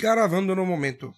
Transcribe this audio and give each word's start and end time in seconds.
Gravando 0.00 0.56
no 0.56 0.64
momento. 0.64 1.12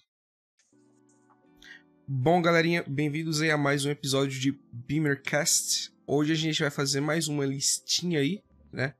Bom, 2.05 2.41
galerinha, 2.41 2.83
bem-vindos 2.85 3.41
aí 3.41 3.49
a 3.49 3.57
mais 3.57 3.85
um 3.85 3.89
episódio 3.89 4.37
de 4.37 4.59
Beamercast. 4.73 5.89
Hoje 6.05 6.33
a 6.33 6.35
gente 6.35 6.59
vai 6.59 6.69
fazer 6.69 6.99
mais 6.99 7.29
uma 7.29 7.45
listinha 7.45 8.19
aí, 8.19 8.43
né? 8.73 8.93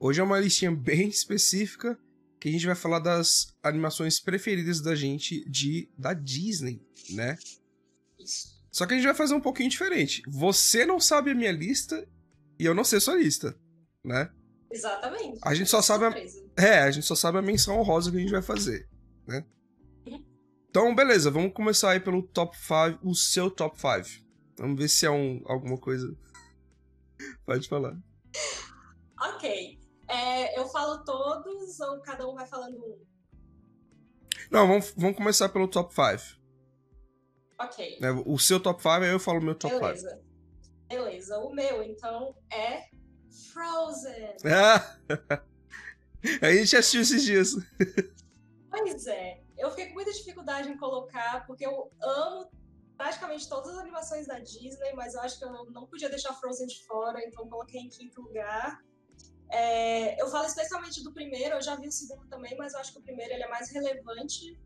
Hoje 0.00 0.22
é 0.22 0.24
uma 0.24 0.40
listinha 0.40 0.72
bem 0.72 1.10
específica 1.10 1.98
que 2.40 2.48
a 2.48 2.52
gente 2.52 2.64
vai 2.64 2.74
falar 2.74 3.00
das 3.00 3.54
animações 3.62 4.18
preferidas 4.18 4.80
da 4.80 4.94
gente 4.94 5.46
de 5.46 5.90
da 5.98 6.14
Disney, 6.14 6.80
né? 7.10 7.36
Só 8.72 8.86
que 8.86 8.94
a 8.94 8.96
gente 8.96 9.04
vai 9.04 9.14
fazer 9.14 9.34
um 9.34 9.42
pouquinho 9.42 9.68
diferente. 9.68 10.22
Você 10.26 10.86
não 10.86 10.98
sabe 10.98 11.32
a 11.32 11.34
minha 11.34 11.52
lista 11.52 12.08
e 12.58 12.64
eu 12.64 12.74
não 12.74 12.82
sei 12.82 12.96
a 12.96 13.02
sua 13.02 13.16
lista, 13.16 13.54
né? 14.02 14.30
Exatamente. 14.72 15.38
A 15.44 15.54
gente 15.54 15.68
só 15.68 15.82
sabe 15.82 16.06
a... 16.06 16.64
É, 16.64 16.78
a 16.78 16.90
gente 16.90 17.04
só 17.04 17.14
sabe 17.14 17.36
a 17.36 17.42
menção 17.42 17.78
honrosa 17.78 18.10
que 18.10 18.16
a 18.16 18.20
gente 18.20 18.32
vai 18.32 18.40
fazer, 18.40 18.88
né? 19.28 19.44
Então, 20.70 20.94
beleza, 20.94 21.30
vamos 21.30 21.52
começar 21.52 21.90
aí 21.90 22.00
pelo 22.00 22.22
top 22.22 22.56
5, 22.56 22.98
o 23.02 23.14
seu 23.14 23.50
top 23.50 23.76
5. 23.78 24.26
Vamos 24.58 24.78
ver 24.80 24.88
se 24.88 25.06
é 25.06 25.10
um, 25.10 25.42
alguma 25.46 25.78
coisa. 25.78 26.16
Pode 27.46 27.68
falar. 27.68 27.96
Ok. 29.20 29.78
É, 30.08 30.58
eu 30.58 30.66
falo 30.68 31.04
todos 31.04 31.78
ou 31.80 32.00
cada 32.00 32.26
um 32.26 32.34
vai 32.34 32.46
falando 32.46 32.76
um? 32.78 32.98
Não, 34.50 34.66
vamos, 34.66 34.94
vamos 34.96 35.16
começar 35.16 35.48
pelo 35.50 35.68
top 35.68 35.94
5. 35.94 36.38
Ok. 37.60 37.98
Né? 38.00 38.10
O 38.26 38.38
seu 38.38 38.58
top 38.60 38.80
5, 38.80 38.94
aí 38.94 39.10
eu 39.10 39.20
falo 39.20 39.40
o 39.40 39.42
meu 39.42 39.54
top 39.54 39.74
5. 39.74 39.86
Beleza. 39.86 40.22
Beleza. 40.88 41.38
O 41.38 41.52
meu, 41.52 41.82
então, 41.82 42.34
é 42.50 42.88
Frozen. 43.52 44.36
Ah! 44.44 44.98
a 46.40 46.52
gente 46.52 46.76
assistiu 46.76 47.02
esses 47.02 47.22
dias. 47.22 47.54
Pois 48.80 49.06
é. 49.06 49.40
Eu 49.56 49.70
fiquei 49.70 49.86
com 49.86 49.94
muita 49.94 50.12
dificuldade 50.12 50.70
em 50.70 50.76
colocar, 50.76 51.46
porque 51.46 51.66
eu 51.66 51.90
amo 52.02 52.50
praticamente 52.96 53.48
todas 53.48 53.72
as 53.74 53.78
animações 53.78 54.26
da 54.26 54.40
Disney, 54.40 54.92
mas 54.94 55.14
eu 55.14 55.20
acho 55.20 55.38
que 55.38 55.44
eu 55.44 55.70
não 55.70 55.86
podia 55.86 56.08
deixar 56.08 56.34
Frozen 56.34 56.66
de 56.66 56.84
fora, 56.84 57.24
então 57.24 57.48
coloquei 57.48 57.80
em 57.80 57.88
quinto 57.88 58.20
lugar. 58.20 58.82
É, 59.50 60.20
eu 60.20 60.28
falo 60.28 60.46
especialmente 60.46 61.02
do 61.02 61.12
primeiro, 61.12 61.54
eu 61.54 61.62
já 61.62 61.76
vi 61.76 61.86
o 61.86 61.92
segundo 61.92 62.26
também, 62.28 62.56
mas 62.56 62.74
eu 62.74 62.80
acho 62.80 62.92
que 62.92 62.98
o 62.98 63.02
primeiro 63.02 63.32
ele 63.32 63.44
é 63.44 63.48
mais 63.48 63.70
relevante. 63.70 64.60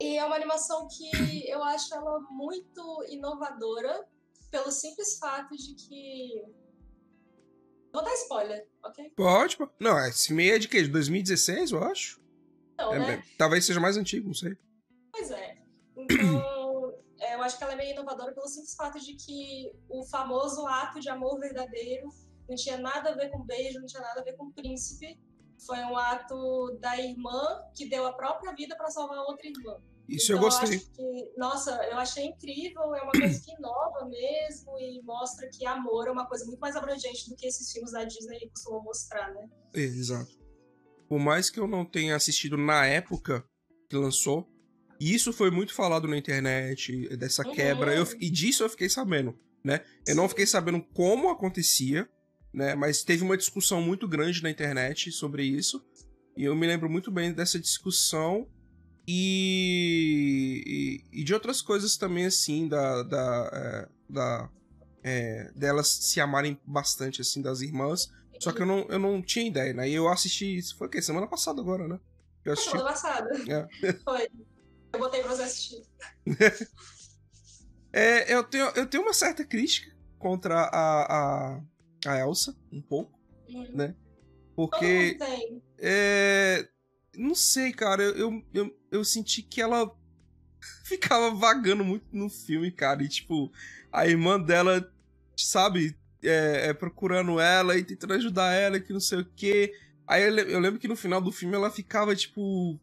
E 0.00 0.16
é 0.16 0.24
uma 0.24 0.36
animação 0.36 0.86
que 0.88 1.48
eu 1.48 1.62
acho 1.64 1.92
ela 1.94 2.20
muito 2.30 3.04
inovadora, 3.08 4.06
pelo 4.50 4.70
simples 4.70 5.18
fato 5.18 5.56
de 5.56 5.74
que. 5.74 6.44
Vou 7.92 8.04
dar 8.04 8.12
spoiler, 8.14 8.68
ok? 8.84 9.10
Pode, 9.16 9.56
pô. 9.56 9.68
Não, 9.80 9.98
esse 10.06 10.32
meio 10.32 10.54
é 10.54 10.58
de 10.58 10.68
quê? 10.68 10.82
De 10.82 10.88
2016, 10.88 11.72
eu 11.72 11.82
acho? 11.82 12.20
Não, 12.78 12.92
É, 12.94 12.98
né? 12.98 13.14
é, 13.14 13.22
talvez 13.38 13.64
seja 13.64 13.80
mais 13.80 13.96
antigo, 13.96 14.26
não 14.28 14.34
sei. 14.34 14.56
Pois 15.12 15.30
é. 15.30 15.56
Então, 15.98 16.92
é, 17.20 17.34
eu 17.34 17.42
acho 17.42 17.56
que 17.58 17.64
ela 17.64 17.72
é 17.72 17.76
meio 17.76 17.92
inovadora 17.92 18.32
pelo 18.34 18.46
simples 18.48 18.74
fato 18.74 18.98
de 19.00 19.14
que 19.16 19.72
o 19.88 20.04
famoso 20.06 20.66
ato 20.66 21.00
de 21.00 21.08
amor 21.08 21.38
verdadeiro 21.40 22.08
não 22.48 22.54
tinha 22.54 22.76
nada 22.78 23.10
a 23.10 23.14
ver 23.14 23.30
com 23.30 23.42
beijo, 23.44 23.80
não 23.80 23.86
tinha 23.86 24.02
nada 24.02 24.20
a 24.20 24.24
ver 24.24 24.36
com 24.36 24.52
príncipe. 24.52 25.18
Foi 25.66 25.78
um 25.78 25.96
ato 25.96 26.76
da 26.80 26.98
irmã 27.00 27.62
que 27.74 27.88
deu 27.88 28.06
a 28.06 28.12
própria 28.12 28.54
vida 28.54 28.76
para 28.76 28.90
salvar 28.90 29.18
outra 29.20 29.48
irmã. 29.48 29.78
Isso 30.08 30.30
eu 30.30 30.36
Então, 30.36 30.48
gostei. 30.48 30.76
acho 30.76 30.90
que, 30.92 31.32
nossa, 31.36 31.70
eu 31.86 31.96
achei 31.96 32.26
incrível, 32.26 32.94
é 32.94 33.02
uma 33.02 33.10
coisa 33.10 33.40
que 33.42 33.52
inova 33.54 34.04
mesmo 34.08 34.78
e 34.78 35.02
mostra 35.02 35.48
que 35.50 35.66
amor 35.66 36.06
é 36.06 36.10
uma 36.12 36.28
coisa 36.28 36.44
muito 36.44 36.60
mais 36.60 36.76
abrangente 36.76 37.28
do 37.28 37.34
que 37.34 37.46
esses 37.48 37.72
filmes 37.72 37.90
da 37.90 38.04
Disney 38.04 38.48
costumam 38.50 38.82
mostrar, 38.84 39.32
né? 39.34 39.48
É, 39.74 39.80
exato. 39.80 40.30
Por 41.08 41.18
mais 41.18 41.50
que 41.50 41.60
eu 41.60 41.66
não 41.66 41.84
tenha 41.84 42.16
assistido 42.16 42.56
na 42.56 42.84
época 42.86 43.44
que 43.88 43.96
lançou, 43.96 44.48
isso 45.00 45.32
foi 45.32 45.50
muito 45.50 45.74
falado 45.74 46.08
na 46.08 46.16
internet, 46.16 47.16
dessa 47.16 47.46
Uhum. 47.46 47.54
quebra, 47.54 47.94
eu, 47.94 48.06
e 48.20 48.30
disso 48.30 48.62
eu 48.62 48.68
fiquei 48.68 48.88
sabendo, 48.88 49.38
né? 49.64 49.84
Eu 50.06 50.14
não 50.14 50.28
fiquei 50.28 50.46
sabendo 50.46 50.82
como 50.94 51.28
acontecia, 51.28 52.08
né? 52.52 52.74
Mas 52.74 53.04
teve 53.04 53.22
uma 53.22 53.36
discussão 53.36 53.80
muito 53.82 54.08
grande 54.08 54.42
na 54.42 54.50
internet 54.50 55.12
sobre 55.12 55.44
isso, 55.44 55.84
e 56.36 56.44
eu 56.44 56.56
me 56.56 56.66
lembro 56.66 56.88
muito 56.88 57.10
bem 57.10 57.32
dessa 57.32 57.58
discussão 57.58 58.48
e, 59.08 60.62
e, 61.12 61.20
e 61.20 61.24
de 61.24 61.32
outras 61.32 61.62
coisas 61.62 61.96
também, 61.96 62.26
assim, 62.26 62.66
da, 62.66 63.02
da, 63.02 63.50
é, 63.52 63.88
da 64.08 64.50
é, 65.04 65.52
delas 65.54 65.88
se 65.88 66.20
amarem 66.20 66.58
bastante, 66.66 67.20
assim, 67.20 67.40
das 67.40 67.60
irmãs. 67.60 68.08
Só 68.40 68.52
que 68.52 68.62
eu 68.62 68.66
não, 68.66 68.86
eu 68.88 68.98
não 68.98 69.22
tinha 69.22 69.46
ideia, 69.46 69.72
né? 69.72 69.88
E 69.88 69.94
eu 69.94 70.08
assisti 70.08 70.56
isso, 70.56 70.76
foi 70.76 70.86
o 70.86 70.90
quê? 70.90 71.00
Semana 71.02 71.26
passada 71.26 71.60
agora, 71.60 71.86
né? 71.88 71.98
Eu 72.44 72.52
assisti. 72.52 72.70
Semana 72.70 72.88
passada. 72.90 73.30
É. 73.48 73.92
Foi. 74.04 74.28
Eu 74.92 74.98
botei 75.00 75.20
pra 75.22 75.34
você 75.34 75.42
assistir. 75.42 75.82
É, 77.92 78.32
eu, 78.34 78.44
tenho, 78.44 78.66
eu 78.76 78.86
tenho 78.86 79.02
uma 79.02 79.14
certa 79.14 79.42
crítica 79.44 79.90
contra 80.18 80.54
a, 80.64 81.54
a, 81.56 81.62
a 82.06 82.18
Elsa, 82.18 82.54
um 82.70 82.82
pouco, 82.82 83.18
Hum. 83.48 83.68
né? 83.72 83.94
Todo 84.54 84.68
Porque, 84.70 85.12
mundo 85.12 85.18
tem. 85.18 85.62
é, 85.78 86.68
não 87.16 87.34
sei, 87.34 87.72
cara, 87.72 88.02
eu, 88.02 88.42
eu, 88.52 88.76
eu 88.90 89.04
senti 89.04 89.40
que 89.42 89.60
ela 89.62 89.90
ficava 90.84 91.30
vagando 91.34 91.84
muito 91.84 92.04
no 92.12 92.28
filme, 92.28 92.70
cara, 92.70 93.02
e 93.02 93.08
tipo, 93.08 93.50
a 93.92 94.06
irmã 94.06 94.38
dela, 94.38 94.92
sabe, 95.36 95.96
é, 96.28 96.68
é, 96.68 96.74
procurando 96.74 97.38
ela 97.40 97.76
e 97.76 97.84
tentando 97.84 98.14
ajudar 98.14 98.52
ela, 98.52 98.80
que 98.80 98.92
não 98.92 99.00
sei 99.00 99.20
o 99.20 99.30
quê. 99.36 99.72
Aí 100.06 100.22
eu, 100.24 100.30
le- 100.30 100.52
eu 100.54 100.60
lembro 100.60 100.78
que 100.78 100.88
no 100.88 100.96
final 100.96 101.20
do 101.20 101.32
filme 101.32 101.54
ela 101.54 101.70
ficava, 101.70 102.14
tipo, 102.14 102.78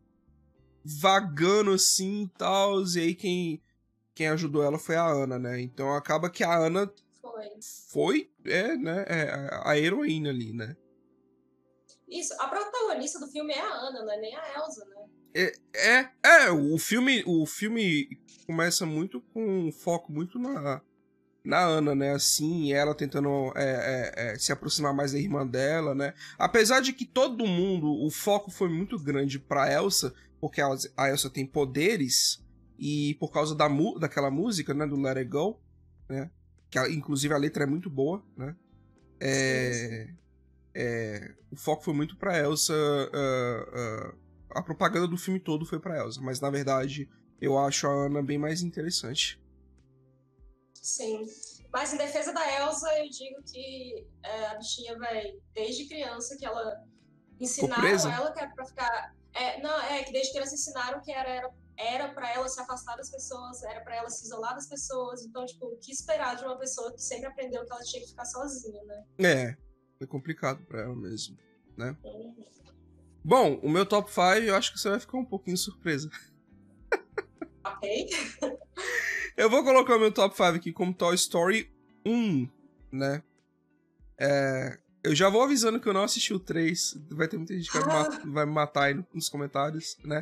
vagando 0.84 1.72
assim 1.72 2.24
e 2.24 2.30
tal, 2.38 2.84
e 2.84 3.00
aí 3.00 3.16
quem, 3.16 3.62
quem 4.14 4.28
ajudou 4.28 4.64
ela 4.64 4.78
foi 4.78 4.96
a 4.96 5.06
Ana, 5.06 5.40
né? 5.40 5.62
Então 5.62 5.94
acaba 5.96 6.30
que 6.30 6.44
a 6.44 6.54
Ana 6.58 6.92
Foi. 7.22 7.50
foi, 7.92 8.32
é, 8.46 8.76
né, 8.76 9.06
é 9.08 9.50
a- 9.64 9.78
heroína 9.78 10.30
ali, 10.30 10.52
né? 10.54 10.76
Isso, 12.08 12.34
a 12.40 12.48
protagonista 12.48 13.20
do 13.20 13.28
filme 13.28 13.54
é 13.54 13.62
a 13.62 13.74
Ana, 13.74 14.04
não 14.04 14.12
é 14.12 14.18
nem 14.20 14.36
a 14.36 14.54
Elsa, 14.60 14.86
né? 14.86 15.04
É, 15.36 16.10
é, 16.24 16.52
o 16.52 16.78
filme, 16.78 17.24
o 17.26 17.44
filme 17.48 18.08
começa 18.46 18.86
muito 18.86 19.20
com 19.34 19.68
um 19.68 19.72
foco 19.72 20.12
muito 20.12 20.38
na, 20.38 20.80
na 21.44 21.60
Ana, 21.60 21.94
né? 21.94 22.12
Assim, 22.14 22.72
ela 22.72 22.96
tentando 22.96 23.52
é, 23.56 23.64
é, 23.64 24.34
é, 24.34 24.38
se 24.38 24.52
aproximar 24.52 24.94
mais 24.94 25.12
da 25.12 25.20
irmã 25.20 25.46
dela, 25.46 25.94
né? 25.94 26.14
Apesar 26.38 26.80
de 26.80 26.94
que 26.94 27.06
todo 27.06 27.46
mundo, 27.46 27.92
o 27.92 28.10
foco 28.10 28.50
foi 28.50 28.70
muito 28.70 28.98
grande 28.98 29.38
pra 29.38 29.72
Elsa, 29.72 30.14
porque 30.40 30.62
a, 30.62 30.70
a 30.96 31.10
Elsa 31.10 31.30
tem 31.30 31.46
poderes, 31.46 32.42
e 32.78 33.16
por 33.20 33.32
causa 33.32 33.56
da, 33.56 33.68
daquela 34.00 34.32
música, 34.32 34.74
né? 34.74 34.88
Do 34.88 35.00
Let 35.00 35.18
It 35.18 35.30
Go, 35.30 35.60
né? 36.10 36.32
Que 36.70 36.80
inclusive 36.90 37.34
a 37.34 37.38
letra 37.38 37.64
é 37.64 37.68
muito 37.68 37.90
boa, 37.90 38.24
né? 38.38 38.56
É, 39.20 40.10
é, 40.74 41.36
o 41.52 41.56
foco 41.56 41.84
foi 41.84 41.94
muito 41.94 42.18
pra 42.18 42.38
Elsa. 42.38 42.74
ah, 43.14 43.70
ah, 43.74 44.14
a 44.56 44.62
propaganda 44.62 45.08
do 45.08 45.18
filme 45.18 45.40
todo 45.40 45.66
foi 45.66 45.80
pra 45.80 45.98
Elsa, 45.98 46.22
mas 46.22 46.40
na 46.40 46.50
verdade 46.50 47.10
eu 47.42 47.58
acho 47.58 47.88
a 47.88 48.06
Ana 48.06 48.22
bem 48.22 48.38
mais 48.38 48.62
interessante. 48.62 49.42
Sim. 50.84 51.26
Mas 51.72 51.94
em 51.94 51.98
defesa 51.98 52.34
da 52.34 52.60
Elsa, 52.60 52.88
eu 53.00 53.10
digo 53.10 53.42
que 53.42 54.06
é, 54.22 54.48
a 54.48 54.56
bichinha, 54.56 55.00
velho, 55.00 55.42
desde 55.54 55.88
criança 55.88 56.36
que 56.38 56.46
ela 56.46 56.84
ensinaram 57.40 58.12
ela 58.12 58.34
que 58.34 58.40
era 58.40 58.54
pra 58.54 58.66
ficar. 58.66 59.16
É, 59.34 59.62
não, 59.62 59.82
é 59.82 60.04
que 60.04 60.12
desde 60.12 60.34
criança 60.34 60.54
ensinaram 60.54 61.02
que 61.02 61.10
era, 61.10 61.30
era, 61.30 61.50
era 61.78 62.14
pra 62.14 62.32
ela 62.34 62.50
se 62.50 62.60
afastar 62.60 62.98
das 62.98 63.10
pessoas, 63.10 63.64
era 63.64 63.80
pra 63.80 63.96
ela 63.96 64.10
se 64.10 64.26
isolar 64.26 64.56
das 64.56 64.68
pessoas. 64.68 65.24
Então, 65.24 65.46
tipo, 65.46 65.68
o 65.68 65.78
que 65.78 65.90
esperar 65.90 66.36
de 66.36 66.44
uma 66.44 66.60
pessoa 66.60 66.94
que 66.94 67.02
sempre 67.02 67.28
aprendeu 67.28 67.66
que 67.66 67.72
ela 67.72 67.82
tinha 67.82 68.02
que 68.02 68.10
ficar 68.10 68.26
sozinha, 68.26 68.84
né? 68.84 69.06
É, 69.20 69.58
foi 69.98 70.06
complicado 70.06 70.62
pra 70.66 70.82
ela 70.82 70.96
mesmo, 70.96 71.38
né? 71.78 71.98
Bom, 73.24 73.56
o 73.64 73.70
meu 73.70 73.86
top 73.86 74.12
5 74.12 74.22
eu 74.46 74.54
acho 74.54 74.74
que 74.74 74.80
você 74.80 74.90
vai 74.90 75.00
ficar 75.00 75.18
um 75.18 75.26
pouquinho 75.26 75.58
surpresa. 75.58 76.12
Ok? 77.66 78.10
Eu 79.36 79.50
vou 79.50 79.64
colocar 79.64 79.96
o 79.96 80.00
meu 80.00 80.12
top 80.12 80.36
5 80.36 80.50
aqui 80.50 80.72
como 80.72 80.94
Toy 80.94 81.16
Story 81.16 81.70
1, 82.06 82.48
né? 82.92 83.24
É, 84.20 84.78
eu 85.04 85.16
já 85.16 85.30
vou 85.30 85.42
avisando 85.42 85.80
que 85.80 85.88
eu 85.88 85.94
não 85.94 86.04
assisti 86.04 86.34
o 86.34 86.40
3. 86.40 86.96
Vai 87.12 87.28
ter 87.28 87.38
muita 87.38 87.56
gente 87.58 87.72
que 87.72 87.78
vai 87.80 87.88
me, 87.88 87.94
ma- 87.94 88.20
vai 88.34 88.46
me 88.46 88.52
matar 88.52 88.84
aí 88.86 88.94
no- 88.94 89.06
nos 89.14 89.30
comentários, 89.30 89.98
né? 90.04 90.22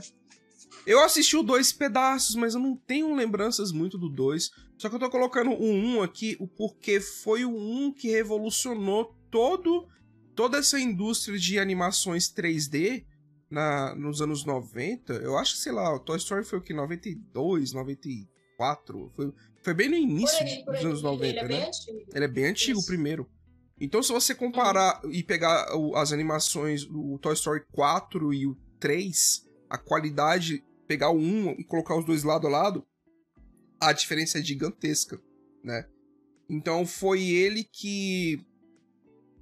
Eu 0.86 1.04
assisti 1.04 1.36
o 1.36 1.44
2 1.44 1.74
pedaços, 1.74 2.36
mas 2.36 2.54
eu 2.56 2.60
não 2.62 2.75
tenho 2.75 3.13
lembranças 3.13 3.72
muito 3.72 3.98
do 3.98 4.08
2. 4.10 4.50
Só 4.78 4.88
que 4.90 4.96
eu 4.96 5.00
tô 5.00 5.10
colocando 5.10 5.52
o 5.52 5.64
1 5.66 6.02
aqui, 6.02 6.38
o 6.40 6.48
porque 6.48 7.00
foi 7.02 7.44
o 7.44 7.52
1 7.56 7.94
que 7.94 8.10
revolucionou 8.10 9.14
todo, 9.30 9.88
toda 10.34 10.57
essa 10.57 10.80
indústria 10.80 11.38
de 11.38 11.60
animações 11.60 12.34
3D 12.34 13.06
na, 13.50 13.94
nos 13.94 14.22
anos 14.22 14.46
90. 14.46 15.14
Eu 15.16 15.38
acho 15.38 15.56
que, 15.56 15.60
sei 15.62 15.74
lá, 15.74 15.94
o 15.94 16.00
Toy 16.00 16.18
Story 16.18 16.46
foi 16.46 16.60
o 16.60 16.62
que? 16.62 16.74
92, 16.74 17.74
94? 18.62 19.12
Foi, 19.16 19.34
foi 19.62 19.74
bem 19.74 19.90
no 19.90 19.96
início 19.96 20.38
aí, 20.44 20.63
dos 20.66 20.86
anos 20.86 21.02
90, 21.02 21.25
Ele 21.28 21.40
é 21.40 21.44
né? 21.44 21.48
bem 21.48 21.63
antigo. 21.68 22.12
Ele 22.13 22.25
é 22.25 22.28
bem 22.28 22.46
antigo, 22.46 22.78
o 22.78 22.80
Isso. 22.80 22.88
primeiro. 22.88 23.30
Então, 23.80 24.04
se 24.04 24.12
você 24.12 24.36
comparar 24.36 25.02
e 25.12 25.24
pegar 25.24 25.75
o- 25.75 25.96
as 25.96 26.12
animações 26.12 26.86
do 26.86 27.18
Toy 27.19 27.34
Story 27.34 27.63
4 27.72 28.34
e 28.34 28.46
o 28.46 28.56
3, 28.80 29.44
a 29.69 29.78
qualidade, 29.78 30.63
pegar 30.88 31.10
um 31.12 31.52
e 31.52 31.63
colocar 31.63 31.96
os 31.98 32.06
dois 32.06 32.24
lado 32.24 32.46
a 32.48 32.50
lado, 32.50 32.86
a 33.80 33.92
diferença 33.92 34.38
é 34.38 34.44
gigantesca, 34.44 35.19
né? 35.64 35.88
Então 36.50 36.86
foi 36.86 37.24
ele 37.30 37.64
que 37.64 38.40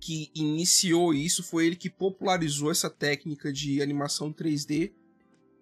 que 0.01 0.31
iniciou 0.33 1.13
isso, 1.13 1.43
foi 1.43 1.65
ele 1.65 1.75
que 1.75 1.89
popularizou 1.89 2.71
essa 2.71 2.89
técnica 2.89 3.51
de 3.51 3.81
animação 3.81 4.31
3D. 4.31 4.93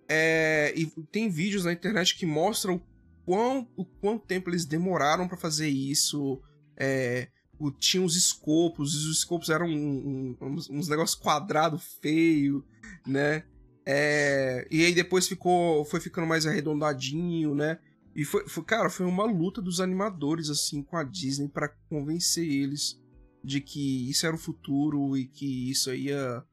É, 0.07 0.71
e 0.75 0.85
tem 1.11 1.27
vídeos 1.27 1.65
na 1.65 1.73
internet 1.73 2.15
que 2.15 2.23
mostram 2.25 2.75
o, 2.75 2.81
quão, 3.27 3.67
o 3.75 3.83
quanto 3.83 4.25
tempo 4.25 4.49
eles 4.49 4.63
demoraram 4.63 5.27
para 5.27 5.35
fazer 5.35 5.67
isso. 5.67 6.41
É, 6.77 7.27
o, 7.59 7.69
tinha 7.69 8.01
os 8.01 8.15
escopos, 8.15 8.95
os 8.95 9.17
escopos 9.17 9.49
eram 9.49 9.67
um, 9.67 10.37
um, 10.39 10.55
uns, 10.71 10.87
negócios 10.87 11.19
quadrados 11.19 11.97
feio, 12.01 12.63
né? 13.05 13.43
É, 13.85 14.65
e 14.71 14.85
aí 14.85 14.93
depois 14.93 15.27
ficou, 15.27 15.83
foi 15.83 15.99
ficando 15.99 16.25
mais 16.25 16.45
arredondadinho, 16.45 17.53
né? 17.53 17.79
E 18.15 18.23
foi, 18.23 18.47
foi, 18.47 18.63
cara, 18.63 18.89
foi 18.89 19.05
uma 19.05 19.25
luta 19.25 19.61
dos 19.61 19.81
animadores, 19.81 20.49
assim, 20.49 20.81
com 20.81 20.95
a 20.95 21.03
Disney 21.03 21.49
para 21.49 21.69
convencer 21.89 22.47
eles 22.47 22.97
de 23.43 23.59
que 23.59 24.09
isso 24.09 24.25
era 24.25 24.35
o 24.35 24.39
futuro 24.39 25.17
e 25.17 25.25
que 25.25 25.69
isso 25.69 25.93
ia, 25.93 26.43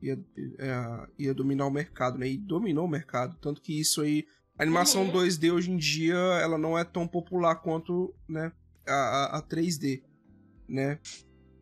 ia, 0.00 0.18
ia, 0.58 1.08
ia 1.18 1.34
dominar 1.34 1.66
o 1.66 1.70
mercado, 1.70 2.18
né? 2.18 2.28
E 2.28 2.38
dominou 2.38 2.86
o 2.86 2.90
mercado. 2.90 3.36
Tanto 3.40 3.60
que 3.60 3.78
isso 3.78 4.00
aí. 4.00 4.24
A 4.60 4.62
animação 4.62 5.06
uhum. 5.06 5.12
2D 5.12 5.50
hoje 5.50 5.70
em 5.70 5.78
dia, 5.78 6.14
ela 6.14 6.58
não 6.58 6.76
é 6.76 6.84
tão 6.84 7.08
popular 7.08 7.54
quanto, 7.62 8.14
né, 8.28 8.52
a, 8.86 8.92
a, 8.92 9.38
a 9.38 9.42
3D, 9.42 10.02
né? 10.68 11.00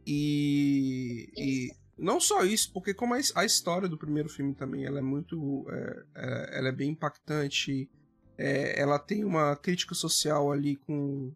E, 0.05 1.31
e, 1.37 1.73
não 1.97 2.19
só 2.19 2.43
isso, 2.43 2.73
porque 2.73 2.93
como 2.93 3.15
a, 3.15 3.19
a, 3.37 3.45
história 3.45 3.89
do 3.89 3.97
primeiro 3.97 4.29
filme 4.29 4.53
também, 4.53 4.85
ela 4.85 4.99
é 4.99 5.03
muito, 5.03 5.65
é, 5.71 6.05
é, 6.17 6.59
ela 6.59 6.69
é 6.71 6.73
bem 6.73 6.91
impactante, 6.91 7.89
é, 8.37 8.81
ela 8.81 8.99
tem 8.99 9.23
uma 9.23 9.55
crítica 9.55 9.95
social 9.95 10.51
ali 10.51 10.75
com, 10.75 11.33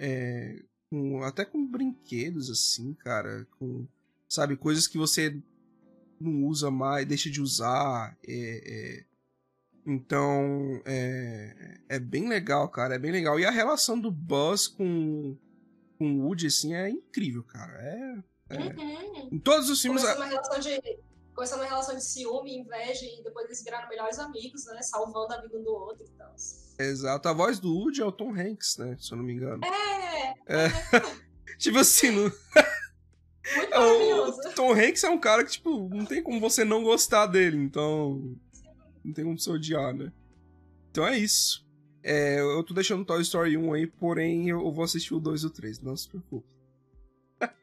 é, 0.00 0.62
com 0.88 1.22
até 1.24 1.44
com 1.44 1.70
brinquedos 1.70 2.48
assim, 2.48 2.94
cara, 2.94 3.46
com 3.58 3.86
sabe 4.26 4.56
coisas 4.56 4.86
que 4.86 4.96
você 4.96 5.42
não 6.18 6.44
usa 6.44 6.70
mais, 6.70 7.06
deixa 7.06 7.28
de 7.28 7.42
usar, 7.42 8.16
é, 8.26 8.32
é, 8.32 9.05
então 9.86 10.82
é, 10.84 11.78
é 11.88 11.98
bem 11.98 12.28
legal, 12.28 12.68
cara, 12.68 12.96
é 12.96 12.98
bem 12.98 13.12
legal. 13.12 13.38
E 13.38 13.44
a 13.44 13.50
relação 13.50 13.98
do 13.98 14.10
Buzz 14.10 14.66
com 14.66 15.36
com 15.98 16.18
o 16.18 16.26
Woody 16.26 16.48
assim 16.48 16.74
é 16.74 16.90
incrível, 16.90 17.42
cara. 17.42 17.72
É, 17.72 18.18
é... 18.50 18.58
Uhum. 18.58 19.28
em 19.32 19.38
todos 19.38 19.70
os 19.70 19.80
filmes. 19.80 20.02
Começou 20.02 20.22
uma 20.22 20.30
relação 20.30 20.60
de 20.60 20.98
começou 21.34 21.58
uma 21.58 21.66
relação 21.66 21.94
de 21.94 22.04
ciúme, 22.04 22.56
inveja 22.56 23.04
e 23.04 23.22
depois 23.22 23.44
eles 23.44 23.62
viraram 23.62 23.88
melhores 23.88 24.18
amigos, 24.18 24.64
né? 24.66 24.80
Salvando 24.82 25.34
a 25.34 25.40
vida 25.40 25.58
um 25.58 25.62
do 25.62 25.70
outro 25.70 26.04
e 26.04 26.10
tal. 26.16 26.34
Exato, 26.78 27.28
a 27.28 27.32
voz 27.32 27.58
do 27.58 27.72
Woody 27.74 28.00
é 28.00 28.04
o 28.04 28.12
Tom 28.12 28.34
Hanks, 28.34 28.78
né? 28.78 28.96
Se 28.98 29.12
eu 29.12 29.18
não 29.18 29.24
me 29.24 29.34
engano. 29.34 29.62
É! 29.64 30.34
é. 30.46 30.68
tipo 31.58 31.78
assim, 31.78 32.10
no... 32.10 32.22
Muito 32.22 32.34
é, 33.72 33.78
maravilhoso. 33.78 34.40
O 34.40 34.54
Tom 34.54 34.72
Hanks 34.72 35.04
é 35.04 35.10
um 35.10 35.18
cara 35.18 35.44
que, 35.44 35.52
tipo, 35.52 35.88
não 35.90 36.04
tem 36.04 36.22
como 36.22 36.40
você 36.40 36.64
não 36.64 36.82
gostar 36.82 37.26
dele, 37.26 37.58
então. 37.58 38.34
Não 39.06 39.12
tem 39.12 39.24
como 39.24 39.38
você 39.38 39.50
odiar, 39.50 39.94
né? 39.94 40.12
Então 40.90 41.06
é 41.06 41.16
isso. 41.16 41.64
É, 42.02 42.40
eu 42.40 42.62
tô 42.64 42.74
deixando 42.74 43.04
Toy 43.04 43.22
Story 43.22 43.56
1 43.56 43.72
aí, 43.72 43.86
porém 43.86 44.48
eu 44.48 44.72
vou 44.72 44.84
assistir 44.84 45.14
o 45.14 45.20
2 45.20 45.42
e 45.42 45.46
o 45.46 45.50
3, 45.50 45.80
não 45.80 45.96
se 45.96 46.08
preocupe. 46.08 46.48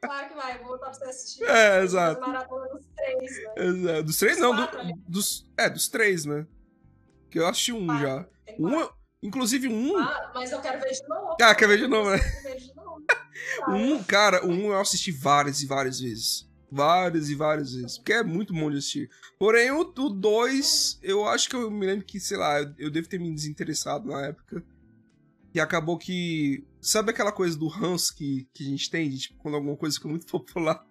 Claro 0.02 0.30
que 0.30 0.36
vai, 0.36 0.58
vou 0.60 0.68
voltar 0.68 0.86
pra 0.86 0.94
você 0.94 1.06
assistir. 1.06 1.44
É, 1.44 1.84
exato. 1.84 2.22
Dos 2.22 2.86
três, 2.96 3.38
né? 3.38 3.54
Exato. 3.58 4.04
Dos 4.04 4.18
três, 4.18 4.38
dos 4.38 4.42
não, 4.42 4.56
do, 4.56 4.70
dos. 5.08 5.50
É, 5.58 5.70
dos 5.70 5.88
três, 5.88 6.26
né? 6.26 6.48
Que 7.30 7.40
eu 7.40 7.48
assisti 7.48 7.74
um 7.74 7.88
já. 7.98 8.26
Um, 8.60 8.88
inclusive 9.22 9.68
um. 9.68 9.98
Ah, 9.98 10.32
mas 10.34 10.52
eu 10.52 10.62
quero 10.62 10.80
ver 10.80 10.92
de 10.92 11.08
novo. 11.08 11.38
Ah, 11.42 11.56
quer 11.56 11.68
ver 11.68 11.78
de 11.80 11.88
novo, 11.88 12.12
né? 12.12 12.20
um, 13.70 14.04
cara, 14.04 14.46
um 14.46 14.72
eu 14.72 14.80
assisti 14.80 15.12
várias 15.12 15.62
e 15.62 15.66
várias 15.66 16.00
vezes. 16.00 16.48
Várias 16.74 17.30
e 17.30 17.36
várias 17.36 17.74
vezes. 17.74 17.98
Porque 18.00 18.14
é 18.14 18.24
muito 18.24 18.52
bom 18.52 18.72
de 18.72 18.78
assistir. 18.78 19.10
Porém, 19.38 19.70
o 19.70 19.84
2, 19.84 21.00
eu 21.04 21.24
acho 21.28 21.48
que 21.48 21.56
eu 21.56 21.70
me 21.70 21.86
lembro 21.86 22.04
que, 22.04 22.20
sei 22.20 22.36
lá, 22.36 22.60
eu, 22.60 22.74
eu 22.80 22.92
devo 22.92 23.08
ter 23.08 23.20
me 23.20 23.32
desinteressado 23.32 24.10
na 24.10 24.26
época. 24.26 24.66
E 25.54 25.60
acabou 25.60 26.00
que. 26.00 26.66
Sabe 26.82 27.12
aquela 27.12 27.32
coisa 27.32 27.56
do 27.56 27.70
Hans 27.70 28.10
que, 28.10 28.48
que 28.52 28.66
a 28.66 28.70
gente 28.70 28.90
tem? 28.90 29.08
De, 29.08 29.20
tipo, 29.20 29.38
quando 29.38 29.54
alguma 29.56 29.78
coisa 29.78 29.96
fica 29.96 30.08
muito 30.08 30.26
popular. 30.32 30.84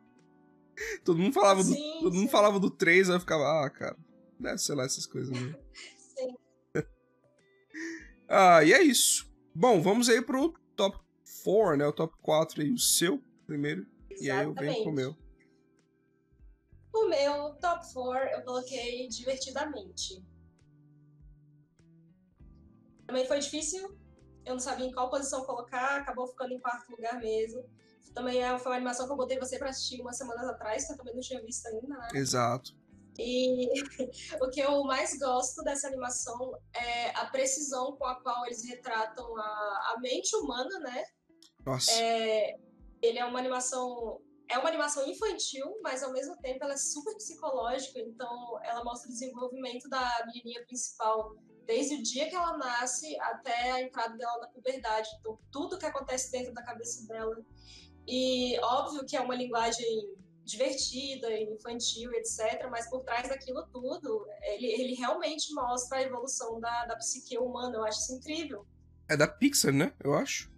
Todo 1.04 1.18
mundo 1.18 1.32
falava 1.32 1.64
do, 1.64 1.72
sim, 1.72 1.98
todo 2.00 2.14
mundo 2.14 2.30
falava 2.30 2.58
do 2.58 2.70
3, 2.70 3.10
aí 3.10 3.16
eu 3.16 3.20
ficava, 3.20 3.44
ah, 3.44 3.68
cara, 3.68 3.96
deve 4.40 4.58
ser 4.58 4.74
lá 4.74 4.84
essas 4.84 5.04
coisas, 5.04 5.30
né? 5.30 5.54
sim. 6.16 6.36
ah, 8.28 8.64
e 8.64 8.72
é 8.72 8.82
isso. 8.82 9.30
Bom, 9.54 9.82
vamos 9.82 10.08
aí 10.08 10.22
pro 10.22 10.54
top 10.76 10.98
4, 11.44 11.76
né? 11.76 11.86
O 11.86 11.92
top 11.92 12.14
4 12.22 12.62
aí, 12.62 12.72
o 12.72 12.78
seu 12.78 13.22
primeiro. 13.46 13.84
Exatamente. 14.10 14.24
E 14.24 14.30
aí 14.30 14.44
eu 14.44 14.54
venho 14.54 14.84
com 14.84 14.90
o 14.90 14.94
meu. 14.94 15.21
Meu 17.12 17.54
top 17.56 17.92
4 17.92 18.30
eu 18.30 18.42
coloquei 18.42 19.06
divertidamente. 19.06 20.24
Também 23.06 23.26
foi 23.26 23.38
difícil, 23.38 23.98
eu 24.46 24.54
não 24.54 24.58
sabia 24.58 24.86
em 24.86 24.92
qual 24.92 25.10
posição 25.10 25.44
colocar, 25.44 26.00
acabou 26.00 26.26
ficando 26.26 26.54
em 26.54 26.58
quarto 26.58 26.90
lugar 26.90 27.20
mesmo. 27.20 27.62
Também 28.14 28.42
é, 28.42 28.58
foi 28.58 28.72
uma 28.72 28.76
animação 28.76 29.04
que 29.04 29.12
eu 29.12 29.16
botei 29.16 29.38
você 29.38 29.58
para 29.58 29.68
assistir 29.68 30.00
umas 30.00 30.16
semanas 30.16 30.48
atrás, 30.48 30.86
que 30.86 30.92
eu 30.94 30.96
também 30.96 31.12
não 31.12 31.20
tinha 31.20 31.42
visto 31.42 31.66
ainda, 31.66 31.86
né? 31.86 32.08
Exato. 32.14 32.74
E 33.18 33.68
o 34.40 34.48
que 34.48 34.60
eu 34.60 34.82
mais 34.84 35.18
gosto 35.18 35.62
dessa 35.62 35.88
animação 35.88 36.58
é 36.74 37.10
a 37.10 37.26
precisão 37.26 37.94
com 37.98 38.06
a 38.06 38.22
qual 38.22 38.46
eles 38.46 38.66
retratam 38.66 39.36
a, 39.36 39.42
a 39.42 39.96
mente 40.00 40.34
humana, 40.36 40.78
né? 40.80 41.04
Nossa. 41.66 41.92
É, 41.92 42.56
ele 43.02 43.18
é 43.18 43.24
uma 43.26 43.38
animação 43.38 44.18
é 44.52 44.58
uma 44.58 44.68
animação 44.68 45.08
infantil, 45.08 45.78
mas 45.82 46.02
ao 46.02 46.12
mesmo 46.12 46.36
tempo 46.36 46.62
ela 46.62 46.74
é 46.74 46.76
super 46.76 47.14
psicológica, 47.14 47.98
então 48.00 48.60
ela 48.62 48.84
mostra 48.84 49.08
o 49.08 49.12
desenvolvimento 49.12 49.88
da 49.88 50.24
menininha 50.26 50.62
principal 50.66 51.34
desde 51.64 51.94
o 51.94 52.02
dia 52.02 52.28
que 52.28 52.34
ela 52.34 52.58
nasce 52.58 53.18
até 53.20 53.70
a 53.70 53.80
entrada 53.80 54.14
dela 54.16 54.40
na 54.40 54.48
puberdade, 54.48 55.08
então 55.18 55.38
tudo 55.50 55.78
que 55.78 55.86
acontece 55.86 56.30
dentro 56.30 56.52
da 56.52 56.62
cabeça 56.62 57.06
dela. 57.06 57.36
E 58.06 58.58
óbvio 58.60 59.06
que 59.06 59.16
é 59.16 59.20
uma 59.20 59.34
linguagem 59.34 59.86
divertida, 60.44 61.32
infantil, 61.40 62.12
etc. 62.12 62.68
Mas 62.70 62.90
por 62.90 63.04
trás 63.04 63.28
daquilo 63.28 63.64
tudo, 63.72 64.26
ele, 64.42 64.66
ele 64.66 64.94
realmente 64.94 65.54
mostra 65.54 65.98
a 65.98 66.02
evolução 66.02 66.60
da, 66.60 66.84
da 66.86 66.96
psique 66.96 67.38
humana. 67.38 67.76
Eu 67.76 67.84
acho 67.84 68.00
isso 68.00 68.14
incrível. 68.16 68.66
É 69.08 69.16
da 69.16 69.28
Pixar, 69.28 69.72
né? 69.72 69.94
Eu 70.02 70.14
acho. 70.14 70.52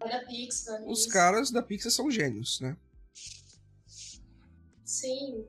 É 0.00 0.08
da 0.08 0.24
Pixar. 0.24 0.82
Os 0.86 1.00
isso. 1.00 1.10
caras 1.10 1.50
da 1.50 1.62
Pixar 1.62 1.92
são 1.92 2.10
gênios, 2.10 2.60
né? 2.60 2.76
Sim. 4.84 5.46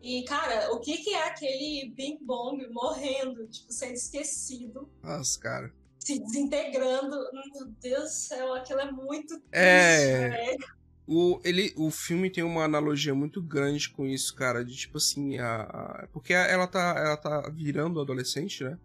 E, 0.00 0.24
cara, 0.24 0.72
o 0.72 0.78
que, 0.78 0.98
que 0.98 1.10
é 1.10 1.26
aquele 1.26 1.92
Bing 1.94 2.18
Bong 2.22 2.66
morrendo, 2.70 3.46
tipo, 3.48 3.72
sendo 3.72 3.94
esquecido? 3.94 4.88
Nossa, 5.02 5.38
cara. 5.40 5.72
Se 5.98 6.18
desintegrando. 6.20 7.16
Meu 7.32 7.66
Deus 7.80 8.04
do 8.04 8.10
céu, 8.10 8.54
aquilo 8.54 8.80
é 8.80 8.92
muito 8.92 9.40
triste, 9.40 9.48
é... 9.52 10.28
velho. 10.28 10.78
O, 11.10 11.40
ele, 11.42 11.72
o 11.74 11.90
filme 11.90 12.30
tem 12.30 12.44
uma 12.44 12.64
analogia 12.64 13.14
muito 13.14 13.40
grande 13.40 13.88
com 13.88 14.06
isso, 14.06 14.34
cara. 14.34 14.62
De 14.62 14.76
tipo 14.76 14.98
assim, 14.98 15.38
a, 15.38 15.62
a, 15.62 16.08
porque 16.12 16.34
ela 16.34 16.66
tá, 16.66 16.94
ela 16.98 17.16
tá 17.16 17.48
virando 17.48 17.98
adolescente, 17.98 18.62
né? 18.62 18.78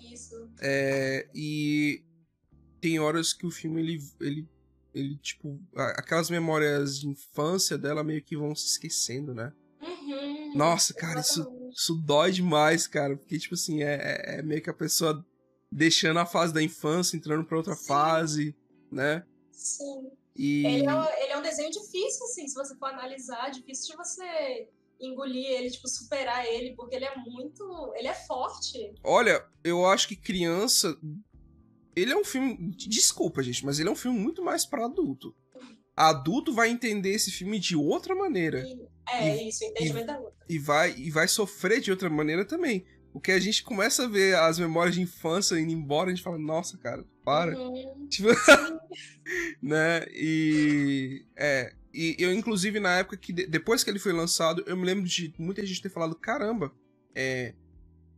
Isso. 0.00 0.50
É, 0.60 1.28
e 1.32 2.02
tem 2.80 2.98
horas 2.98 3.32
que 3.32 3.46
o 3.46 3.52
filme 3.52 3.80
ele, 3.80 3.98
ele, 4.20 4.48
ele 4.94 5.16
tipo, 5.18 5.60
aquelas 5.74 6.30
memórias 6.30 6.98
de 6.98 7.08
infância 7.08 7.76
dela 7.76 8.04
meio 8.04 8.22
que 8.22 8.36
vão 8.36 8.54
se 8.54 8.66
esquecendo, 8.66 9.34
né? 9.34 9.52
Uhum, 9.82 10.52
Nossa, 10.54 10.94
cara, 10.94 11.20
isso, 11.20 11.46
isso 11.72 11.94
dói 11.94 12.30
demais, 12.30 12.86
cara. 12.86 13.16
Porque, 13.16 13.38
tipo 13.38 13.54
assim, 13.54 13.82
é, 13.82 13.94
é, 13.94 14.38
é 14.38 14.42
meio 14.42 14.62
que 14.62 14.70
a 14.70 14.74
pessoa 14.74 15.24
deixando 15.70 16.20
a 16.20 16.26
fase 16.26 16.54
da 16.54 16.62
infância, 16.62 17.16
entrando 17.16 17.44
pra 17.44 17.56
outra 17.56 17.74
Sim. 17.74 17.86
fase, 17.86 18.56
né? 18.90 19.24
Sim. 19.50 20.10
E... 20.36 20.64
Ele, 20.64 20.88
é, 20.88 21.22
ele 21.24 21.32
é 21.32 21.38
um 21.38 21.42
desenho 21.42 21.70
difícil, 21.70 22.24
assim, 22.26 22.46
se 22.46 22.54
você 22.54 22.76
for 22.76 22.86
analisar, 22.86 23.50
difícil 23.50 23.90
de 23.90 23.96
você 23.96 24.68
engolir 25.00 25.46
ele, 25.46 25.70
tipo, 25.70 25.88
superar 25.88 26.46
ele, 26.46 26.74
porque 26.74 26.94
ele 26.94 27.04
é 27.04 27.16
muito. 27.16 27.92
Ele 27.96 28.08
é 28.08 28.14
forte. 28.14 28.94
Olha, 29.02 29.44
eu 29.62 29.84
acho 29.86 30.08
que 30.08 30.16
criança. 30.16 30.96
Ele 31.96 32.12
é 32.12 32.16
um 32.16 32.24
filme. 32.24 32.74
Desculpa, 32.76 33.42
gente, 33.42 33.64
mas 33.64 33.78
ele 33.78 33.88
é 33.88 33.92
um 33.92 33.96
filme 33.96 34.18
muito 34.18 34.42
mais 34.42 34.66
para 34.66 34.84
adulto. 34.84 35.34
Adulto 35.96 36.52
vai 36.52 36.70
entender 36.70 37.10
esse 37.10 37.30
filme 37.30 37.58
de 37.58 37.76
outra 37.76 38.14
maneira. 38.14 38.64
E, 38.66 38.88
é, 39.12 39.44
e, 39.44 39.48
isso, 39.48 39.64
entendimento 39.64 40.06
da 40.06 40.18
outra. 40.18 40.44
E 40.48 40.58
vai, 40.58 40.94
e 40.96 41.10
vai 41.10 41.28
sofrer 41.28 41.80
de 41.80 41.90
outra 41.90 42.10
maneira 42.10 42.44
também. 42.44 42.84
Porque 43.12 43.30
a 43.30 43.38
gente 43.38 43.62
começa 43.62 44.04
a 44.04 44.08
ver 44.08 44.34
as 44.34 44.58
memórias 44.58 44.96
de 44.96 45.00
infância 45.00 45.54
indo 45.54 45.70
embora, 45.70 46.10
a 46.10 46.14
gente 46.14 46.24
fala, 46.24 46.36
nossa, 46.36 46.76
cara, 46.78 47.04
para. 47.24 47.56
Uhum. 47.56 48.06
Tipo, 48.10 48.28
né? 49.62 50.04
E. 50.10 51.24
É. 51.36 51.72
E 51.92 52.16
eu, 52.18 52.32
inclusive, 52.32 52.80
na 52.80 52.98
época 52.98 53.16
que. 53.16 53.32
depois 53.32 53.84
que 53.84 53.90
ele 53.90 54.00
foi 54.00 54.12
lançado, 54.12 54.64
eu 54.66 54.76
me 54.76 54.84
lembro 54.84 55.04
de 55.04 55.32
muita 55.38 55.64
gente 55.64 55.80
ter 55.80 55.90
falado: 55.90 56.16
caramba, 56.16 56.72
é. 57.14 57.54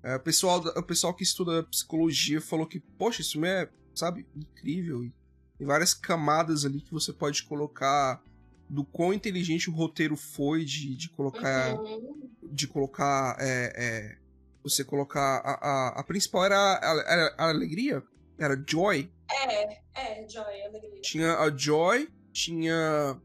É, 0.06 0.14
o, 0.14 0.20
pessoal, 0.20 0.60
o 0.60 0.82
pessoal 0.84 1.12
que 1.12 1.24
estuda 1.24 1.64
psicologia 1.64 2.40
falou 2.40 2.64
que, 2.64 2.78
poxa, 2.78 3.22
isso 3.22 3.44
é, 3.44 3.68
sabe, 3.92 4.24
incrível. 4.36 5.04
E 5.04 5.12
tem 5.58 5.66
várias 5.66 5.92
camadas 5.92 6.64
ali 6.64 6.80
que 6.80 6.92
você 6.92 7.12
pode 7.12 7.42
colocar 7.42 8.22
do 8.70 8.84
quão 8.84 9.12
inteligente 9.12 9.68
o 9.68 9.72
roteiro 9.72 10.16
foi 10.16 10.64
de, 10.64 10.94
de 10.94 11.08
colocar. 11.08 11.74
Uhum. 11.74 12.30
De 12.40 12.68
colocar. 12.68 13.36
É, 13.40 13.72
é, 13.74 14.18
você 14.62 14.84
colocar. 14.84 15.38
A, 15.44 15.54
a, 15.54 16.00
a 16.00 16.04
principal 16.04 16.44
era 16.44 16.56
a, 16.56 17.44
a, 17.44 17.48
alegria? 17.48 18.00
Era 18.38 18.62
Joy? 18.64 19.10
É, 19.28 19.80
é, 19.94 20.28
Joy, 20.28 20.62
alegria. 20.62 21.00
Tinha 21.00 21.36
a 21.36 21.56
Joy, 21.56 22.08
tinha 22.32 23.20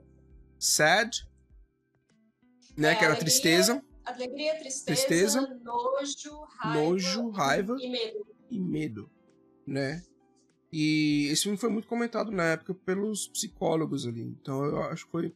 Sad, 0.57 1.27
né? 2.75 2.93
É, 2.93 2.95
que 2.95 3.03
era 3.03 3.13
alegria, 3.13 3.19
tristeza. 3.19 3.83
Alegria, 4.05 4.59
tristeza, 4.59 5.05
tristeza 5.05 5.41
nojo, 5.63 6.43
raiva. 6.57 6.79
Nojo, 6.79 7.29
raiva. 7.29 7.77
E 7.79 7.89
medo. 7.89 8.27
E 8.49 8.59
medo, 8.59 9.11
né? 9.65 10.03
E 10.71 11.27
esse 11.29 11.43
filme 11.43 11.57
foi 11.57 11.69
muito 11.69 11.87
comentado 11.87 12.31
na 12.31 12.43
época 12.51 12.73
pelos 12.73 13.27
psicólogos 13.27 14.07
ali. 14.07 14.21
Então 14.21 14.63
eu 14.63 14.81
acho 14.83 15.05
que 15.05 15.11
foi. 15.11 15.35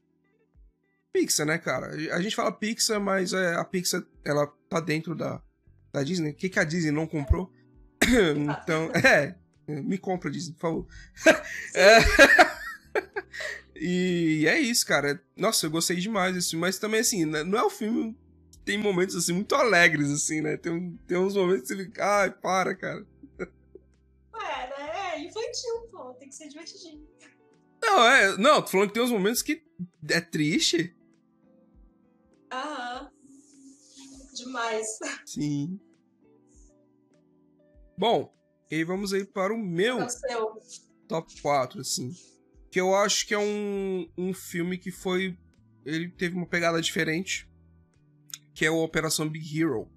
Pixar, 1.11 1.45
né, 1.45 1.57
cara? 1.57 1.87
A 2.13 2.21
gente 2.21 2.35
fala 2.35 2.51
Pixar, 2.51 2.99
mas 2.99 3.31
é, 3.33 3.55
a 3.55 3.63
Pixar 3.63 4.03
ela 4.23 4.47
tá 4.69 4.79
dentro 4.79 5.15
da, 5.15 5.41
da 5.93 6.03
Disney. 6.03 6.31
O 6.31 6.35
que, 6.35 6.49
que 6.49 6.59
a 6.59 6.63
Disney 6.63 6.91
não 6.91 7.07
comprou? 7.07 7.51
então, 8.03 8.91
é. 8.91 9.35
Me 9.67 9.97
compra, 9.97 10.29
Disney, 10.29 10.53
por 10.53 10.61
favor. 10.61 10.87
é. 11.73 11.99
e 13.75 14.45
é 14.47 14.59
isso, 14.59 14.85
cara. 14.85 15.21
Nossa, 15.35 15.65
eu 15.65 15.71
gostei 15.71 15.97
demais 15.97 16.33
desse 16.33 16.51
filme. 16.51 16.61
Mas 16.61 16.77
também, 16.77 16.99
assim, 16.99 17.25
né, 17.25 17.43
não 17.43 17.57
é 17.57 17.63
o 17.63 17.69
filme. 17.69 18.15
Tem 18.65 18.77
momentos, 18.77 19.15
assim, 19.15 19.31
muito 19.31 19.53
alegres, 19.55 20.11
assim, 20.11 20.41
né? 20.41 20.57
Tem, 20.57 20.99
tem 21.07 21.17
uns 21.17 21.35
momentos 21.35 21.69
que 21.69 21.75
você 21.75 21.85
fica. 21.85 22.21
Ai, 22.21 22.31
para, 22.31 22.75
cara 22.75 23.05
infantil, 25.55 25.87
pô. 25.91 26.13
Tem 26.15 26.29
que 26.29 26.35
ser 26.35 26.47
divertidinho. 26.47 27.07
Não, 27.81 28.03
é. 28.07 28.37
Não, 28.37 28.61
tô 28.61 28.69
falando 28.69 28.87
que 28.89 28.93
tem 28.93 29.03
uns 29.03 29.11
momentos 29.11 29.41
que 29.41 29.63
é 30.09 30.21
triste. 30.21 30.95
Aham. 32.51 33.11
Demais. 34.35 34.87
Sim. 35.25 35.79
Bom, 37.97 38.33
e 38.69 38.83
vamos 38.83 39.13
aí 39.13 39.23
para 39.25 39.53
o 39.53 39.57
meu 39.57 39.99
top 41.07 41.41
4, 41.41 41.79
assim. 41.79 42.11
Que 42.69 42.79
eu 42.79 42.93
acho 42.93 43.25
que 43.25 43.33
é 43.33 43.39
um, 43.39 44.09
um 44.17 44.33
filme 44.33 44.77
que 44.77 44.91
foi. 44.91 45.37
Ele 45.85 46.09
teve 46.09 46.35
uma 46.35 46.47
pegada 46.47 46.81
diferente. 46.81 47.49
Que 48.55 48.65
é 48.65 48.71
o 48.71 48.81
Operação 48.81 49.29
Big 49.29 49.61
Hero, 49.61 49.87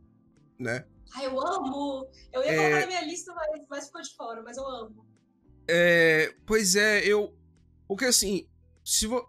né? 0.58 0.84
Ai, 1.14 1.26
eu 1.26 1.40
amo! 1.40 2.10
Eu 2.32 2.42
ia 2.42 2.50
é... 2.50 2.56
colocar 2.56 2.80
na 2.80 2.86
minha 2.86 3.04
lista, 3.04 3.32
mas, 3.34 3.66
mas 3.70 3.86
ficou 3.86 4.02
de 4.02 4.14
fora, 4.14 4.42
mas 4.42 4.58
eu 4.58 4.66
amo. 4.66 5.06
É, 5.66 6.34
pois 6.44 6.76
é, 6.76 7.06
eu. 7.06 7.34
Porque 7.86 8.04
assim, 8.04 8.46
se 8.84 9.06
vo, 9.06 9.26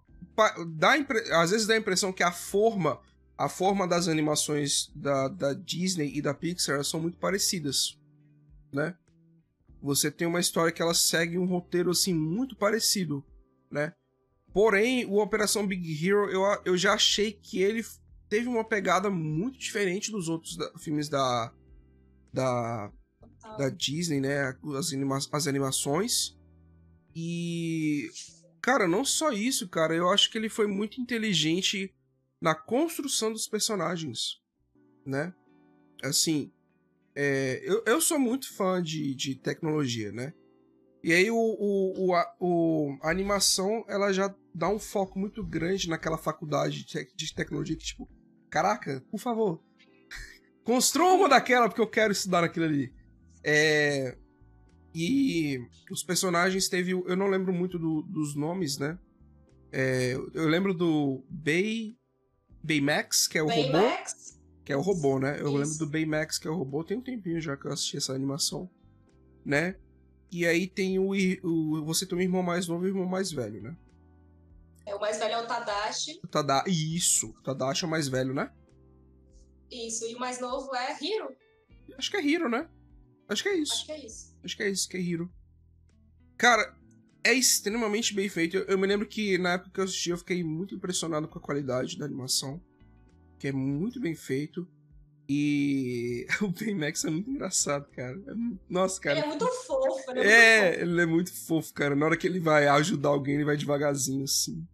dá 0.75 0.97
impre, 0.97 1.19
às 1.33 1.51
vezes 1.51 1.67
dá 1.67 1.73
a 1.73 1.77
impressão 1.77 2.13
que 2.13 2.23
a 2.23 2.31
forma, 2.31 2.99
a 3.37 3.49
forma 3.49 3.87
das 3.87 4.07
animações 4.07 4.89
da, 4.95 5.27
da 5.27 5.53
Disney 5.53 6.11
e 6.15 6.21
da 6.21 6.33
Pixar 6.33 6.83
são 6.83 6.99
muito 6.99 7.17
parecidas, 7.17 7.97
né? 8.71 8.95
Você 9.81 10.11
tem 10.11 10.27
uma 10.27 10.39
história 10.39 10.71
que 10.71 10.81
ela 10.81 10.93
segue 10.93 11.37
um 11.37 11.45
roteiro 11.45 11.91
assim 11.91 12.13
muito 12.13 12.55
parecido, 12.55 13.23
né? 13.71 13.93
Porém, 14.53 15.05
o 15.05 15.21
Operação 15.21 15.65
Big 15.65 16.05
Hero 16.05 16.29
eu, 16.29 16.41
eu 16.65 16.77
já 16.77 16.93
achei 16.93 17.31
que 17.31 17.61
ele 17.61 17.83
teve 18.29 18.47
uma 18.47 18.63
pegada 18.63 19.09
muito 19.09 19.57
diferente 19.57 20.11
dos 20.11 20.29
outros 20.29 20.55
da, 20.55 20.71
filmes 20.77 21.09
da, 21.09 21.51
da 22.31 22.91
da 23.57 23.69
Disney, 23.69 24.19
né? 24.19 24.55
As, 24.77 24.93
anima 24.93 25.17
as 25.31 25.47
animações. 25.47 26.37
E. 27.15 28.09
Cara, 28.61 28.87
não 28.87 29.05
só 29.05 29.31
isso, 29.31 29.67
cara. 29.67 29.95
Eu 29.95 30.09
acho 30.09 30.29
que 30.29 30.37
ele 30.37 30.49
foi 30.49 30.67
muito 30.67 31.01
inteligente 31.01 31.93
na 32.41 32.53
construção 32.53 33.31
dos 33.31 33.47
personagens, 33.47 34.41
né? 35.05 35.33
Assim, 36.03 36.51
é, 37.15 37.61
eu, 37.63 37.83
eu 37.85 38.01
sou 38.01 38.19
muito 38.19 38.53
fã 38.53 38.81
de, 38.81 39.13
de 39.15 39.35
tecnologia, 39.35 40.11
né? 40.11 40.33
E 41.01 41.13
aí 41.13 41.31
o, 41.31 41.37
o, 41.37 42.07
o, 42.07 42.13
a, 42.13 42.35
o, 42.39 42.97
a 43.01 43.09
animação, 43.09 43.85
ela 43.87 44.11
já 44.11 44.33
dá 44.53 44.69
um 44.69 44.79
foco 44.79 45.17
muito 45.17 45.43
grande 45.43 45.89
naquela 45.89 46.17
faculdade 46.17 46.85
de, 46.85 47.11
de 47.15 47.33
tecnologia 47.33 47.75
que, 47.77 47.85
tipo, 47.85 48.09
caraca, 48.49 49.03
por 49.09 49.19
favor, 49.19 49.61
construa 50.63 51.13
uma 51.13 51.29
daquela 51.29 51.67
porque 51.67 51.81
eu 51.81 51.87
quero 51.87 52.11
estudar 52.11 52.43
aquilo 52.43 52.65
ali. 52.65 52.93
É, 53.43 54.17
e 54.93 55.59
os 55.91 56.03
personagens 56.03 56.67
teve. 56.67 56.91
Eu 56.91 57.15
não 57.15 57.27
lembro 57.27 57.53
muito 57.53 57.77
do, 57.77 58.01
dos 58.01 58.35
nomes, 58.35 58.77
né? 58.77 58.97
É, 59.71 60.13
eu 60.33 60.47
lembro 60.47 60.73
do 60.73 61.23
Bay. 61.29 61.95
Baymax, 62.61 63.27
que 63.27 63.37
é 63.37 63.43
o 63.43 63.47
Baymax? 63.47 64.13
robô. 64.13 64.39
Que 64.65 64.73
é 64.73 64.77
o 64.77 64.81
robô, 64.81 65.19
né? 65.19 65.39
Eu 65.39 65.47
Isso. 65.47 65.57
lembro 65.57 65.77
do 65.77 65.87
Baymax, 65.87 66.37
que 66.37 66.47
é 66.47 66.51
o 66.51 66.55
robô. 66.55 66.83
Tem 66.83 66.97
um 66.97 67.01
tempinho 67.01 67.39
já 67.39 67.55
que 67.55 67.65
eu 67.65 67.71
assisti 67.71 67.97
essa 67.97 68.13
animação, 68.13 68.69
né? 69.45 69.75
E 70.31 70.45
aí 70.45 70.67
tem 70.67 70.99
o, 70.99 71.11
o. 71.43 71.85
Você 71.85 72.05
tem 72.05 72.17
um 72.17 72.21
irmão 72.21 72.43
mais 72.43 72.67
novo 72.67 72.85
e 72.85 72.87
um 72.87 72.95
irmão 72.95 73.07
mais 73.07 73.31
velho, 73.31 73.61
né? 73.61 73.75
É, 74.89 74.95
o 74.95 74.99
mais 74.99 75.19
velho 75.19 75.33
é 75.33 75.41
o 75.41 75.45
Tadashi. 75.45 76.19
O 76.23 76.27
Tada... 76.27 76.63
Isso, 76.65 77.29
o 77.29 77.41
Tadashi 77.43 77.83
é 77.83 77.87
o 77.87 77.91
mais 77.91 78.07
velho, 78.07 78.33
né? 78.33 78.51
Isso, 79.69 80.03
e 80.05 80.15
o 80.15 80.19
mais 80.19 80.41
novo 80.41 80.73
é 80.75 80.97
Hiro. 80.99 81.29
Acho 81.95 82.09
que 82.09 82.17
é 82.17 82.23
Hiro, 82.23 82.49
né? 82.49 82.67
Acho 83.27 83.43
que 83.43 83.49
é 83.49 83.55
isso. 83.55 83.73
Acho 83.73 83.85
que 83.85 83.91
é 83.91 84.05
isso. 84.05 84.37
Acho 84.43 84.57
que 84.57 84.63
é 84.63 84.69
isso, 84.69 84.89
que 84.89 84.97
é 84.97 84.99
Hiro. 84.99 85.31
Cara, 86.35 86.75
é 87.23 87.33
extremamente 87.33 88.15
bem 88.15 88.27
feito. 88.27 88.57
Eu, 88.57 88.63
eu, 88.63 88.77
me 88.79 88.87
lembro 88.87 89.07
que 89.07 89.37
na 89.37 89.53
época 89.53 89.69
que 89.71 89.79
eu 89.79 89.83
assisti, 89.83 90.09
eu 90.09 90.17
fiquei 90.17 90.43
muito 90.43 90.73
impressionado 90.73 91.27
com 91.27 91.37
a 91.37 91.41
qualidade 91.41 91.95
da 91.95 92.05
animação. 92.05 92.59
Que 93.37 93.49
é 93.49 93.51
muito 93.51 93.99
bem 93.99 94.15
feito. 94.15 94.67
E 95.29 96.25
o 96.41 96.47
Baymax 96.47 97.05
é 97.05 97.11
muito 97.11 97.29
engraçado, 97.29 97.87
cara. 97.91 98.19
É, 98.27 98.33
nossa, 98.67 98.99
cara. 98.99 99.19
Ele 99.19 99.25
é 99.25 99.29
muito 99.29 99.47
fofo, 99.67 100.13
né? 100.13 100.25
É, 100.25 100.81
ele 100.81 100.99
é 100.99 101.05
muito 101.05 101.31
fofo, 101.31 101.71
cara. 101.75 101.95
Na 101.95 102.07
hora 102.07 102.17
que 102.17 102.25
ele 102.25 102.39
vai 102.39 102.67
ajudar 102.67 103.09
alguém, 103.09 103.35
ele 103.35 103.45
vai 103.45 103.55
devagarzinho 103.55 104.23
assim. 104.23 104.67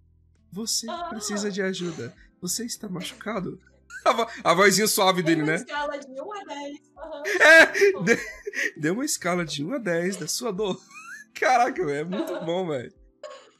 Você 0.55 0.89
ah. 0.89 1.09
precisa 1.09 1.51
de 1.51 1.61
ajuda. 1.61 2.15
Você 2.41 2.65
está 2.65 2.87
machucado? 2.87 3.59
A, 4.05 4.51
a 4.51 4.53
vozinha 4.53 4.87
suave 4.87 5.21
dele, 5.21 5.43
né? 5.43 5.55
escala 5.55 5.97
de 5.97 6.21
1 6.21 6.33
a 6.33 6.43
10. 6.45 6.79
Uhum. 6.95 8.05
É, 8.07 8.79
deu 8.79 8.93
uma 8.93 9.03
escala 9.03 9.43
de 9.43 9.65
1 9.65 9.73
a 9.73 9.77
10 9.77 10.15
da 10.15 10.27
sua 10.29 10.53
dor. 10.53 10.79
Caraca, 11.35 11.81
é 11.91 12.05
muito 12.05 12.39
bom, 12.45 12.67
velho. 12.67 12.93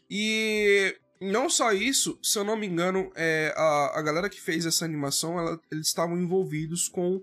E 0.10 0.96
não 1.20 1.50
só 1.50 1.74
isso, 1.74 2.18
se 2.24 2.40
eu 2.40 2.46
não 2.46 2.56
me 2.56 2.66
engano, 2.66 3.12
é, 3.14 3.54
a, 3.58 4.00
a 4.00 4.02
galera 4.02 4.30
que 4.30 4.40
fez 4.40 4.66
essa 4.66 4.86
animação, 4.86 5.38
ela, 5.38 5.60
eles 5.70 5.88
estavam 5.88 6.18
envolvidos 6.18 6.88
com 6.88 7.22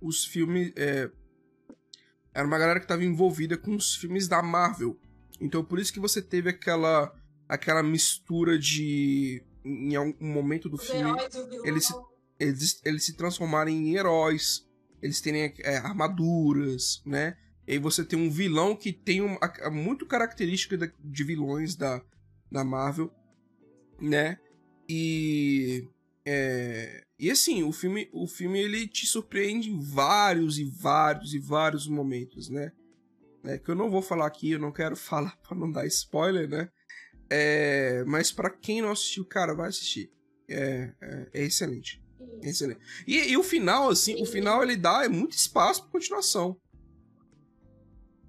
os 0.00 0.24
filmes. 0.24 0.72
É, 0.74 1.10
era 2.32 2.46
uma 2.46 2.58
galera 2.58 2.80
que 2.80 2.86
estava 2.86 3.04
envolvida 3.04 3.58
com 3.58 3.76
os 3.76 3.94
filmes 3.94 4.26
da 4.26 4.42
Marvel. 4.42 4.98
Então 5.38 5.62
por 5.62 5.78
isso 5.78 5.92
que 5.92 6.00
você 6.00 6.22
teve 6.22 6.48
aquela 6.48 7.12
aquela 7.52 7.82
mistura 7.82 8.58
de 8.58 9.42
em 9.62 9.94
algum 9.94 10.26
momento 10.26 10.70
do 10.70 10.78
filme 10.78 11.12
eles 11.64 11.86
se, 11.86 11.94
eles, 12.40 12.80
eles 12.82 13.04
se 13.04 13.12
transformarem 13.14 13.76
em 13.76 13.94
heróis, 13.94 14.66
eles 15.02 15.20
terem 15.20 15.52
é, 15.60 15.76
armaduras, 15.76 17.02
né? 17.04 17.36
E 17.66 17.72
aí 17.72 17.78
você 17.78 18.04
tem 18.04 18.18
um 18.18 18.30
vilão 18.30 18.74
que 18.74 18.90
tem 18.90 19.20
uma, 19.20 19.38
muito 19.70 20.06
característica 20.06 20.92
de 20.98 21.24
vilões 21.24 21.76
da, 21.76 22.02
da 22.50 22.64
Marvel, 22.64 23.12
né? 24.00 24.38
E 24.88 25.86
é, 26.24 27.04
e 27.18 27.30
assim, 27.30 27.62
o 27.62 27.70
filme, 27.70 28.08
o 28.12 28.26
filme 28.26 28.60
ele 28.60 28.88
te 28.88 29.06
surpreende 29.06 29.70
em 29.70 29.78
vários 29.78 30.58
e 30.58 30.64
vários 30.64 31.34
e 31.34 31.38
vários 31.38 31.86
momentos, 31.86 32.48
né? 32.48 32.72
É, 33.44 33.58
que 33.58 33.70
eu 33.70 33.74
não 33.74 33.90
vou 33.90 34.00
falar 34.00 34.26
aqui, 34.26 34.52
eu 34.52 34.58
não 34.58 34.72
quero 34.72 34.96
falar 34.96 35.36
para 35.36 35.56
não 35.56 35.70
dar 35.70 35.86
spoiler, 35.86 36.48
né? 36.48 36.70
É, 37.34 38.04
mas 38.04 38.30
para 38.30 38.50
quem 38.50 38.82
não 38.82 38.90
assistiu, 38.90 39.24
cara, 39.24 39.54
vai 39.54 39.70
assistir. 39.70 40.12
É, 40.50 40.92
é, 41.00 41.30
é 41.32 41.42
excelente. 41.44 42.04
Excelente. 42.42 42.80
E, 43.06 43.30
e, 43.30 43.36
o 43.38 43.42
final, 43.42 43.88
assim, 43.88 44.16
Sim. 44.16 44.22
o 44.22 44.26
final 44.26 44.62
ele 44.62 44.76
dá 44.76 45.02
é 45.04 45.08
muito 45.08 45.32
espaço 45.32 45.82
para 45.82 45.92
continuação. 45.92 46.60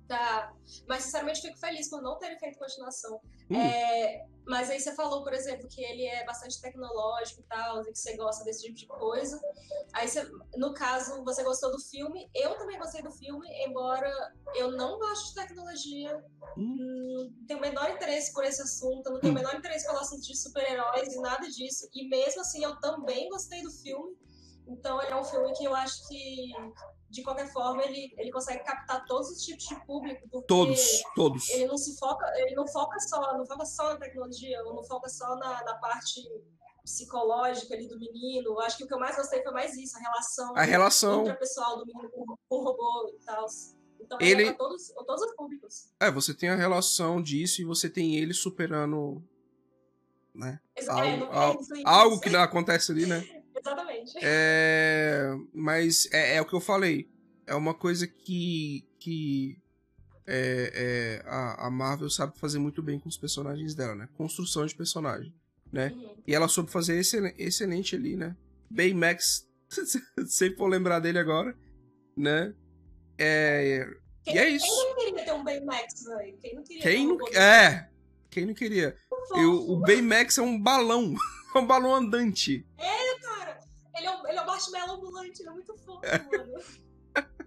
Tá. 0.08 0.54
Mas, 0.88 1.04
sinceramente, 1.04 1.42
fico 1.42 1.60
feliz 1.60 1.90
por 1.90 2.02
não 2.02 2.18
terem 2.18 2.40
feito 2.40 2.58
continuação. 2.58 3.20
Hum. 3.50 3.60
É, 3.60 4.26
mas 4.46 4.70
aí 4.70 4.80
você 4.80 4.94
falou, 4.94 5.24
por 5.24 5.34
exemplo, 5.34 5.68
que 5.68 5.82
ele 5.84 6.06
é 6.06 6.26
bastante 6.26 6.60
tecnológico 6.60 7.42
e 7.42 7.44
tal, 7.44 7.84
que 7.84 7.96
você 7.96 8.16
gosta 8.18 8.44
desse 8.44 8.64
tipo 8.64 8.76
de 8.76 8.88
coisa. 8.88 9.40
Aí, 9.94 10.08
você, 10.08 10.30
no 10.58 10.74
caso, 10.74 11.24
você 11.24 11.44
gostou 11.44 11.72
do 11.72 11.80
filme. 11.80 12.30
Eu 12.36 12.58
também 12.58 12.78
gostei 12.78 13.02
do 13.02 13.12
filme, 13.12 13.48
embora 13.66 14.12
eu 14.56 14.72
não 14.72 15.00
goste 15.00 15.30
de 15.30 15.36
tecnologia. 15.36 16.24
Hum. 16.58 17.32
Não 17.38 17.46
tenho 17.48 17.60
o 17.60 17.62
menor 17.62 17.90
interesse 17.92 18.34
por 18.34 18.44
esse 18.44 18.62
assunto, 18.62 19.10
não 19.10 19.20
tenho 19.20 19.34
o 19.34 19.38
hum. 19.38 19.40
menor 19.40 19.56
interesse 19.56 19.86
pelo 19.86 20.00
assunto 20.00 20.24
de 20.24 20.36
super-heróis 20.36 21.14
e 21.14 21.22
nada 21.22 21.48
disso. 21.50 21.88
E 21.94 22.08
mesmo 22.10 22.42
assim, 22.42 22.64
eu 22.64 22.76
também 22.80 23.30
gostei 23.30 23.62
do 23.62 23.72
filme. 23.72 24.18
Então 24.68 25.02
é 25.02 25.16
um 25.16 25.24
filme 25.24 25.52
que 25.54 25.66
eu 25.66 25.76
acho 25.76 26.08
que, 26.08 26.52
de 27.10 27.22
qualquer 27.24 27.52
forma, 27.52 27.84
ele, 27.84 28.14
ele 28.18 28.32
consegue 28.32 28.64
captar 28.64 29.06
todos 29.06 29.30
os 29.30 29.42
tipos 29.44 29.66
de 29.66 29.76
público. 29.86 30.42
Todos, 30.48 31.04
todos. 31.16 31.50
Ele 31.50 31.68
não 31.68 31.78
se 31.78 31.98
foca, 31.98 32.26
ele 32.38 32.56
não 32.56 32.68
foca 32.68 33.00
só, 33.00 33.38
não 33.38 33.46
foca 33.46 33.66
só 33.66 33.94
na 33.94 34.00
tecnologia, 34.00 34.64
ou 34.64 34.76
não 34.76 34.84
foca 34.84 35.10
só 35.10 35.36
na, 35.36 35.64
na 35.64 35.76
parte 35.76 36.22
psicológica 36.84 37.74
ali 37.74 37.88
do 37.88 38.00
menino. 38.00 38.52
Eu 38.52 38.60
acho 38.62 38.78
que 38.78 38.84
o 38.84 38.88
que 38.88 38.94
eu 38.94 39.00
mais 39.00 39.16
gostei 39.16 39.42
foi 39.44 39.52
mais 39.52 39.76
isso, 39.76 39.98
a 39.98 40.02
relação, 40.02 40.56
a 40.56 40.64
relação 40.64 41.36
pessoal 41.36 41.78
do 41.78 41.86
menino 41.86 42.10
com, 42.10 42.26
com 42.26 42.56
o 42.56 42.64
robô 42.64 43.10
e 43.10 43.26
tal. 43.26 43.46
Então 44.00 44.18
ele 44.20 44.48
é 44.48 44.54
todos, 44.54 44.90
todos 44.90 45.22
os 45.24 45.36
públicos. 45.36 45.94
É, 46.00 46.12
você 46.12 46.34
tem 46.34 46.50
a 46.50 46.56
relação 46.56 47.22
disso 47.22 47.62
e 47.62 47.66
você 47.66 47.90
tem 47.90 48.16
ele 48.16 48.34
superando 48.34 49.24
né? 50.34 50.60
É, 50.76 50.90
algo, 50.90 51.26
é, 51.26 51.38
algo, 51.38 51.64
algo 51.86 52.20
que 52.20 52.30
não 52.30 52.42
acontece 52.42 52.92
ali, 52.92 53.06
né? 53.06 53.24
Exatamente. 53.66 54.18
É, 54.22 55.32
mas 55.54 56.08
é, 56.12 56.36
é, 56.36 56.42
o 56.42 56.46
que 56.46 56.54
eu 56.54 56.60
falei. 56.60 57.10
É 57.46 57.56
uma 57.56 57.74
coisa 57.74 58.08
que, 58.08 58.88
que 59.00 59.58
é, 60.26 61.22
é, 61.26 61.30
a, 61.30 61.68
a, 61.68 61.70
Marvel 61.70 62.10
sabe 62.10 62.40
fazer 62.40 62.58
muito 62.58 62.82
bem 62.82 62.98
com 63.00 63.10
os 63.10 63.18
personagens 63.18 63.76
dela, 63.76 63.96
né? 63.96 64.08
Construção 64.16 64.66
de 64.66 64.74
personagem, 64.74 65.34
né? 65.72 65.92
Uhum. 65.94 66.16
E 66.26 66.34
ela 66.34 66.48
soube 66.48 66.72
fazer 66.72 66.98
excelente, 66.98 67.36
excelente 67.38 67.96
ali, 67.96 68.16
né? 68.16 68.36
Baymax, 68.70 69.46
sempre 70.28 70.58
vou 70.58 70.68
lembrar 70.68 71.00
dele 71.00 71.20
agora, 71.20 71.54
né? 72.16 72.54
É, 73.18 73.86
quem, 74.24 74.36
e 74.36 74.38
é 74.38 74.50
isso. 74.50 74.66
Quem 74.66 74.90
não 74.90 74.96
queria 74.96 75.26
ter 75.26 75.34
um 75.34 75.44
Baymax, 75.44 76.04
velho? 76.06 76.38
Quem 76.38 76.56
não 76.56 76.64
queria 76.64 76.82
quem 76.82 77.08
não, 77.08 77.28
É, 77.34 77.90
quem 78.30 78.46
não 78.46 78.54
queria? 78.54 78.96
Eu, 79.36 79.70
o 79.70 79.80
Baymax 79.82 80.38
é 80.38 80.42
um 80.42 80.58
balão. 80.60 81.14
é 81.54 81.60
um 81.60 81.68
balão 81.68 81.94
andante. 81.94 82.66
É. 82.78 83.03
Ele 83.96 84.08
é 84.08 84.12
um, 84.12 84.28
ele 84.28 84.38
é 84.38 84.42
um 84.42 84.46
marshmallow 84.46 84.96
ambulante. 84.96 85.42
Ele 85.42 85.50
é 85.50 85.52
muito 85.52 85.76
fofo, 85.78 86.06
é. 86.06 86.20
mano. 86.20 86.54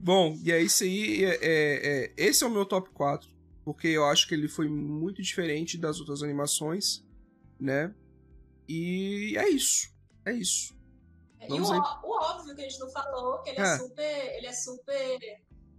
Bom, 0.00 0.38
e 0.42 0.52
é 0.52 0.60
isso 0.60 0.84
aí. 0.84 1.24
É, 1.24 1.38
é, 1.40 2.04
é, 2.04 2.14
esse 2.16 2.44
é 2.44 2.46
o 2.46 2.50
meu 2.50 2.66
top 2.66 2.90
4. 2.90 3.28
Porque 3.64 3.88
eu 3.88 4.04
acho 4.06 4.26
que 4.26 4.34
ele 4.34 4.48
foi 4.48 4.68
muito 4.68 5.22
diferente 5.22 5.76
das 5.76 6.00
outras 6.00 6.22
animações, 6.22 7.04
né? 7.60 7.94
E 8.66 9.34
é 9.36 9.48
isso. 9.48 9.88
É 10.24 10.32
isso. 10.32 10.76
Vamos 11.48 11.68
e 11.68 11.72
o, 11.72 11.76
o, 11.76 12.10
óbvio 12.10 12.54
que 12.54 12.62
a 12.62 12.68
gente 12.68 12.80
não 12.80 12.90
falou, 12.90 13.42
que 13.42 13.50
ele 13.50 13.60
é, 13.60 13.62
é 13.62 13.78
super. 13.78 14.36
Ele 14.36 14.46
é 14.46 14.52
super 14.52 15.18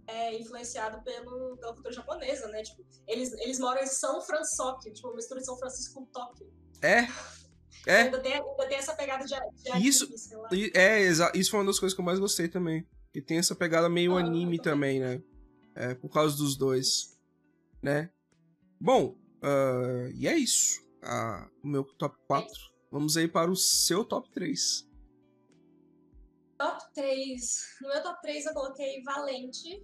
é, 0.06 0.38
influenciado 0.38 1.02
pelo, 1.02 1.56
pela 1.56 1.72
cultura 1.72 1.94
japonesa, 1.94 2.48
né? 2.48 2.62
Tipo, 2.62 2.84
eles, 3.06 3.32
eles 3.34 3.58
moram 3.58 3.82
em 3.82 3.86
São 3.86 4.20
Francisco, 4.22 4.92
tipo, 4.92 5.14
mistura 5.14 5.40
de 5.40 5.46
São 5.46 5.56
Francisco 5.56 5.94
com 5.94 6.06
Tóquio. 6.06 6.52
É. 6.82 7.06
É. 7.86 8.02
Ainda 8.02 8.20
tem, 8.20 8.34
ainda 8.34 8.68
tem 8.68 8.76
essa 8.76 8.94
pegada 8.94 9.24
de, 9.24 9.34
de 9.34 9.88
isso, 9.88 10.04
anime, 10.50 10.70
É, 10.74 11.02
isso 11.34 11.50
foi 11.50 11.60
uma 11.60 11.66
das 11.66 11.78
coisas 11.78 11.94
que 11.94 12.00
eu 12.00 12.04
mais 12.04 12.18
gostei 12.18 12.48
também. 12.48 12.86
Que 13.12 13.20
tem 13.20 13.38
essa 13.38 13.54
pegada 13.54 13.88
meio 13.88 14.16
ah, 14.16 14.20
anime 14.20 14.58
também, 14.60 15.00
né? 15.00 15.22
É, 15.74 15.94
por 15.94 16.10
causa 16.10 16.36
dos 16.36 16.56
dois. 16.56 17.18
Né? 17.82 18.10
Bom, 18.78 19.16
uh, 19.42 20.10
e 20.14 20.28
é 20.28 20.36
isso. 20.36 20.80
Uh, 21.02 21.50
o 21.62 21.68
meu 21.68 21.84
top 21.84 22.16
4. 22.26 22.46
É. 22.46 22.70
Vamos 22.90 23.16
aí 23.16 23.26
para 23.26 23.50
o 23.50 23.56
seu 23.56 24.04
top 24.04 24.30
3. 24.30 24.86
Top 26.58 26.94
3. 26.94 27.76
No 27.80 27.88
meu 27.88 28.02
top 28.02 28.20
3 28.20 28.46
eu 28.46 28.52
coloquei 28.52 29.02
Valente. 29.02 29.82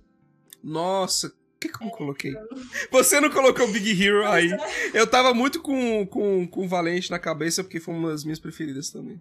Nossa, 0.62 1.32
o 1.56 1.58
que, 1.58 1.68
que 1.70 1.82
eu 1.82 1.88
é, 1.88 1.90
coloquei? 1.90 2.34
Você 2.92 3.18
não 3.18 3.30
colocou 3.30 3.66
Big 3.68 4.02
Hero 4.02 4.26
aí. 4.26 4.52
É. 4.52 5.00
Eu 5.00 5.06
tava 5.06 5.32
muito 5.32 5.62
com, 5.62 6.06
com, 6.06 6.46
com 6.46 6.68
Valente 6.68 7.10
na 7.10 7.18
cabeça, 7.18 7.64
porque 7.64 7.80
foi 7.80 7.94
uma 7.94 8.10
das 8.10 8.24
minhas 8.24 8.38
preferidas 8.38 8.90
também. 8.90 9.20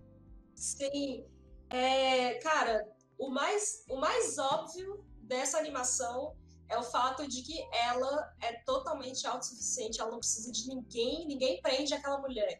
Sim. 0.53 1.25
É, 1.69 2.35
cara, 2.35 2.85
o 3.17 3.29
mais, 3.29 3.85
o 3.89 3.98
mais 3.98 4.37
óbvio 4.37 5.03
dessa 5.21 5.57
animação 5.57 6.35
é 6.69 6.77
o 6.77 6.83
fato 6.83 7.27
de 7.27 7.41
que 7.41 7.57
ela 7.71 8.33
é 8.41 8.53
totalmente 8.65 9.25
autossuficiente, 9.25 10.01
ela 10.01 10.11
não 10.11 10.19
precisa 10.19 10.51
de 10.51 10.67
ninguém, 10.67 11.25
ninguém 11.27 11.61
prende 11.61 11.93
aquela 11.93 12.19
mulher. 12.19 12.59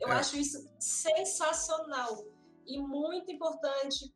Eu 0.00 0.08
é. 0.08 0.12
acho 0.14 0.36
isso 0.36 0.58
sensacional 0.80 2.24
e 2.66 2.78
muito 2.80 3.30
importante 3.30 4.12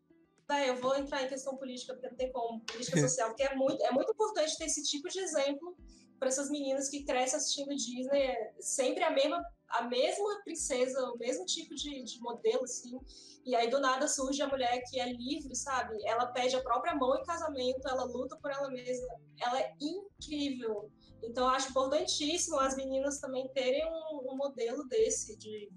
Véi, 0.48 0.70
eu 0.70 0.76
vou 0.76 0.96
entrar 0.96 1.24
em 1.24 1.28
questão 1.28 1.56
política, 1.56 1.92
porque 1.92 2.08
não 2.08 2.16
tem 2.16 2.30
como, 2.30 2.60
política 2.60 3.00
social, 3.00 3.28
porque 3.30 3.42
é 3.42 3.54
muito, 3.54 3.82
é 3.82 3.90
muito 3.90 4.12
importante 4.12 4.56
ter 4.56 4.66
esse 4.66 4.82
tipo 4.84 5.08
de 5.08 5.18
exemplo 5.18 5.76
para 6.18 6.28
essas 6.28 6.48
meninas 6.50 6.88
que 6.88 7.04
crescem 7.04 7.36
assistindo 7.36 7.74
Disney, 7.74 8.22
é 8.22 8.52
sempre 8.60 9.02
a 9.02 9.10
mesma, 9.10 9.42
a 9.68 9.82
mesma 9.82 10.40
princesa, 10.44 10.98
o 11.10 11.18
mesmo 11.18 11.44
tipo 11.44 11.74
de, 11.74 12.02
de 12.04 12.20
modelo, 12.20 12.64
assim, 12.64 12.98
e 13.44 13.54
aí 13.54 13.68
do 13.68 13.80
nada 13.80 14.08
surge 14.08 14.40
a 14.40 14.48
mulher 14.48 14.82
que 14.88 14.98
é 14.98 15.12
livre, 15.12 15.54
sabe? 15.54 15.96
Ela 16.04 16.26
pede 16.26 16.56
a 16.56 16.62
própria 16.62 16.94
mão 16.94 17.16
em 17.16 17.24
casamento, 17.24 17.86
ela 17.88 18.04
luta 18.04 18.36
por 18.40 18.50
ela 18.50 18.70
mesma, 18.70 19.06
ela 19.40 19.60
é 19.60 19.72
incrível. 19.80 20.90
Então 21.22 21.48
acho 21.48 21.70
importantíssimo 21.70 22.58
as 22.58 22.76
meninas 22.76 23.20
também 23.20 23.48
terem 23.52 23.84
um, 23.86 24.32
um 24.32 24.36
modelo 24.36 24.84
desse, 24.88 25.36
de 25.36 25.70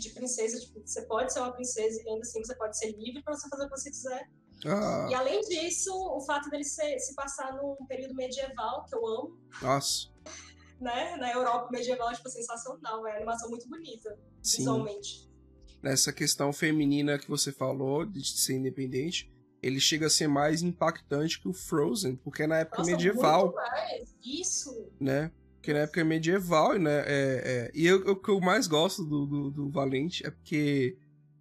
de 0.00 0.10
princesa, 0.10 0.58
tipo, 0.60 0.80
você 0.84 1.02
pode 1.02 1.32
ser 1.32 1.40
uma 1.40 1.52
princesa 1.52 2.02
e 2.02 2.08
ainda 2.08 2.22
assim 2.22 2.42
você 2.42 2.54
pode 2.54 2.78
ser 2.78 2.92
livre 2.92 3.22
para 3.22 3.34
você 3.34 3.48
fazer 3.48 3.64
o 3.64 3.68
que 3.68 3.78
você 3.78 3.90
quiser. 3.90 4.30
Ah. 4.64 5.06
E 5.10 5.14
além 5.14 5.40
disso, 5.42 5.92
o 5.92 6.20
fato 6.20 6.48
dele 6.48 6.64
ser, 6.64 6.98
se 6.98 7.14
passar 7.14 7.54
num 7.54 7.76
período 7.86 8.14
medieval, 8.14 8.84
que 8.84 8.94
eu 8.94 9.06
amo. 9.06 9.38
Nossa. 9.60 10.08
Né? 10.80 11.16
Na 11.16 11.32
Europa 11.32 11.68
medieval, 11.70 12.12
tipo, 12.12 12.28
sensacional. 12.28 13.06
É 13.06 13.10
uma 13.10 13.16
animação 13.16 13.50
muito 13.50 13.68
bonita, 13.68 14.18
Sim. 14.42 14.58
visualmente. 14.58 15.30
Nessa 15.82 16.12
questão 16.12 16.52
feminina 16.52 17.18
que 17.18 17.28
você 17.28 17.52
falou, 17.52 18.04
de 18.04 18.26
ser 18.26 18.54
independente, 18.54 19.32
ele 19.62 19.80
chega 19.80 20.06
a 20.06 20.10
ser 20.10 20.26
mais 20.26 20.62
impactante 20.62 21.40
que 21.40 21.48
o 21.48 21.52
Frozen, 21.52 22.16
porque 22.16 22.42
é 22.42 22.46
na 22.46 22.58
época 22.58 22.78
Nossa, 22.78 22.90
medieval. 22.90 23.44
Muito 23.44 23.56
mais. 23.56 24.16
Isso. 24.24 24.90
Né? 25.00 25.30
Porque 25.66 25.72
na 25.72 25.80
época 25.80 26.04
medieval, 26.04 26.78
né? 26.78 27.02
É, 27.06 27.42
é, 27.44 27.70
e 27.74 27.88
eu, 27.88 27.96
o 28.12 28.14
que 28.14 28.28
eu 28.28 28.38
mais 28.38 28.68
gosto 28.68 29.02
do, 29.02 29.26
do, 29.26 29.50
do, 29.50 29.68
Valente 29.68 30.24
é 30.24 30.30
porque 30.30 30.96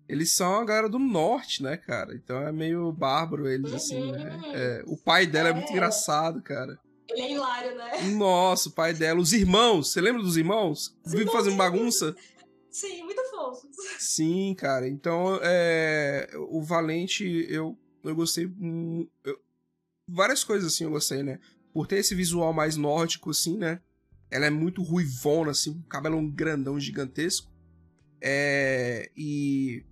eles 0.09 0.31
são 0.31 0.55
a 0.55 0.65
galera 0.65 0.89
do 0.89 0.97
norte, 0.97 1.61
né, 1.61 1.77
cara? 1.77 2.15
Então 2.15 2.41
é 2.41 2.51
meio 2.51 2.91
bárbaro 2.91 3.47
eles, 3.47 3.69
uhum. 3.69 3.77
assim, 3.77 4.11
né? 4.11 4.41
É, 4.55 4.83
o 4.87 4.97
pai 4.97 5.27
dela 5.27 5.49
é. 5.49 5.51
é. 5.51 5.53
muito 5.53 5.71
engraçado, 5.71 6.41
cara. 6.41 6.75
Ele 7.07 7.21
é 7.21 7.31
hilário, 7.33 7.77
né? 7.77 8.01
Nossa, 8.17 8.69
o 8.69 8.71
pai 8.71 8.95
dela. 8.95 9.19
Os 9.19 9.31
irmãos, 9.31 9.91
você 9.91 10.01
lembra 10.01 10.23
dos 10.23 10.37
irmãos? 10.37 10.97
Vive 11.05 11.29
fazendo 11.31 11.55
bagunça? 11.55 12.15
Sim, 12.71 13.03
muito 13.03 13.21
fofos. 13.29 13.69
Sim, 13.99 14.55
cara. 14.57 14.87
Então, 14.87 15.39
é, 15.43 16.31
o 16.49 16.63
Valente, 16.63 17.45
eu, 17.47 17.77
eu 18.03 18.15
gostei. 18.15 18.51
Eu, 19.23 19.39
várias 20.07 20.43
coisas 20.43 20.73
assim 20.73 20.83
eu 20.83 20.89
gostei, 20.89 21.21
né? 21.21 21.39
Por 21.71 21.85
ter 21.85 21.97
esse 21.97 22.15
visual 22.15 22.51
mais 22.51 22.75
nórdico, 22.75 23.29
assim, 23.29 23.55
né? 23.55 23.79
Ela 24.35 24.47
é 24.47 24.49
muito 24.49 24.83
ruivona, 24.83 25.51
assim, 25.51 25.73
com 25.73 25.87
cabelo 25.87 26.21
grandão, 26.31 26.79
gigantesco. 26.79 27.51
É, 28.21 29.09
e. 29.15 29.83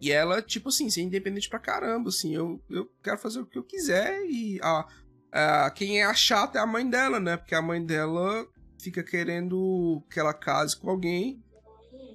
E 0.00 0.10
ela, 0.10 0.42
tipo 0.42 0.68
assim, 0.68 0.90
ser 0.90 1.02
independente 1.02 1.48
pra 1.48 1.60
caramba, 1.60 2.08
assim. 2.08 2.34
Eu, 2.34 2.60
eu 2.68 2.90
quero 3.02 3.18
fazer 3.18 3.40
o 3.40 3.46
que 3.46 3.56
eu 3.56 3.62
quiser 3.62 4.20
e 4.26 4.58
a, 4.60 4.88
a, 5.30 5.70
quem 5.70 6.00
é 6.00 6.04
a 6.04 6.14
chata 6.14 6.58
é 6.58 6.62
a 6.62 6.66
mãe 6.66 6.88
dela, 6.88 7.20
né? 7.20 7.36
Porque 7.36 7.54
a 7.54 7.62
mãe 7.62 7.84
dela 7.84 8.44
fica 8.80 9.02
querendo 9.04 10.04
que 10.10 10.18
ela 10.18 10.34
case 10.34 10.76
com 10.76 10.90
alguém 10.90 11.40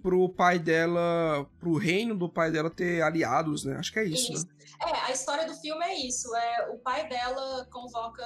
pro 0.02 0.30
pai 0.30 0.60
dela, 0.60 1.50
pro 1.60 1.76
reino 1.76 2.16
do 2.16 2.30
pai 2.30 2.52
dela 2.52 2.70
ter 2.70 3.02
aliados, 3.02 3.64
né? 3.64 3.78
Acho 3.78 3.92
que 3.92 4.00
é 4.00 4.04
isso, 4.04 4.34
isso. 4.34 4.46
Né? 4.46 4.54
É, 4.86 4.92
a 5.06 5.12
história 5.12 5.48
do 5.48 5.54
filme 5.56 5.84
é 5.86 6.08
isso. 6.08 6.34
É, 6.36 6.70
o 6.70 6.78
pai 6.80 7.08
dela 7.08 7.66
convoca 7.72 8.26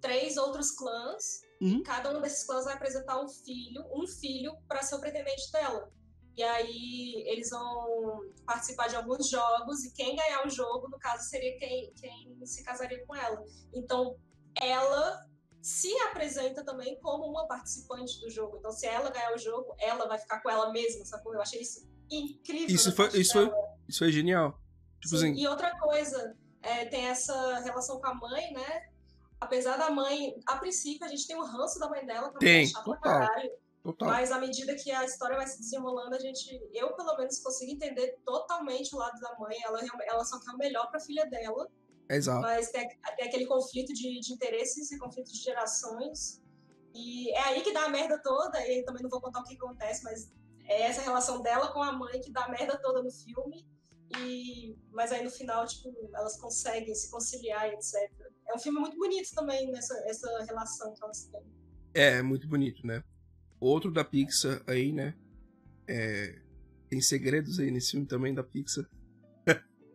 três 0.00 0.36
outros 0.36 0.70
clãs 0.72 1.42
Uhum. 1.60 1.82
Cada 1.82 2.16
um 2.16 2.20
desses 2.20 2.44
clãs 2.44 2.64
vai 2.64 2.74
apresentar 2.74 3.20
um 3.22 3.28
filho, 3.28 3.84
um 3.92 4.06
filho 4.06 4.56
para 4.68 4.82
ser 4.82 4.94
o 4.94 5.00
pretendente 5.00 5.50
dela. 5.50 5.90
E 6.36 6.42
aí 6.42 7.24
eles 7.26 7.50
vão 7.50 8.20
participar 8.46 8.88
de 8.88 8.94
alguns 8.94 9.28
jogos 9.28 9.84
e 9.84 9.92
quem 9.92 10.14
ganhar 10.14 10.46
o 10.46 10.50
jogo, 10.50 10.88
no 10.88 10.98
caso, 10.98 11.28
seria 11.28 11.58
quem, 11.58 11.92
quem 11.94 12.46
se 12.46 12.62
casaria 12.62 13.04
com 13.04 13.14
ela. 13.14 13.42
Então, 13.74 14.16
ela 14.54 15.20
se 15.60 15.92
apresenta 16.02 16.64
também 16.64 16.98
como 17.00 17.28
uma 17.28 17.48
participante 17.48 18.20
do 18.20 18.30
jogo. 18.30 18.58
Então, 18.58 18.70
se 18.70 18.86
ela 18.86 19.10
ganhar 19.10 19.34
o 19.34 19.38
jogo, 19.38 19.74
ela 19.80 20.06
vai 20.06 20.16
ficar 20.16 20.40
com 20.40 20.48
ela 20.48 20.70
mesma, 20.70 21.04
sacou? 21.04 21.34
Eu 21.34 21.42
achei 21.42 21.60
isso 21.60 21.84
incrível. 22.08 22.72
Isso 22.72 22.94
foi, 22.94 23.08
isso 23.18 23.32
foi, 23.32 23.50
isso 23.88 23.98
foi 23.98 24.12
genial. 24.12 24.60
Tipo 25.00 25.16
assim... 25.16 25.32
E 25.34 25.48
outra 25.48 25.76
coisa, 25.80 26.36
é, 26.62 26.84
tem 26.84 27.06
essa 27.06 27.58
relação 27.58 28.00
com 28.00 28.06
a 28.06 28.14
mãe, 28.14 28.52
né? 28.52 28.88
Apesar 29.40 29.76
da 29.76 29.90
mãe, 29.90 30.34
a 30.46 30.56
princípio 30.56 31.06
a 31.06 31.08
gente 31.08 31.26
tem 31.26 31.36
o 31.36 31.44
ranço 31.44 31.78
da 31.78 31.88
mãe 31.88 32.04
dela, 32.04 32.32
que 32.32 32.38
tem, 32.38 32.66
é 32.66 32.72
total, 32.72 33.00
caralho. 33.00 33.50
Total. 33.82 34.08
Mas 34.08 34.30
à 34.32 34.38
medida 34.38 34.74
que 34.74 34.90
a 34.90 35.04
história 35.04 35.36
vai 35.36 35.46
se 35.46 35.60
desenrolando, 35.60 36.14
a 36.14 36.18
gente, 36.18 36.60
eu 36.74 36.94
pelo 36.94 37.16
menos 37.16 37.38
consigo 37.40 37.72
entender 37.72 38.18
totalmente 38.24 38.94
o 38.94 38.98
lado 38.98 39.18
da 39.20 39.34
mãe. 39.38 39.56
Ela, 39.64 39.80
ela 40.06 40.24
só 40.24 40.38
quer 40.40 40.50
o 40.50 40.58
melhor 40.58 40.88
para 40.88 40.98
a 40.98 41.02
filha 41.02 41.24
dela. 41.26 41.66
Exato. 42.10 42.42
Mas 42.42 42.70
tem, 42.70 42.86
tem 43.16 43.26
aquele 43.26 43.46
conflito 43.46 43.92
de, 43.94 44.20
de 44.20 44.32
interesses 44.32 44.90
e 44.90 44.98
conflito 44.98 45.32
de 45.32 45.38
gerações. 45.38 46.42
E 46.94 47.30
é 47.30 47.40
aí 47.44 47.62
que 47.62 47.72
dá 47.72 47.84
a 47.84 47.88
merda 47.88 48.20
toda. 48.22 48.60
E 48.66 48.82
também 48.84 49.02
não 49.02 49.10
vou 49.10 49.20
contar 49.20 49.40
o 49.40 49.44
que 49.44 49.54
acontece, 49.54 50.02
mas 50.04 50.30
é 50.66 50.82
essa 50.82 51.00
relação 51.00 51.40
dela 51.40 51.72
com 51.72 51.82
a 51.82 51.92
mãe 51.92 52.20
que 52.20 52.32
dá 52.32 52.44
a 52.44 52.50
merda 52.50 52.78
toda 52.78 53.02
no 53.02 53.10
filme. 53.10 53.66
E, 54.18 54.76
mas 54.90 55.12
aí 55.12 55.22
no 55.22 55.30
final, 55.30 55.66
tipo, 55.66 55.94
elas 56.14 56.38
conseguem 56.38 56.94
se 56.94 57.10
conciliar, 57.10 57.68
etc. 57.68 58.10
É 58.48 58.54
um 58.54 58.58
filme 58.58 58.80
muito 58.80 58.96
bonito 58.96 59.30
também 59.34 59.70
nessa 59.70 59.94
essa 60.06 60.44
relação 60.44 60.94
que 60.94 61.04
elas 61.04 61.24
têm. 61.24 61.42
É, 61.94 62.22
muito 62.22 62.48
bonito, 62.48 62.86
né? 62.86 63.02
Outro 63.60 63.90
da 63.90 64.04
Pixar 64.04 64.62
aí, 64.66 64.92
né? 64.92 65.14
É, 65.86 66.40
tem 66.88 67.00
segredos 67.00 67.58
aí 67.58 67.70
nesse 67.70 67.92
filme 67.92 68.06
também 68.06 68.34
da 68.34 68.42
Pixar. 68.42 68.86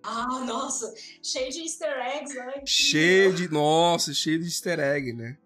Ah, 0.03 0.43
nossa! 0.45 0.93
Cheio 1.23 1.49
de 1.49 1.61
easter 1.61 1.89
eggs, 1.89 2.35
né? 2.35 2.61
Cheio 2.67 3.33
de. 3.33 3.47
Nossa, 3.47 4.13
cheio 4.13 4.37
de 4.37 4.45
easter 4.45 4.77
egg, 4.77 5.13
né? 5.13 5.37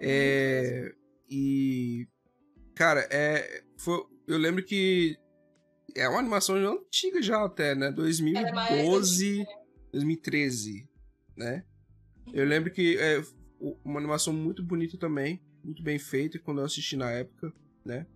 É. 0.00 0.92
E. 1.30 2.08
Cara, 2.74 3.06
é. 3.10 3.62
Foi, 3.78 4.04
eu 4.26 4.38
lembro 4.38 4.64
que. 4.64 5.16
É 5.94 6.08
uma 6.08 6.18
animação 6.18 6.56
antiga 6.56 7.22
já 7.22 7.44
até, 7.44 7.74
né? 7.74 7.92
2012, 7.92 9.46
2013, 9.92 10.88
né? 11.36 11.64
Eu 12.32 12.46
lembro 12.46 12.70
que 12.70 12.96
é 12.98 13.22
uma 13.84 13.98
animação 13.98 14.32
muito 14.32 14.62
bonita 14.62 14.98
também, 14.98 15.40
muito 15.62 15.82
bem 15.82 15.98
feita 15.98 16.38
quando 16.38 16.58
eu 16.60 16.64
assisti 16.64 16.96
na 16.96 17.10
época, 17.10 17.52
né? 17.84 18.06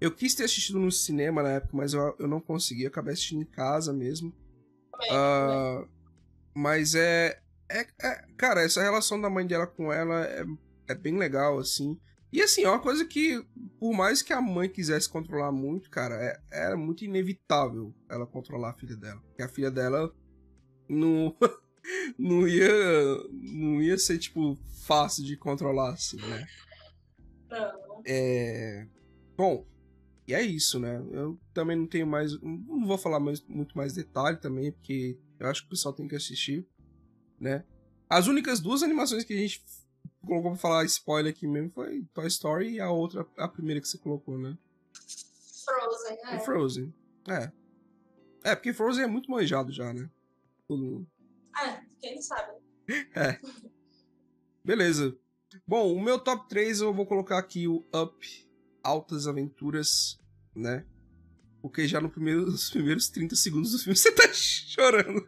Eu 0.00 0.10
quis 0.10 0.34
ter 0.34 0.44
assistido 0.44 0.78
no 0.78 0.90
cinema 0.90 1.42
na 1.42 1.52
época, 1.52 1.76
mas 1.76 1.94
eu, 1.94 2.14
eu 2.18 2.28
não 2.28 2.40
consegui, 2.40 2.86
acabei 2.86 3.14
assistindo 3.14 3.42
em 3.42 3.46
casa 3.46 3.92
mesmo. 3.92 4.34
Uh, 5.10 5.88
mas 6.54 6.94
é, 6.94 7.40
é, 7.70 7.86
é, 8.02 8.24
Cara, 8.36 8.62
essa 8.62 8.82
relação 8.82 9.20
da 9.20 9.30
mãe 9.30 9.46
dela 9.46 9.66
com 9.66 9.92
ela 9.92 10.24
é, 10.24 10.44
é 10.88 10.94
bem 10.94 11.16
legal, 11.16 11.58
assim. 11.58 11.98
E 12.32 12.42
assim, 12.42 12.64
é 12.64 12.68
uma 12.68 12.80
coisa 12.80 13.04
que, 13.04 13.44
por 13.78 13.94
mais 13.94 14.20
que 14.20 14.32
a 14.32 14.40
mãe 14.42 14.68
quisesse 14.68 15.08
controlar 15.08 15.52
muito, 15.52 15.88
cara, 15.88 16.16
é, 16.16 16.40
era 16.50 16.76
muito 16.76 17.04
inevitável 17.04 17.94
ela 18.08 18.26
controlar 18.26 18.70
a 18.70 18.74
filha 18.74 18.96
dela. 18.96 19.20
Porque 19.20 19.42
a 19.42 19.48
filha 19.48 19.70
dela 19.70 20.12
não, 20.88 21.34
não, 22.18 22.46
ia, 22.46 22.68
não 23.30 23.82
ia 23.82 23.98
ser, 23.98 24.18
tipo, 24.18 24.58
fácil 24.86 25.24
de 25.24 25.36
controlar, 25.36 25.92
assim, 25.92 26.16
né? 26.16 26.46
Não. 27.50 28.02
É. 28.06 28.86
Bom, 29.36 29.66
e 30.26 30.34
é 30.34 30.42
isso, 30.42 30.78
né? 30.78 31.04
Eu 31.10 31.38
também 31.52 31.76
não 31.76 31.86
tenho 31.86 32.06
mais. 32.06 32.40
Não 32.40 32.86
vou 32.86 32.98
falar 32.98 33.20
mais, 33.20 33.44
muito 33.46 33.76
mais 33.76 33.92
detalhe 33.92 34.36
também, 34.38 34.72
porque 34.72 35.18
eu 35.38 35.48
acho 35.48 35.62
que 35.62 35.66
o 35.66 35.70
pessoal 35.70 35.94
tem 35.94 36.08
que 36.08 36.16
assistir, 36.16 36.66
né? 37.38 37.64
As 38.08 38.26
únicas 38.26 38.60
duas 38.60 38.82
animações 38.82 39.24
que 39.24 39.34
a 39.34 39.36
gente 39.36 39.64
colocou 40.24 40.52
pra 40.52 40.60
falar 40.60 40.84
spoiler 40.84 41.32
aqui 41.32 41.46
mesmo 41.46 41.70
foi 41.70 42.04
Toy 42.14 42.26
Story 42.26 42.72
e 42.72 42.80
a 42.80 42.90
outra, 42.90 43.26
a 43.36 43.48
primeira 43.48 43.80
que 43.80 43.88
você 43.88 43.98
colocou, 43.98 44.38
né? 44.38 44.56
Frozen, 45.64 46.18
é. 46.26 46.38
Frozen, 46.40 46.94
é. 47.28 47.52
É, 48.44 48.54
porque 48.54 48.72
Frozen 48.72 49.04
é 49.04 49.06
muito 49.06 49.30
manjado 49.30 49.72
já, 49.72 49.92
né? 49.92 50.10
Todo 50.66 50.82
mundo. 50.82 51.06
Quem 52.04 52.20
sabe. 52.20 52.52
É. 53.16 53.40
Beleza. 54.62 55.16
Bom, 55.66 55.94
o 55.94 56.02
meu 56.02 56.18
top 56.18 56.46
3 56.50 56.82
eu 56.82 56.92
vou 56.92 57.06
colocar 57.06 57.38
aqui 57.38 57.66
o 57.66 57.86
Up 57.94 58.48
altas 58.82 59.26
aventuras, 59.26 60.18
né? 60.54 60.84
Porque 61.62 61.88
já 61.88 62.02
no 62.02 62.10
primeiro, 62.10 62.44
nos 62.52 62.68
primeiros 62.68 63.08
30 63.08 63.36
segundos 63.36 63.72
do 63.72 63.78
filme 63.78 63.96
você 63.96 64.12
tá 64.12 64.30
chorando. 64.34 65.26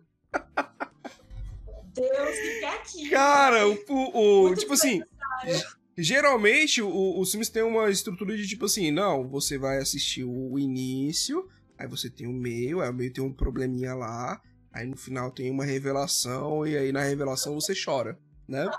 Deus, 1.94 2.38
fica 2.38 2.68
aqui. 2.74 3.08
Cara, 3.08 3.66
o, 3.66 3.78
o, 3.88 4.50
o 4.50 4.54
tipo 4.54 4.74
assim. 4.74 5.02
Geralmente, 5.96 6.82
o, 6.82 7.18
os 7.18 7.30
filmes 7.30 7.48
têm 7.48 7.62
uma 7.62 7.88
estrutura 7.88 8.36
de 8.36 8.46
tipo 8.46 8.66
assim: 8.66 8.90
não, 8.90 9.26
você 9.26 9.56
vai 9.56 9.78
assistir 9.78 10.24
o 10.24 10.58
início, 10.58 11.48
aí 11.78 11.88
você 11.88 12.10
tem 12.10 12.26
o 12.26 12.34
meio, 12.34 12.82
aí 12.82 12.90
o 12.90 12.94
meio 12.94 13.10
tem 13.10 13.24
um 13.24 13.32
probleminha 13.32 13.94
lá, 13.94 14.42
aí 14.76 14.86
no 14.86 14.96
final 14.96 15.30
tem 15.30 15.50
uma 15.50 15.64
revelação, 15.64 16.66
e 16.66 16.76
aí 16.76 16.92
na 16.92 17.02
revelação 17.02 17.54
você 17.54 17.72
chora, 17.74 18.18
né? 18.46 18.70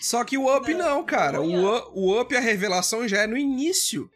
Só 0.00 0.22
que 0.24 0.38
o 0.38 0.54
Up 0.54 0.72
não, 0.74 1.04
cara. 1.04 1.40
O, 1.40 1.76
up, 1.76 1.90
o 1.92 2.20
Up, 2.20 2.36
a 2.36 2.40
revelação 2.40 3.08
já 3.08 3.22
é 3.22 3.26
no 3.26 3.36
início. 3.36 4.08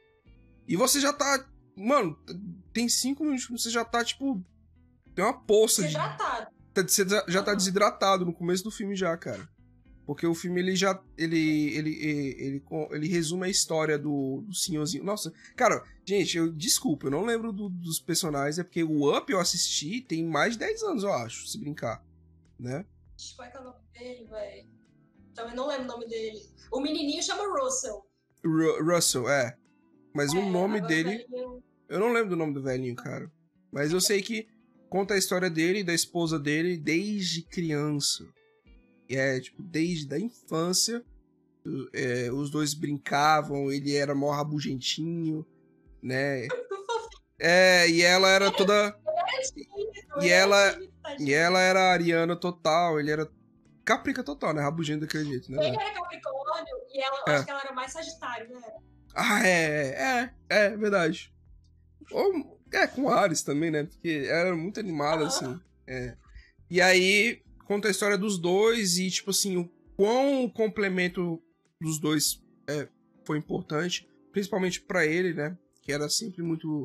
E 0.69 0.77
você 0.77 1.01
já 1.01 1.13
tá. 1.13 1.45
Mano, 1.77 2.17
tem 2.73 2.89
cinco 2.89 3.25
minutos 3.25 3.47
que 3.47 3.53
você 3.53 3.71
já 3.71 3.85
tá, 3.85 4.05
tipo. 4.05 4.41
Tem 5.15 5.25
uma 5.25 5.35
poça 5.35 5.83
de. 5.83 5.95
Tá, 5.95 6.49
você 6.87 7.05
já 7.27 7.43
tá 7.43 7.55
desidratado 7.55 8.25
no 8.25 8.33
começo 8.33 8.63
do 8.63 8.71
filme, 8.71 8.95
já, 8.95 9.17
cara. 9.17 9.49
Porque 10.07 10.27
o 10.27 10.35
filme 10.35 10.61
ele 10.61 10.75
já. 10.75 11.01
Ele. 11.17 11.75
Ele, 11.77 11.95
ele, 12.03 12.65
ele, 12.91 13.09
resume 13.09 13.47
a 13.47 13.51
história 13.51 13.99
do, 13.99 14.43
do 14.47 14.55
senhorzinho. 14.55 15.05
Nossa, 15.05 15.33
cara, 15.57 15.85
gente, 16.05 16.37
eu 16.37 16.53
desculpa, 16.53 17.07
eu 17.07 17.11
não 17.11 17.25
lembro 17.25 17.53
do, 17.53 17.69
dos 17.69 18.01
personagens, 18.01 18.59
é 18.59 18.65
porque 18.65 18.83
o 18.83 19.17
Up 19.17 19.31
eu 19.31 19.39
assisti 19.39 20.01
tem 20.01 20.25
mais 20.25 20.55
de 20.55 20.61
10 20.61 20.83
anos, 20.83 21.03
eu 21.05 21.13
acho, 21.13 21.47
se 21.47 21.59
brincar. 21.59 22.05
Né? 22.59 22.85
Qual 23.37 23.47
é, 23.47 23.51
que 23.51 23.57
é 23.57 23.61
o 23.61 23.65
nome 23.65 23.79
dele, 23.93 24.25
velho? 24.25 24.69
Eu 25.37 25.55
não 25.55 25.67
lembro 25.69 25.85
o 25.85 25.89
nome 25.89 26.09
dele. 26.09 26.41
O 26.71 26.81
menininho 26.81 27.23
chama 27.23 27.45
Russell. 27.59 28.07
Ru 28.45 28.85
Russell, 28.85 29.29
é. 29.29 29.57
Mas 30.15 30.35
é, 30.35 30.39
o 30.39 30.51
nome 30.51 30.81
dele. 30.81 31.27
Eu 31.89 31.99
não 31.99 32.13
lembro 32.13 32.31
do 32.31 32.37
nome 32.37 32.55
do 32.55 32.63
velhinho, 32.63 32.95
cara. 32.95 33.31
Mas 33.71 33.93
eu 33.93 34.01
sei 34.03 34.23
que 34.23 34.49
conta 34.89 35.15
a 35.15 35.19
história 35.19 35.49
dele 35.49 35.81
e 35.81 35.85
da 35.85 35.95
esposa 35.95 36.39
dele 36.39 36.77
desde 36.77 37.43
criança. 37.43 38.25
E 39.11 39.17
é, 39.17 39.41
tipo, 39.41 39.61
desde 39.61 40.15
a 40.15 40.21
infância. 40.21 41.05
É, 41.93 42.31
os 42.33 42.49
dois 42.49 42.73
brincavam, 42.73 43.71
ele 43.71 43.95
era 43.95 44.15
mó 44.15 44.31
rabugentinho, 44.31 45.45
né? 46.03 46.47
É, 47.39 47.89
e 47.89 48.03
ela 48.03 48.29
era 48.29 48.51
toda. 48.51 48.97
E 50.23 50.29
ela, 50.29 50.79
e 51.19 51.35
ela 51.35 51.61
era 51.61 51.93
ariana 51.93 52.35
total, 52.35 52.99
ele 52.99 53.11
era 53.11 53.31
Caprica 53.85 54.23
total, 54.23 54.55
né? 54.55 54.63
Rabugento 54.63 55.01
daquele 55.01 55.25
jeito, 55.25 55.53
né? 55.53 55.67
Ele 55.67 55.77
era 55.77 55.93
Capricórnio 55.93 56.77
e 56.95 57.03
ela, 57.03 57.25
é. 57.27 57.31
acho 57.33 57.45
que 57.45 57.51
ela 57.51 57.61
era 57.61 57.73
mais 57.73 57.93
Sagitário, 57.93 58.49
né? 58.49 58.63
Ah, 59.15 59.47
é, 59.47 59.89
é, 59.89 60.35
é, 60.49 60.77
verdade. 60.77 61.35
Ou, 62.13 62.59
é, 62.73 62.87
com 62.87 63.11
Ares 63.11 63.43
também, 63.43 63.71
né? 63.71 63.85
Porque 63.85 64.27
era 64.29 64.55
muito 64.55 64.79
animada, 64.81 65.27
assim. 65.27 65.61
É. 65.87 66.17
E 66.71 66.81
aí, 66.81 67.43
conta 67.71 67.87
a 67.87 67.91
história 67.93 68.19
dos 68.19 68.37
dois 68.37 68.99
e, 68.99 69.09
tipo 69.09 69.31
assim, 69.31 69.57
o 69.57 69.71
quão 69.97 70.43
o 70.43 70.51
complemento 70.51 71.41
dos 71.81 72.01
dois 72.01 72.43
é, 72.69 72.89
foi 73.25 73.39
importante, 73.39 74.09
principalmente 74.33 74.81
para 74.81 75.07
ele, 75.07 75.33
né? 75.33 75.57
Que 75.81 75.93
era 75.93 76.09
sempre 76.09 76.43
muito, 76.43 76.85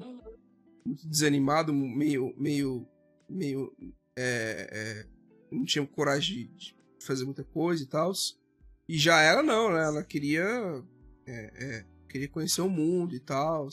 muito 0.85 1.07
desanimado, 1.07 1.73
meio, 1.73 2.35
meio, 2.37 2.87
meio, 3.27 3.75
é, 4.15 4.69
é, 4.71 5.07
não 5.51 5.65
tinha 5.65 5.83
coragem 5.87 6.53
de, 6.55 6.77
fazer 7.03 7.25
muita 7.25 7.43
coisa 7.43 7.81
e 7.81 7.87
tal. 7.87 8.11
E 8.87 8.95
já 8.95 9.23
ela 9.23 9.41
não, 9.41 9.73
né? 9.73 9.83
Ela 9.83 10.03
queria. 10.03 10.45
É, 11.25 11.65
é, 11.65 11.85
queria 12.07 12.29
conhecer 12.29 12.61
o 12.61 12.69
mundo 12.69 13.15
e 13.15 13.19
tal. 13.19 13.67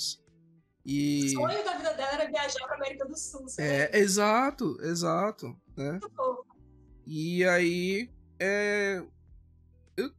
E... 0.83 1.27
O 1.27 1.42
sonho 1.42 1.62
da 1.62 1.77
vida 1.77 1.92
dela 1.92 2.12
era 2.14 2.31
viajar 2.31 2.66
pra 2.66 2.77
América 2.77 3.05
do 3.05 3.16
Sul. 3.18 3.44
É, 3.59 3.98
exato, 3.98 4.79
exato. 4.81 5.55
Né? 5.77 6.01
E 7.07 7.45
aí. 7.45 8.11
É... 8.38 9.03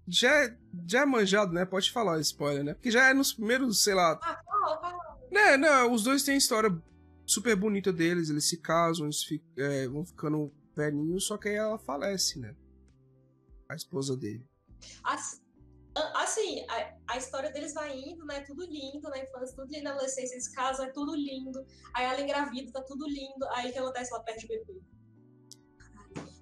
Já, 0.08 0.56
já 0.88 1.02
é 1.02 1.06
manjado, 1.06 1.52
né? 1.52 1.66
Pode 1.66 1.92
falar 1.92 2.20
spoiler, 2.20 2.64
né? 2.64 2.74
Porque 2.74 2.92
já 2.92 3.10
é 3.10 3.14
nos 3.14 3.34
primeiros, 3.34 3.84
sei 3.84 3.96
lá. 3.96 4.20
Ah, 4.22 4.42
fala, 4.46 4.80
fala. 4.80 5.20
Né, 5.32 5.58
não, 5.58 5.92
os 5.92 6.04
dois 6.04 6.24
têm 6.24 6.38
história 6.38 6.70
super 7.26 7.56
bonita 7.56 7.92
deles, 7.92 8.30
eles 8.30 8.48
se 8.48 8.58
casam, 8.58 9.08
eles 9.08 9.24
ficam, 9.24 9.48
é, 9.58 9.88
vão 9.88 10.06
ficando 10.06 10.54
velhinhos, 10.76 11.26
só 11.26 11.38
que 11.38 11.50
aí 11.50 11.56
ela 11.56 11.80
falece, 11.80 12.38
né? 12.38 12.56
a 13.74 13.76
esposa 13.76 14.16
dele. 14.16 14.46
Assim, 16.16 16.66
a, 16.70 17.14
a, 17.14 17.18
história 17.18 17.52
deles 17.52 17.74
vai 17.74 17.96
indo, 18.00 18.26
né? 18.26 18.42
Tudo 18.42 18.66
lindo 18.66 19.10
na 19.10 19.20
infância, 19.20 19.56
tudo 19.56 19.72
lindo 19.72 19.84
na 19.84 19.92
adolescência, 19.92 20.34
eles 20.34 20.48
casam, 20.48 20.86
é 20.86 20.92
tudo 20.92 21.16
lindo. 21.16 21.64
Aí 21.94 22.06
ela 22.06 22.22
engravida, 22.22 22.72
tá 22.72 22.82
tudo 22.82 23.08
lindo. 23.08 23.46
Aí 23.52 23.70
o 23.70 23.74
que 23.74 23.80
acontece? 23.80 24.12
Ela 24.12 24.24
perde 24.24 24.46
o 24.46 24.48
bebê. 24.48 24.82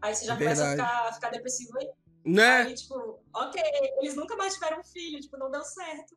Aí 0.02 0.16
você 0.16 0.26
já 0.26 0.34
é 0.34 0.38
começa 0.38 0.66
a 0.66 0.72
ficar, 0.72 1.14
ficar 1.14 1.30
depressivo 1.30 1.78
aí. 1.78 1.90
Né? 2.26 2.62
Aí, 2.64 2.74
tipo, 2.74 3.20
ok, 3.34 3.62
eles 4.00 4.16
nunca 4.16 4.36
mais 4.36 4.54
tiveram 4.54 4.80
um 4.80 4.84
filho, 4.84 5.20
tipo, 5.20 5.38
não 5.38 5.50
deu 5.50 5.64
certo. 5.64 6.16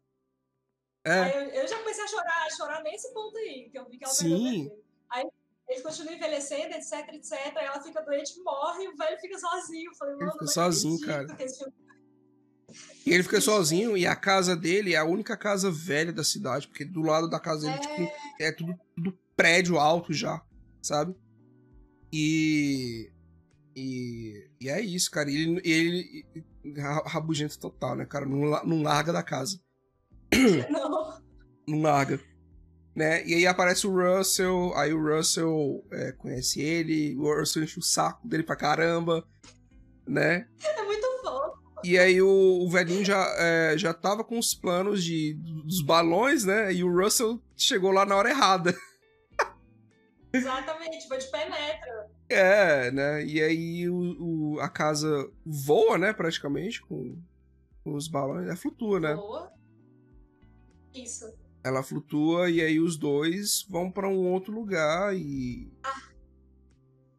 É. 1.04 1.20
Aí 1.20 1.34
eu, 1.34 1.62
eu, 1.62 1.68
já 1.68 1.78
comecei 1.78 2.04
a 2.04 2.08
chorar, 2.08 2.46
a 2.46 2.50
chorar 2.50 2.82
nesse 2.82 3.12
ponto 3.12 3.36
aí, 3.36 3.68
que 3.70 3.78
eu 3.78 3.88
vi 3.88 3.98
que 3.98 4.04
ela 4.04 4.12
Sim. 4.12 4.70
Aí 5.10 5.26
eles 5.68 5.82
continuam 5.82 6.14
envelhecendo, 6.14 6.74
etc, 6.74 7.08
etc. 7.12 7.32
Aí 7.56 7.66
ela 7.66 7.82
fica 7.82 8.00
doente, 8.02 8.40
morre 8.42 8.84
e 8.84 8.88
o 8.88 8.96
velho 8.96 9.18
fica 9.18 9.38
sozinho. 9.38 9.90
Eu 9.90 9.94
falei, 9.94 10.14
ele 10.18 10.32
fica 10.32 10.46
sozinho, 10.46 11.00
cara. 11.00 11.26
E 13.06 13.12
ele 13.12 13.22
fica 13.22 13.40
sozinho 13.40 13.96
e 13.96 14.06
a 14.06 14.16
casa 14.16 14.56
dele 14.56 14.94
é 14.94 14.96
a 14.96 15.04
única 15.04 15.36
casa 15.36 15.70
velha 15.70 16.12
da 16.12 16.24
cidade, 16.24 16.66
porque 16.66 16.84
do 16.84 17.02
lado 17.02 17.28
da 17.28 17.38
casa 17.38 17.66
dele, 17.66 17.78
tipo, 17.80 17.92
é... 17.92 18.06
tipo, 18.06 18.42
é 18.42 18.52
tudo, 18.52 18.80
tudo 18.94 19.18
prédio 19.36 19.78
alto 19.78 20.12
já, 20.12 20.42
sabe? 20.82 21.14
E. 22.12 23.10
E, 23.76 24.48
e 24.60 24.68
é 24.68 24.80
isso, 24.80 25.10
cara. 25.10 25.30
E 25.30 25.36
ele, 25.36 25.60
ele 25.64 26.24
rabugento 27.06 27.58
total, 27.58 27.96
né, 27.96 28.04
cara? 28.04 28.24
Não, 28.26 28.38
não 28.64 28.82
larga 28.82 29.12
da 29.12 29.22
casa. 29.22 29.60
Não. 30.70 31.22
Não 31.66 31.80
larga. 31.80 32.20
né? 32.94 33.26
E 33.26 33.34
aí 33.34 33.46
aparece 33.46 33.86
o 33.86 33.90
Russell, 33.90 34.72
aí 34.76 34.92
o 34.92 35.02
Russell 35.02 35.84
é, 35.92 36.12
conhece 36.12 36.60
ele, 36.60 37.16
o 37.16 37.22
Russell 37.38 37.64
enche 37.64 37.78
o 37.78 37.82
saco 37.82 38.26
dele 38.28 38.42
pra 38.42 38.54
caramba, 38.56 39.26
né? 40.06 40.46
É 40.62 40.82
muito 40.84 41.06
fofo. 41.22 41.58
E 41.82 41.98
aí 41.98 42.20
o, 42.22 42.28
o 42.28 42.70
velhinho 42.70 43.04
já, 43.04 43.24
é, 43.38 43.76
já 43.76 43.92
tava 43.92 44.22
com 44.24 44.38
os 44.38 44.54
planos 44.54 45.02
de, 45.02 45.34
dos 45.64 45.82
balões, 45.82 46.44
né? 46.44 46.72
E 46.72 46.84
o 46.84 46.92
Russell 46.94 47.40
chegou 47.56 47.90
lá 47.90 48.04
na 48.06 48.16
hora 48.16 48.30
errada. 48.30 48.74
Exatamente, 50.34 51.06
foi 51.06 51.18
de 51.18 51.30
penetra. 51.30 52.10
É, 52.28 52.90
né? 52.90 53.24
E 53.24 53.40
aí 53.40 53.88
o, 53.88 54.56
o, 54.56 54.60
a 54.60 54.68
casa 54.68 55.30
voa, 55.46 55.96
né, 55.96 56.12
praticamente, 56.12 56.82
com, 56.82 57.16
com 57.84 57.94
os 57.94 58.08
balões. 58.08 58.46
Ela 58.46 58.56
flutua, 58.56 58.98
né? 58.98 59.14
Boa. 59.14 59.52
Isso. 60.92 61.32
Ela 61.62 61.82
flutua 61.82 62.50
e 62.50 62.60
aí 62.60 62.80
os 62.80 62.96
dois 62.96 63.64
vão 63.68 63.90
pra 63.90 64.08
um 64.08 64.32
outro 64.32 64.52
lugar 64.52 65.14
e. 65.16 65.72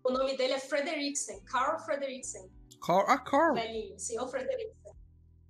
O 0.04 0.12
nome 0.12 0.38
dele 0.38 0.54
é 0.54 0.60
Frederiksen, 0.60 1.41
Carl 1.45 1.80
Frederiksen. 1.80 2.51
Carl, 2.86 3.06
ah, 3.08 3.17
Carl. 3.17 3.56
Velhinho, 3.56 3.97
Senhor 3.97 4.28
Frederiksen. 4.28 4.93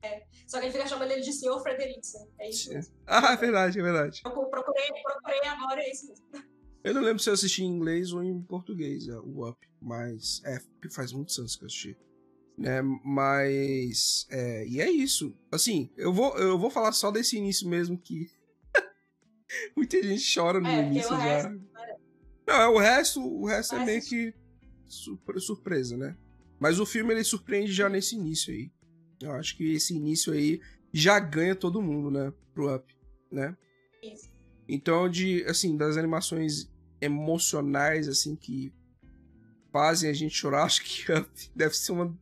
É. 0.02 0.24
Só 0.48 0.60
que 0.60 0.66
ele 0.66 0.74
fica 0.74 0.88
chamando 0.88 1.12
ele 1.12 1.22
de 1.22 1.34
Senhor 1.34 1.60
Frederiksen. 1.62 2.30
É 2.40 2.50
isso 2.50 2.72
mesmo. 2.72 2.96
Ah, 3.08 3.34
é 3.34 3.38
verdade, 3.38 3.80
é 3.80 3.84
verdade. 3.84 4.22
Eu 4.24 4.32
procurei, 4.32 4.88
procurei 5.04 5.42
agora, 5.46 5.82
é 5.82 5.92
isso 5.92 6.08
mesmo. 6.08 6.55
Eu 6.86 6.94
não 6.94 7.02
lembro 7.02 7.22
se 7.22 7.30
eu 7.30 7.34
assisti 7.34 7.64
em 7.64 7.68
inglês 7.68 8.12
ou 8.14 8.24
em 8.24 8.42
português, 8.44 9.08
é, 9.08 9.18
o 9.18 9.50
Up, 9.50 9.58
mas 9.82 10.42
é, 10.46 10.60
faz 10.92 11.12
muitos 11.12 11.38
anos 11.40 11.56
que 11.56 11.64
eu 11.64 11.68
assisti. 11.68 11.98
Né, 12.58 12.82
mas. 12.82 14.26
É, 14.30 14.66
e 14.68 14.80
é 14.80 14.90
isso. 14.90 15.36
Assim, 15.52 15.90
eu 15.98 16.14
vou, 16.14 16.38
eu 16.38 16.58
vou 16.58 16.70
falar 16.70 16.92
só 16.94 17.12
desse 17.12 17.36
início 17.38 17.68
mesmo 17.68 17.98
que. 17.98 18.30
Muita 19.76 20.02
gente 20.02 20.34
chora 20.34 20.60
no 20.60 20.68
É, 20.68 20.86
início 20.88 21.10
já. 21.10 21.18
resto. 21.18 21.50
né? 21.50 21.60
Não, 22.48 22.56
é, 22.56 22.68
o 22.68 22.78
resto, 22.78 23.22
o 23.22 23.46
resto 23.46 23.74
é 23.74 23.78
Vai 23.78 23.86
meio 23.88 23.98
assistir. 23.98 24.34
que 24.34 24.40
surpre- 24.90 25.40
surpresa, 25.40 25.98
né? 25.98 26.16
Mas 26.60 26.80
o 26.80 26.86
filme 26.86 27.14
ele 27.14 27.24
surpreende 27.24 27.74
já 27.74 27.90
nesse 27.90 28.16
início 28.16 28.54
aí. 28.54 28.72
Eu 29.20 29.32
acho 29.32 29.58
que 29.58 29.74
esse 29.74 29.94
início 29.96 30.32
aí 30.32 30.62
já 30.94 31.20
ganha 31.20 31.56
todo 31.56 31.82
mundo, 31.82 32.10
né? 32.12 32.32
Pro 32.54 32.74
Up, 32.74 32.96
né? 33.32 33.58
Isso. 34.04 34.30
Então, 34.68 35.10
de, 35.10 35.44
assim, 35.46 35.76
das 35.76 35.98
animações 35.98 36.72
emocionais, 37.02 38.08
assim, 38.08 38.36
que 38.36 38.74
fazem 39.72 40.10
a 40.10 40.14
gente 40.14 40.36
chorar, 40.36 40.64
acho 40.66 40.84
que 40.84 41.12
Up 41.12 41.52
deve 41.56 41.76
ser 41.76 41.92
uma 41.92 42.18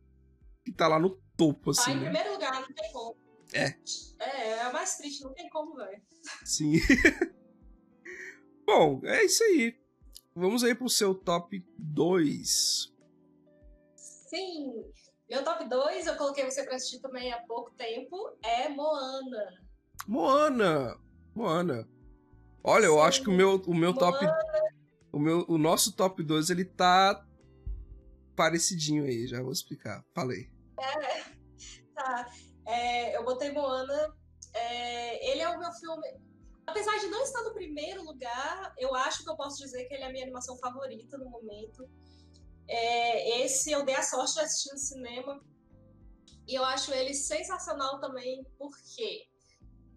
que 0.64 0.72
tá 0.72 0.88
lá 0.88 0.98
no 0.98 1.10
topo, 1.36 1.70
assim, 1.70 1.92
em 1.92 1.96
né? 1.96 2.02
primeiro 2.04 2.32
lugar, 2.32 2.60
não 2.60 2.72
tem 2.72 2.92
como. 2.92 3.16
É. 3.52 3.76
É, 4.18 4.48
é 4.50 4.62
a 4.62 4.72
mais 4.72 4.96
triste, 4.96 5.22
não 5.22 5.32
tem 5.32 5.48
como, 5.50 5.76
velho. 5.76 6.02
Sim. 6.44 6.80
Bom, 8.66 9.00
é 9.04 9.24
isso 9.24 9.44
aí. 9.44 9.78
Vamos 10.34 10.64
aí 10.64 10.74
pro 10.74 10.88
seu 10.88 11.14
top 11.14 11.64
2. 11.78 12.92
Sim. 13.94 14.84
Meu 15.28 15.44
top 15.44 15.68
2, 15.68 16.06
eu 16.06 16.16
coloquei 16.16 16.44
você 16.44 16.64
pra 16.64 16.76
assistir 16.76 17.00
também 17.00 17.32
há 17.32 17.40
pouco 17.42 17.70
tempo, 17.72 18.36
é 18.42 18.68
Moana. 18.68 19.62
Moana. 20.08 20.98
Moana. 21.34 21.88
Olha, 22.66 22.86
eu 22.86 22.98
acho 23.02 23.22
que 23.22 23.28
o 23.28 23.32
meu, 23.32 23.56
o 23.66 23.74
meu 23.74 23.92
top. 23.92 24.24
O, 25.12 25.18
meu, 25.18 25.44
o 25.46 25.58
nosso 25.58 25.94
top 25.94 26.22
2 26.22 26.48
ele 26.48 26.64
tá 26.64 27.24
parecidinho 28.34 29.04
aí, 29.04 29.28
já 29.28 29.42
vou 29.42 29.52
explicar. 29.52 30.02
Falei. 30.14 30.50
Tá. 31.94 32.32
É, 32.66 33.16
eu 33.16 33.24
botei 33.24 33.52
Moana. 33.52 34.16
é, 34.54 35.30
ele 35.30 35.42
é 35.42 35.48
o 35.48 35.58
meu 35.58 35.70
filme. 35.72 36.06
Apesar 36.66 36.98
de 36.98 37.06
não 37.06 37.22
estar 37.22 37.42
no 37.42 37.52
primeiro 37.52 38.02
lugar, 38.02 38.74
eu 38.78 38.94
acho 38.94 39.22
que 39.22 39.30
eu 39.30 39.36
posso 39.36 39.58
dizer 39.58 39.84
que 39.84 39.94
ele 39.94 40.02
é 40.02 40.06
a 40.06 40.10
minha 40.10 40.24
animação 40.24 40.56
favorita 40.56 41.18
no 41.18 41.28
momento. 41.28 41.86
É, 42.66 43.42
esse 43.42 43.70
eu 43.70 43.84
dei 43.84 43.94
a 43.94 44.02
sorte 44.02 44.34
de 44.34 44.40
assistir 44.40 44.72
no 44.72 44.78
cinema. 44.78 45.44
E 46.48 46.54
eu 46.54 46.64
acho 46.64 46.92
ele 46.92 47.14
sensacional 47.14 48.00
também, 48.00 48.44
porque 48.58 49.28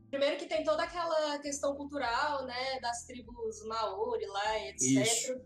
primeiro 0.09 0.37
que 0.37 0.45
tem 0.47 0.63
toda 0.63 0.83
aquela 0.83 1.39
questão 1.39 1.75
cultural, 1.75 2.45
né, 2.45 2.79
das 2.81 3.05
tribos 3.05 3.63
Maori 3.65 4.25
lá, 4.27 4.59
etc. 4.67 4.81
Isso. 4.81 5.41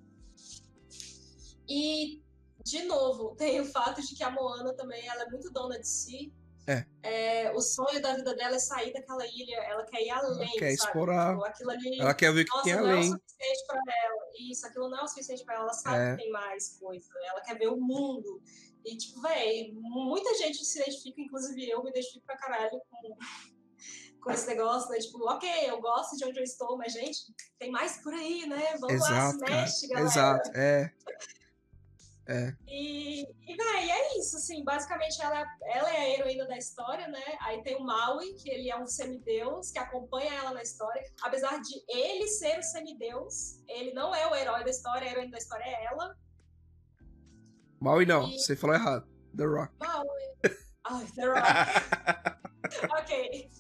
E 1.68 2.22
de 2.64 2.84
novo, 2.84 3.36
tem 3.38 3.60
o 3.62 3.66
fato 3.66 4.02
de 4.02 4.16
que 4.16 4.24
a 4.24 4.30
Moana 4.30 4.74
também 4.76 5.06
ela 5.08 5.24
é 5.24 5.30
muito 5.30 5.52
dona 5.52 5.80
de 5.80 5.88
si. 5.88 6.34
É. 7.04 7.52
o 7.54 7.60
sonho 7.60 8.02
da 8.02 8.16
vida 8.16 8.34
dela 8.36 8.56
é 8.56 8.60
sair 8.60 8.94
daquela 8.94 9.26
ilha, 9.26 9.58
ela 9.64 9.84
quer 9.84 10.00
ir 10.04 10.10
além, 10.12 10.48
quer 10.52 10.60
sabe? 10.60 10.74
explorar. 10.76 11.34
Tipo, 11.34 11.46
aquilo 11.46 11.72
ali, 11.72 12.00
Ela 12.00 12.14
quer 12.14 12.32
ver 12.34 12.42
o 12.44 12.46
que 12.46 12.64
tem 12.64 12.76
não 12.76 12.80
é 12.82 12.84
o 12.84 12.88
além. 12.92 13.04
suficiente 13.12 13.66
pra 13.68 13.82
ela. 14.06 14.22
Isso, 14.52 14.68
aquilo 14.68 14.90
não 14.90 15.00
é 15.00 15.04
o 15.04 15.08
suficiente 15.08 15.44
pra 15.44 15.56
ela, 15.56 15.64
ela 15.64 15.74
sabe 15.74 15.98
É. 15.98 16.12
que 16.16 16.22
tem 16.24 16.32
mais 16.32 16.78
coisa. 16.80 17.10
Ela 17.26 17.42
quer 17.42 17.58
ver 17.58 17.68
o 17.68 17.78
mundo. 17.78 18.42
E, 18.86 18.96
tipo, 18.96 19.20
véi, 19.22 19.72
muita 19.74 20.34
gente 20.36 20.64
se 20.64 20.80
identifica, 20.80 21.20
inclusive 21.20 21.68
eu 21.70 21.84
me 21.84 21.90
identifico 21.90 22.26
pra 22.26 22.38
caralho 22.38 22.80
com, 22.90 23.18
com 24.22 24.32
esse 24.32 24.48
negócio, 24.48 24.90
né? 24.90 25.00
Tipo, 25.00 25.18
ok, 25.30 25.50
eu 25.70 25.82
gosto 25.82 26.16
de 26.16 26.26
onde 26.26 26.40
eu 26.40 26.44
estou, 26.44 26.78
mas, 26.78 26.94
gente, 26.94 27.20
tem 27.58 27.72
mais 27.72 27.98
por 27.98 28.14
aí, 28.14 28.46
né? 28.48 28.78
Vamos 28.80 29.00
lá, 29.02 29.10
Exato, 29.10 29.32
se 29.34 29.40
cara. 29.40 29.56
mexe, 29.62 29.88
galera. 29.88 30.08
Exato, 30.08 30.52
é. 30.56 30.94
É. 32.28 32.56
E, 32.68 33.24
e 33.24 33.56
véi, 33.58 33.90
é 33.92 34.20
isso, 34.20 34.38
assim, 34.38 34.64
basicamente 34.64 35.22
ela, 35.22 35.44
ela 35.64 35.92
é 35.92 35.98
a 35.98 36.10
heroína 36.12 36.46
da 36.48 36.58
história, 36.58 37.08
né? 37.08 37.24
Aí 37.42 37.62
tem 37.64 37.76
o 37.76 37.84
Maui, 37.84 38.34
que 38.36 38.50
ele 38.50 38.70
é 38.70 38.78
um 38.78 38.86
semideus, 38.86 39.72
que 39.72 39.80
acompanha 39.80 40.32
ela 40.36 40.54
na 40.54 40.62
história. 40.62 41.04
Apesar 41.24 41.60
de 41.60 41.84
ele 41.90 42.28
ser 42.28 42.60
o 42.60 42.64
semideus, 42.64 43.58
ele 43.68 43.92
não 43.94 44.14
é 44.16 44.28
o 44.28 44.36
herói 44.36 44.64
da 44.64 44.70
história, 44.70 45.08
a 45.08 45.12
heroína 45.12 45.32
da 45.32 45.38
história 45.40 45.64
é 45.66 45.86
ela. 45.86 46.16
Maui 47.82 48.06
não, 48.06 48.30
E- 48.30 48.40
você 48.40 48.56
falou 48.56 48.76
errado. 48.76 49.10
The 49.36 49.44
Rock. 49.46 49.74
Maui. 49.80 50.08
Ai, 50.86 51.06
The 51.16 51.26
Rock. 51.26 52.92
ok. 53.02 53.52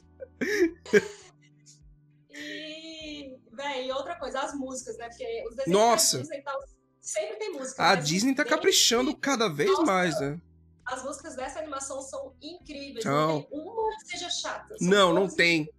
E, 2.33 3.37
véi, 3.51 3.87
e 3.87 3.91
outra 3.91 4.15
coisa, 4.15 4.41
as 4.41 4.53
músicas, 4.53 4.97
né? 4.97 5.07
Porque 5.09 5.43
os 5.47 5.55
desenhos 5.55 5.79
Nossa! 5.79 6.17
da 6.17 6.23
Disney 6.23 6.41
tal, 6.41 6.59
sempre 6.99 7.35
tem 7.37 7.51
música. 7.51 7.83
A 7.83 7.95
mas 7.95 8.07
Disney 8.07 8.35
tá 8.35 8.45
caprichando 8.45 9.15
cada 9.15 9.49
vez 9.49 9.69
Nossa. 9.69 9.83
mais, 9.83 10.19
né? 10.19 10.41
As 10.85 11.03
músicas 11.03 11.35
dessa 11.35 11.59
animação 11.59 12.01
são 12.01 12.35
incríveis. 12.41 13.03
São. 13.03 13.35
Não 13.35 13.43
tem 13.43 13.59
uma 13.59 13.97
que 13.97 14.07
seja 14.07 14.29
chata. 14.29 14.75
Não, 14.81 15.13
não 15.13 15.27
tem. 15.27 15.69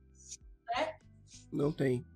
né? 0.76 0.96
Não 1.52 1.72
tem. 1.72 2.06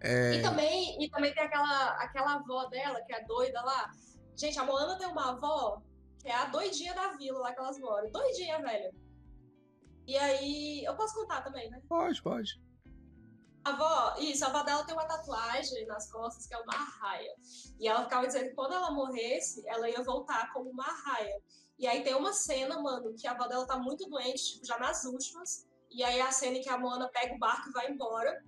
É. 0.00 0.34
E, 0.34 0.42
também, 0.42 1.02
e 1.02 1.08
também 1.08 1.32
tem 1.32 1.42
aquela, 1.42 1.88
aquela 2.02 2.34
avó 2.34 2.66
dela, 2.66 3.00
que 3.02 3.14
é 3.14 3.24
doida 3.24 3.62
lá. 3.62 3.90
Gente, 4.36 4.58
a 4.58 4.64
Moana 4.64 4.98
tem 4.98 5.06
uma 5.06 5.30
avó 5.30 5.80
que 6.20 6.28
é 6.28 6.34
a 6.34 6.46
doidinha 6.46 6.94
da 6.94 7.12
vila 7.16 7.38
lá 7.38 7.52
que 7.52 7.60
elas 7.60 7.78
moram. 7.78 8.10
Doidinha, 8.10 8.60
velho. 8.60 8.92
E 10.06 10.16
aí. 10.16 10.84
Eu 10.84 10.94
posso 10.96 11.14
contar 11.14 11.42
também, 11.42 11.70
né? 11.70 11.80
Pode, 11.88 12.22
pode. 12.22 12.60
A 13.64 13.70
avó, 13.70 14.14
isso, 14.20 14.44
a 14.44 14.48
avó 14.48 14.62
dela 14.62 14.84
tem 14.84 14.94
uma 14.94 15.06
tatuagem 15.06 15.86
nas 15.86 16.10
costas 16.10 16.46
que 16.46 16.54
é 16.54 16.58
uma 16.58 16.72
arraia. 16.72 17.34
E 17.80 17.88
ela 17.88 18.04
ficava 18.04 18.26
dizendo 18.26 18.50
que 18.50 18.54
quando 18.54 18.74
ela 18.74 18.92
morresse, 18.92 19.66
ela 19.66 19.90
ia 19.90 20.04
voltar 20.04 20.52
como 20.52 20.70
uma 20.70 20.84
arraia. 20.84 21.42
E 21.76 21.86
aí 21.86 22.04
tem 22.04 22.14
uma 22.14 22.32
cena, 22.32 22.80
mano, 22.80 23.12
que 23.14 23.26
a 23.26 23.32
avó 23.32 23.48
dela 23.48 23.66
tá 23.66 23.76
muito 23.76 24.08
doente, 24.08 24.52
tipo, 24.52 24.66
já 24.66 24.78
nas 24.78 25.04
últimas. 25.04 25.66
E 25.90 26.04
aí 26.04 26.20
a 26.20 26.30
cena 26.30 26.58
em 26.58 26.62
que 26.62 26.68
a 26.68 26.78
Moana 26.78 27.10
pega 27.12 27.34
o 27.34 27.38
barco 27.38 27.68
e 27.68 27.72
vai 27.72 27.90
embora. 27.90 28.40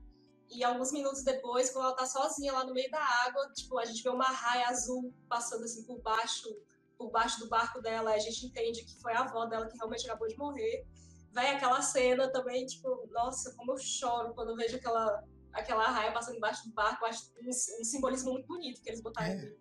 E 0.50 0.62
alguns 0.62 0.92
minutos 0.92 1.24
depois, 1.24 1.70
quando 1.70 1.86
ela 1.86 1.96
tá 1.96 2.06
sozinha 2.06 2.52
lá 2.52 2.64
no 2.64 2.72
meio 2.72 2.90
da 2.90 3.02
água, 3.26 3.50
tipo, 3.52 3.76
a 3.76 3.84
gente 3.84 4.02
vê 4.02 4.08
uma 4.08 4.28
raia 4.28 4.68
azul 4.68 5.12
passando 5.28 5.64
assim 5.64 5.82
por 5.82 6.00
baixo, 6.00 6.48
por 6.96 7.10
baixo 7.10 7.40
do 7.40 7.48
barco 7.48 7.82
dela. 7.82 8.12
A 8.12 8.18
gente 8.18 8.46
entende 8.46 8.84
que 8.84 9.02
foi 9.02 9.12
a 9.12 9.22
avó 9.22 9.46
dela 9.46 9.68
que 9.68 9.76
realmente 9.76 10.06
acabou 10.06 10.28
de 10.28 10.38
morrer. 10.38 10.86
Véi, 11.32 11.54
aquela 11.54 11.80
cena 11.82 12.30
também, 12.32 12.66
tipo, 12.66 13.06
nossa, 13.10 13.54
como 13.54 13.72
eu 13.72 13.78
choro 13.78 14.34
quando 14.34 14.50
eu 14.50 14.56
vejo 14.56 14.76
aquela, 14.76 15.22
aquela 15.52 15.88
raia 15.90 16.12
passando 16.12 16.36
embaixo 16.36 16.66
do 16.66 16.72
barco. 16.72 17.04
Eu 17.04 17.08
acho 17.08 17.32
um, 17.40 17.48
um 17.48 17.84
simbolismo 17.84 18.32
muito 18.32 18.46
bonito 18.46 18.82
que 18.82 18.88
eles 18.88 19.00
botaram 19.00 19.32
É. 19.32 19.34
aqui. 19.34 19.56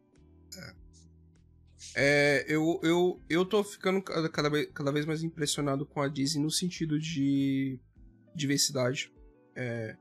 É, 1.95 2.45
eu, 2.47 2.79
eu, 2.83 3.21
eu 3.29 3.45
tô 3.45 3.63
ficando 3.63 4.01
cada, 4.01 4.29
cada 4.29 4.49
vez, 4.49 4.67
cada 4.73 4.91
vez 4.91 5.05
mais 5.05 5.23
impressionado 5.23 5.85
com 5.85 6.01
a 6.01 6.07
Disney 6.07 6.43
no 6.43 6.51
sentido 6.51 6.99
de 6.99 7.79
diversidade. 8.33 9.13
É, 9.55 9.97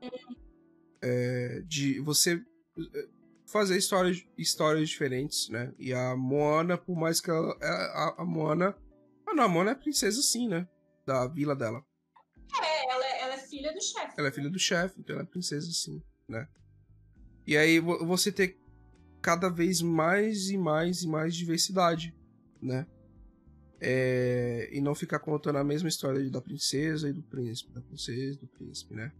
é, 1.01 1.61
de 1.65 1.99
você 1.99 2.41
é, 2.77 3.07
fazer 3.47 3.77
histórias, 3.77 4.23
histórias 4.37 4.89
diferentes, 4.89 5.49
né? 5.49 5.73
E 5.79 5.93
a 5.93 6.15
Moana, 6.15 6.77
por 6.77 6.95
mais 6.95 7.19
que 7.21 7.29
ela. 7.29 7.55
A, 7.61 8.21
a 8.21 8.25
Moana. 8.25 8.75
Ah, 9.25 9.33
não, 9.33 9.43
a 9.43 9.47
Moana 9.47 9.71
é 9.71 9.75
princesa 9.75 10.21
sim, 10.21 10.47
né? 10.47 10.67
Da 11.07 11.25
vila 11.25 11.55
dela. 11.55 11.81
É, 12.61 12.91
ela, 12.91 13.05
é- 13.05 13.21
ela 13.21 13.33
é 13.35 13.37
filha 13.37 13.73
do 13.73 13.81
chefe. 13.81 14.13
Ela 14.17 14.27
é 14.27 14.31
filha 14.31 14.49
do 14.49 14.59
chefe, 14.59 14.99
então 14.99 15.15
ela 15.15 15.23
é 15.23 15.25
princesa 15.25 15.71
sim, 15.71 16.03
né? 16.27 16.45
E 17.47 17.55
aí 17.55 17.79
vo- 17.79 18.05
você 18.05 18.29
ter 18.29 18.59
cada 19.21 19.47
vez 19.49 19.81
mais 19.81 20.49
e 20.49 20.57
mais 20.57 21.03
e 21.03 21.07
mais 21.07 21.33
diversidade, 21.33 22.13
né? 22.61 22.85
É, 23.79 24.69
E 24.73 24.81
não 24.81 24.93
ficar 24.93 25.19
contando 25.19 25.57
a 25.57 25.63
mesma 25.63 25.87
história 25.87 26.29
da 26.29 26.41
princesa 26.41 27.09
e 27.09 27.13
do 27.13 27.23
príncipe, 27.23 27.71
da 27.71 27.81
princesa 27.81 28.35
e 28.35 28.39
do 28.41 28.47
príncipe, 28.47 28.93
né? 28.93 29.11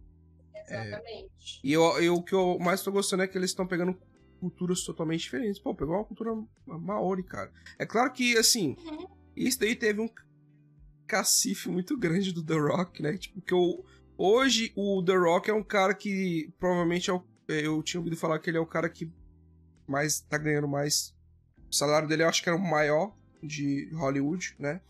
exatamente. 0.68 1.60
E 1.64 1.72
eu, 1.72 1.82
eu, 2.02 2.14
o 2.16 2.22
que 2.22 2.34
eu 2.34 2.58
mais 2.58 2.82
tô 2.82 2.92
gostando 2.92 3.22
é 3.22 3.28
que 3.28 3.38
eles 3.38 3.50
estão 3.50 3.66
pegando 3.66 3.98
culturas 4.40 4.82
totalmente 4.82 5.20
diferentes. 5.22 5.58
Pô, 5.58 5.74
pegou 5.74 5.94
uma 5.94 6.04
cultura 6.04 6.32
maori, 6.66 7.22
cara. 7.22 7.50
É 7.78 7.86
claro 7.86 8.12
que, 8.12 8.36
assim, 8.36 8.76
Uhum. 8.84 9.06
isso 9.34 9.58
daí 9.58 9.74
teve 9.74 10.00
um 10.00 10.08
cacife 11.08 11.70
muito 11.70 11.96
grande 11.96 12.32
do 12.32 12.44
The 12.44 12.54
Rock, 12.54 13.02
né? 13.02 13.16
Tipo, 13.16 13.40
que 13.40 13.54
eu, 13.54 13.84
hoje 14.16 14.70
o 14.76 15.02
The 15.02 15.16
Rock 15.16 15.50
é 15.50 15.54
um 15.54 15.64
cara 15.64 15.94
que 15.94 16.52
provavelmente 16.58 17.08
é 17.08 17.12
o, 17.12 17.24
eu 17.48 17.82
tinha 17.82 17.98
ouvido 17.98 18.16
falar 18.16 18.38
que 18.38 18.50
ele 18.50 18.58
é 18.58 18.60
o 18.60 18.66
cara 18.66 18.88
que 18.90 19.10
mais 19.86 20.20
tá 20.20 20.36
ganhando 20.36 20.68
mais. 20.68 21.14
O 21.70 21.74
salário 21.74 22.06
dele 22.06 22.22
eu 22.22 22.28
acho 22.28 22.42
que 22.42 22.48
era 22.48 22.56
o 22.56 22.62
maior 22.62 23.16
de 23.42 23.90
Hollywood, 23.94 24.54
né? 24.58 24.80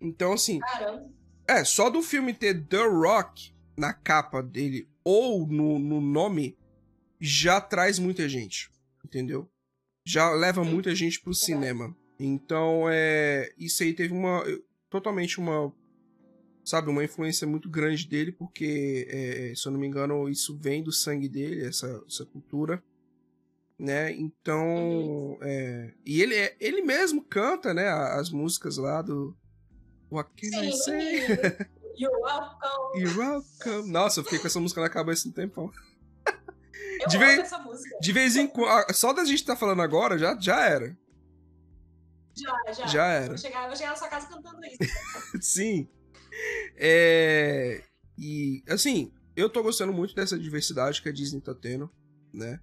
Então, 0.00 0.32
assim, 0.32 0.60
Caramba. 0.60 1.10
é, 1.46 1.62
só 1.62 1.90
do 1.90 2.02
filme 2.02 2.32
ter 2.32 2.64
The 2.66 2.86
Rock 2.86 3.54
na 3.76 3.92
capa 3.92 4.42
dele 4.42 4.88
ou 5.04 5.46
no, 5.46 5.78
no 5.78 6.00
nome 6.00 6.56
já 7.20 7.60
traz 7.60 7.98
muita 7.98 8.26
gente, 8.28 8.70
entendeu? 9.04 9.50
Já 10.06 10.30
leva 10.30 10.64
muita 10.64 10.94
gente 10.94 11.20
pro 11.20 11.34
cinema. 11.34 11.94
Então, 12.18 12.84
é, 12.90 13.52
isso 13.58 13.82
aí 13.82 13.92
teve 13.92 14.12
uma 14.12 14.42
totalmente 14.90 15.38
uma 15.38 15.72
sabe, 16.62 16.90
uma 16.90 17.02
influência 17.02 17.46
muito 17.46 17.68
grande 17.70 18.06
dele, 18.06 18.30
porque 18.32 19.08
é, 19.10 19.54
se 19.56 19.66
eu 19.66 19.72
não 19.72 19.80
me 19.80 19.86
engano, 19.86 20.28
isso 20.28 20.56
vem 20.56 20.82
do 20.82 20.92
sangue 20.92 21.28
dele, 21.28 21.64
essa, 21.64 22.02
essa 22.06 22.24
cultura, 22.26 22.82
né? 23.78 24.12
Então, 24.12 25.38
é, 25.40 25.92
e 26.04 26.20
ele 26.20 26.34
é- 26.34 26.54
ele 26.60 26.82
mesmo 26.82 27.22
canta, 27.24 27.72
né, 27.72 27.88
as 27.88 28.30
músicas 28.30 28.76
lá 28.76 29.00
do 29.00 29.34
What 30.12 30.30
Can 30.36 30.62
I 30.62 30.72
Say? 30.72 31.20
You're 31.98 32.16
welcome. 32.22 33.00
You're 33.00 33.18
welcome. 33.18 33.90
Nossa, 33.90 34.20
eu 34.20 34.24
fiquei 34.24 34.38
com 34.38 34.46
essa 34.46 34.60
música 34.60 34.80
na 34.82 34.90
cabeça 34.90 35.28
um 35.28 35.32
tempão. 35.32 35.72
Eu 37.00 37.08
De 37.08 37.16
vez- 37.18 37.38
essa 37.40 37.58
música. 37.58 37.98
De 38.00 38.12
vez 38.12 38.36
em 38.36 38.46
quando. 38.46 38.92
Só 38.94 39.12
da 39.14 39.24
gente 39.24 39.44
tá 39.44 39.56
falando 39.56 39.80
agora, 39.82 40.18
já, 40.18 40.38
já 40.38 40.60
era. 40.66 40.96
Já, 42.40 42.72
já. 42.72 42.86
Já 42.86 43.06
era. 43.06 43.28
Vou 43.28 43.38
chegar, 43.38 43.66
vou 43.68 43.76
chegar 43.76 43.90
na 43.90 43.96
sua 43.96 44.08
casa 44.08 44.28
cantando 44.28 44.60
isso. 44.64 44.78
Sim. 45.40 45.88
É. 46.76 47.82
E, 48.18 48.62
assim, 48.68 49.12
eu 49.36 49.48
tô 49.48 49.62
gostando 49.62 49.92
muito 49.92 50.14
dessa 50.14 50.38
diversidade 50.38 51.00
que 51.02 51.08
a 51.08 51.12
Disney 51.12 51.40
tá 51.40 51.54
tendo, 51.54 51.90
né? 52.32 52.60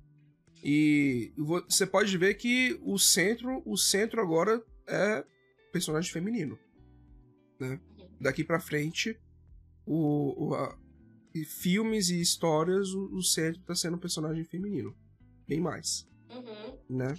E 0.63 1.33
vo- 1.37 1.63
você 1.67 1.85
pode 1.85 2.15
ver 2.17 2.33
que 2.35 2.79
o 2.83 2.97
centro, 2.97 3.61
o 3.65 3.77
centro 3.77 4.21
agora 4.21 4.63
é 4.87 5.23
personagem 5.71 6.11
feminino, 6.11 6.57
né? 7.59 7.79
Daqui 8.19 8.43
pra 8.43 8.59
frente, 8.59 9.19
o, 9.85 10.47
o- 10.49 10.55
a- 10.55 10.77
e 11.33 11.45
filmes 11.45 12.09
e 12.09 12.19
histórias, 12.19 12.89
o, 12.93 13.15
o 13.15 13.21
centro 13.21 13.61
tá 13.61 13.75
sendo 13.75 13.97
personagem 13.97 14.43
feminino. 14.43 14.95
Bem 15.47 15.59
mais, 15.61 16.07
Uhum. 16.29 16.77
né? 16.97 17.13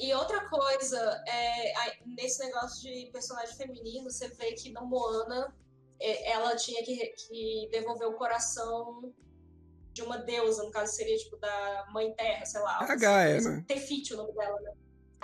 E 0.00 0.14
outra 0.14 0.48
coisa, 0.48 1.22
é, 1.28 1.98
nesse 2.06 2.42
negócio 2.42 2.80
de 2.82 3.10
personagem 3.12 3.54
feminino, 3.54 4.10
você 4.10 4.28
vê 4.28 4.52
que 4.52 4.72
na 4.72 4.80
Moana 4.80 5.54
é, 6.00 6.30
ela 6.30 6.56
tinha 6.56 6.82
que, 6.82 6.96
que 6.96 7.68
devolver 7.70 8.08
o 8.08 8.14
coração 8.14 9.12
de 9.92 10.00
uma 10.00 10.16
deusa, 10.16 10.62
no 10.62 10.70
caso 10.70 10.94
seria 10.94 11.18
tipo 11.18 11.36
da 11.36 11.86
Mãe 11.92 12.14
Terra, 12.14 12.46
sei 12.46 12.60
lá. 12.62 12.78
É 12.80 12.90
a 12.90 12.96
Gaia, 12.96 13.40
né? 13.42 13.64
Tefiti 13.68 14.14
o 14.14 14.16
nome 14.16 14.32
dela, 14.32 14.58
né? 14.60 14.72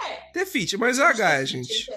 É. 0.04 0.32
Tefite, 0.32 0.76
mas 0.76 0.98
é 0.98 1.04
a 1.04 1.12
Gaia, 1.12 1.46
gente. 1.46 1.90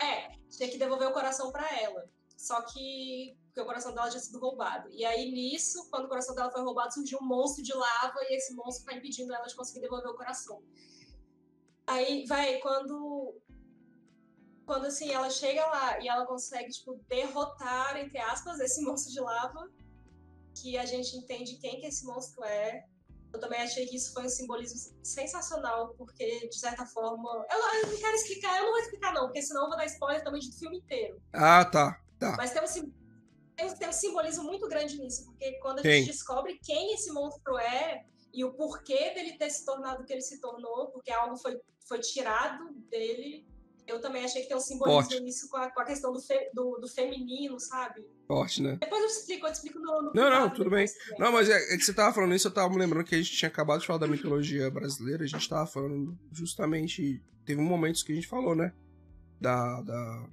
É, 0.00 0.30
tinha 0.48 0.70
que 0.70 0.78
devolver 0.78 1.08
o 1.08 1.12
coração 1.12 1.52
pra 1.52 1.68
ela. 1.78 2.08
Só 2.36 2.62
que 2.62 3.36
porque 3.58 3.60
o 3.60 3.66
coração 3.66 3.92
dela 3.92 4.08
tinha 4.08 4.20
sido 4.20 4.38
roubado. 4.38 4.88
E 4.92 5.04
aí, 5.04 5.32
nisso, 5.32 5.88
quando 5.90 6.04
o 6.04 6.08
coração 6.08 6.34
dela 6.34 6.50
foi 6.50 6.62
roubado, 6.62 6.94
surgiu 6.94 7.18
um 7.20 7.26
monstro 7.26 7.62
de 7.62 7.74
lava 7.74 8.20
e 8.28 8.36
esse 8.36 8.54
monstro 8.54 8.86
tá 8.86 8.94
impedindo 8.94 9.34
ela 9.34 9.46
de 9.46 9.54
conseguir 9.56 9.80
devolver 9.80 10.08
o 10.08 10.14
coração. 10.14 10.62
Aí, 11.88 12.24
vai, 12.26 12.58
quando. 12.58 13.34
Quando 14.66 14.86
assim, 14.86 15.10
ela 15.10 15.30
chega 15.30 15.64
lá 15.66 15.98
e 16.00 16.08
ela 16.08 16.26
consegue, 16.26 16.68
tipo, 16.70 16.94
derrotar, 17.08 17.96
entre 17.96 18.18
aspas, 18.18 18.60
esse 18.60 18.82
monstro 18.84 19.12
de 19.12 19.20
lava, 19.20 19.68
que 20.60 20.76
a 20.76 20.84
gente 20.84 21.16
entende 21.16 21.56
quem 21.56 21.80
que 21.80 21.86
esse 21.86 22.04
monstro 22.04 22.44
é. 22.44 22.84
Eu 23.32 23.40
também 23.40 23.60
achei 23.60 23.86
que 23.86 23.96
isso 23.96 24.12
foi 24.14 24.24
um 24.24 24.28
simbolismo 24.28 24.94
sensacional, 25.02 25.94
porque, 25.98 26.48
de 26.48 26.58
certa 26.58 26.84
forma. 26.86 27.46
Eu, 27.50 27.58
não- 27.58 27.74
eu 27.74 27.86
não 27.92 27.98
quero 27.98 28.14
explicar, 28.16 28.56
eu 28.58 28.64
não 28.64 28.70
vou 28.72 28.80
explicar, 28.80 29.12
não, 29.14 29.24
porque 29.26 29.42
senão 29.42 29.62
eu 29.64 29.68
vou 29.68 29.76
dar 29.76 29.84
spoiler 29.86 30.24
também 30.24 30.40
do 30.40 30.52
filme 30.56 30.78
inteiro. 30.78 31.20
Ah, 31.32 31.64
tá. 31.64 32.00
Tá. 32.18 32.34
Mas 32.38 32.50
tem 32.52 32.62
um, 32.62 32.92
tem, 33.54 33.66
um- 33.66 33.74
tem 33.74 33.88
um 33.88 33.92
simbolismo 33.92 34.44
muito 34.44 34.66
grande 34.66 34.98
nisso, 34.98 35.24
porque 35.26 35.52
quando 35.60 35.78
a 35.80 35.82
gente 35.82 36.06
descobre 36.10 36.58
quem 36.62 36.94
esse 36.94 37.12
monstro 37.12 37.56
é 37.58 38.04
e 38.38 38.44
o 38.44 38.52
porquê 38.52 39.12
dele 39.14 39.36
ter 39.36 39.50
se 39.50 39.64
tornado 39.64 40.02
o 40.02 40.06
que 40.06 40.12
ele 40.12 40.22
se 40.22 40.40
tornou, 40.40 40.90
porque 40.92 41.10
algo 41.10 41.36
foi, 41.36 41.58
foi 41.88 41.98
tirado 42.00 42.72
dele, 42.90 43.46
eu 43.86 44.00
também 44.00 44.24
achei 44.24 44.42
que 44.42 44.48
tem 44.48 44.56
um 44.56 44.60
simbolismo 44.60 45.02
Forte. 45.10 45.20
nisso 45.22 45.48
com 45.48 45.56
a, 45.56 45.70
com 45.70 45.80
a 45.80 45.84
questão 45.84 46.12
do, 46.12 46.20
fe- 46.20 46.50
do, 46.54 46.78
do 46.78 46.86
feminino, 46.88 47.58
sabe? 47.58 48.06
Forte, 48.26 48.60
né? 48.62 48.76
Depois 48.80 49.00
eu 49.02 49.08
explico, 49.08 49.46
eu 49.46 49.50
te 49.50 49.54
explico 49.56 49.78
no, 49.80 50.02
no 50.02 50.12
Não, 50.14 50.28
não, 50.30 50.50
tudo 50.50 50.68
bem. 50.70 50.86
também. 50.86 51.18
Não, 51.18 51.32
mas 51.32 51.48
é, 51.48 51.56
é 51.72 51.76
que 51.76 51.82
você 51.82 51.94
tava 51.94 52.14
falando 52.14 52.34
isso, 52.34 52.46
eu 52.48 52.52
tava 52.52 52.68
me 52.68 52.76
lembrando 52.78 53.04
que 53.06 53.14
a 53.14 53.18
gente 53.18 53.32
tinha 53.34 53.48
acabado 53.48 53.80
de 53.80 53.86
falar 53.86 53.98
da 54.00 54.06
mitologia 54.06 54.70
brasileira, 54.70 55.24
a 55.24 55.26
gente 55.26 55.48
tava 55.48 55.66
falando 55.66 56.16
justamente. 56.30 57.22
Teve 57.46 57.60
um 57.60 57.64
momento 57.64 58.04
que 58.04 58.12
a 58.12 58.14
gente 58.14 58.26
falou, 58.28 58.54
né? 58.54 58.72
Da. 59.40 59.80
da 59.80 60.28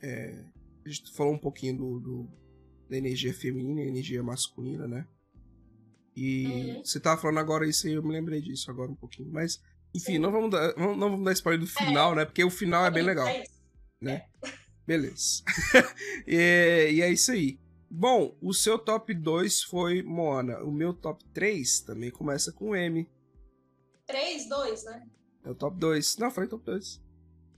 é, 0.00 0.44
a 0.84 0.88
gente 0.88 1.12
falou 1.14 1.32
um 1.32 1.38
pouquinho 1.38 1.76
do, 1.76 1.98
do- 2.00 2.28
da 2.88 2.96
energia 2.96 3.32
feminina 3.34 3.80
e 3.80 3.88
energia 3.88 4.22
masculina, 4.22 4.86
né? 4.86 5.06
E 6.16 6.46
Uhum. 6.46 6.84
você 6.84 7.00
tava 7.00 7.20
falando 7.20 7.38
agora 7.38 7.66
isso 7.68 7.86
aí, 7.86 7.94
eu 7.94 8.02
me 8.02 8.12
lembrei 8.12 8.40
disso 8.40 8.70
agora 8.70 8.90
um 8.90 8.94
pouquinho. 8.94 9.30
Mas, 9.32 9.60
enfim, 9.94 10.12
Sim. 10.12 10.18
não 10.18 10.30
vamos, 10.30 10.50
dar, 10.50 10.76
não, 10.76 10.96
não 10.96 11.10
vamos 11.10 11.24
dar 11.24 11.32
spoiler 11.32 11.60
do 11.60 11.66
final, 11.66 12.14
né? 12.14 12.24
Porque 12.24 12.44
o 12.44 12.50
final 12.50 12.84
é 12.86 12.90
bem 12.90 13.02
legal. 13.02 13.26
É 13.26 13.42
isso. 13.42 13.54
Beleza. 14.86 15.42
e, 16.26 16.90
e 16.94 17.02
é 17.02 17.10
isso 17.10 17.32
aí. 17.32 17.58
Bom, 17.90 18.36
o 18.40 18.52
seu 18.52 18.78
top 18.78 19.14
2 19.14 19.62
foi 19.62 20.02
Moana. 20.02 20.58
O 20.62 20.70
meu 20.70 20.92
top 20.92 21.24
3 21.32 21.80
também 21.80 22.10
começa 22.10 22.52
com 22.52 22.74
M. 22.76 23.08
3, 24.06 24.48
2, 24.48 24.84
né? 24.84 25.06
É 25.44 25.50
o 25.50 25.54
top 25.54 25.78
2. 25.78 26.16
Não, 26.18 26.30
falei 26.30 26.50
top 26.50 26.64
2. 26.64 26.84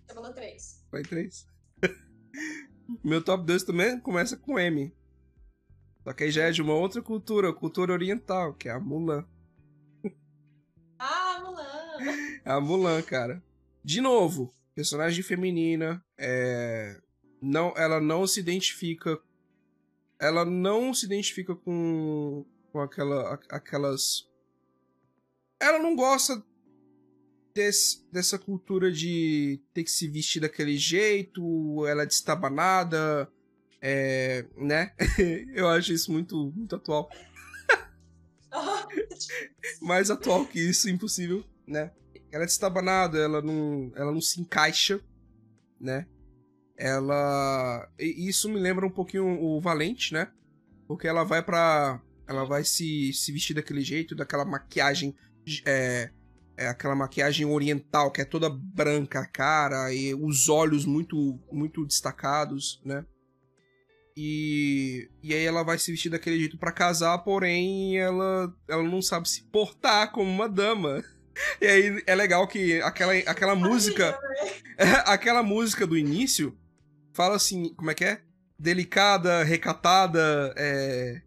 Você 0.06 0.14
falou 0.14 0.32
3. 0.32 0.84
Falei 0.90 1.04
3. 1.06 1.48
meu 3.02 3.22
top 3.22 3.44
2 3.44 3.64
também 3.64 3.98
começa 4.00 4.36
com 4.36 4.58
M. 4.58 4.94
Só 6.06 6.12
que 6.12 6.22
aí 6.22 6.30
já 6.30 6.44
é 6.44 6.52
de 6.52 6.62
uma 6.62 6.72
outra 6.72 7.02
cultura, 7.02 7.52
cultura 7.52 7.92
oriental, 7.92 8.54
que 8.54 8.68
é 8.68 8.72
a 8.72 8.78
Mulan. 8.78 9.26
Ah, 10.96 11.40
Mulan! 11.42 11.98
É 12.44 12.50
a 12.52 12.60
Mulan, 12.60 13.02
cara. 13.02 13.42
De 13.82 14.00
novo, 14.00 14.54
personagem 14.72 15.24
feminina, 15.24 16.00
é... 16.16 16.96
não, 17.42 17.74
ela 17.76 18.00
não 18.00 18.24
se 18.24 18.38
identifica, 18.38 19.20
ela 20.20 20.44
não 20.44 20.94
se 20.94 21.06
identifica 21.06 21.56
com, 21.56 22.46
com 22.70 22.80
aquela, 22.80 23.34
aquelas, 23.50 24.30
ela 25.58 25.80
não 25.80 25.96
gosta 25.96 26.40
desse, 27.52 28.08
dessa 28.12 28.38
cultura 28.38 28.92
de 28.92 29.60
ter 29.74 29.82
que 29.82 29.90
se 29.90 30.06
vestir 30.06 30.38
daquele 30.38 30.76
jeito, 30.76 31.84
ela 31.84 32.04
é 32.04 32.06
destabanada, 32.06 33.28
é, 33.88 34.44
né? 34.56 34.90
Eu 35.54 35.68
acho 35.68 35.92
isso 35.92 36.10
muito, 36.10 36.52
muito 36.56 36.74
atual. 36.74 37.08
mais 39.80 40.10
atual 40.10 40.44
que 40.44 40.58
isso, 40.58 40.90
impossível, 40.90 41.44
né? 41.64 41.92
Ela 42.32 42.42
é 42.42 42.46
destabanada, 42.46 43.16
ela 43.16 43.40
não, 43.40 43.92
ela 43.94 44.10
não 44.10 44.20
se 44.20 44.40
encaixa, 44.40 45.00
né? 45.80 46.04
Ela. 46.76 47.88
e 47.96 48.28
Isso 48.28 48.48
me 48.48 48.58
lembra 48.58 48.84
um 48.84 48.90
pouquinho 48.90 49.40
o 49.40 49.60
Valente, 49.60 50.12
né? 50.12 50.32
Porque 50.88 51.06
ela 51.06 51.22
vai 51.22 51.40
pra. 51.40 52.02
Ela 52.26 52.44
vai 52.44 52.64
se, 52.64 53.12
se 53.12 53.30
vestir 53.30 53.54
daquele 53.54 53.82
jeito, 53.82 54.16
daquela 54.16 54.44
maquiagem. 54.44 55.14
É, 55.64 56.10
é 56.56 56.66
aquela 56.66 56.96
maquiagem 56.96 57.46
oriental, 57.46 58.10
que 58.10 58.20
é 58.20 58.24
toda 58.24 58.50
branca 58.50 59.20
a 59.20 59.26
cara, 59.26 59.94
e 59.94 60.12
os 60.12 60.48
olhos 60.48 60.84
muito, 60.84 61.38
muito 61.52 61.86
destacados, 61.86 62.82
né? 62.84 63.06
E, 64.16 65.10
e 65.22 65.34
aí 65.34 65.44
ela 65.44 65.62
vai 65.62 65.78
se 65.78 65.90
vestir 65.90 66.08
daquele 66.08 66.38
jeito 66.38 66.56
pra 66.56 66.72
casar, 66.72 67.18
porém 67.18 67.98
ela, 67.98 68.50
ela 68.66 68.82
não 68.82 69.02
sabe 69.02 69.28
se 69.28 69.42
portar 69.42 70.10
como 70.10 70.30
uma 70.30 70.48
dama. 70.48 71.04
E 71.60 71.66
aí 71.66 72.02
é 72.06 72.14
legal 72.14 72.48
que 72.48 72.80
aquela, 72.80 73.12
aquela 73.12 73.54
música, 73.54 74.18
aquela 75.04 75.42
música 75.42 75.86
do 75.86 75.94
início 75.94 76.56
fala 77.12 77.36
assim, 77.36 77.74
como 77.74 77.90
é 77.90 77.94
que 77.94 78.06
é? 78.06 78.22
Delicada, 78.58 79.44
recatada, 79.44 80.54
é, 80.56 81.20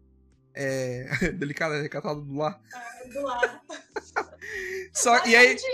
é 0.52 1.30
delicada, 1.30 1.80
recatada 1.80 2.20
do 2.20 2.34
lar. 2.34 2.60
Do 3.12 3.22
lado. 3.22 3.60
Só 4.92 5.24
e 5.26 5.36
aí 5.36 5.54
isso. 5.54 5.66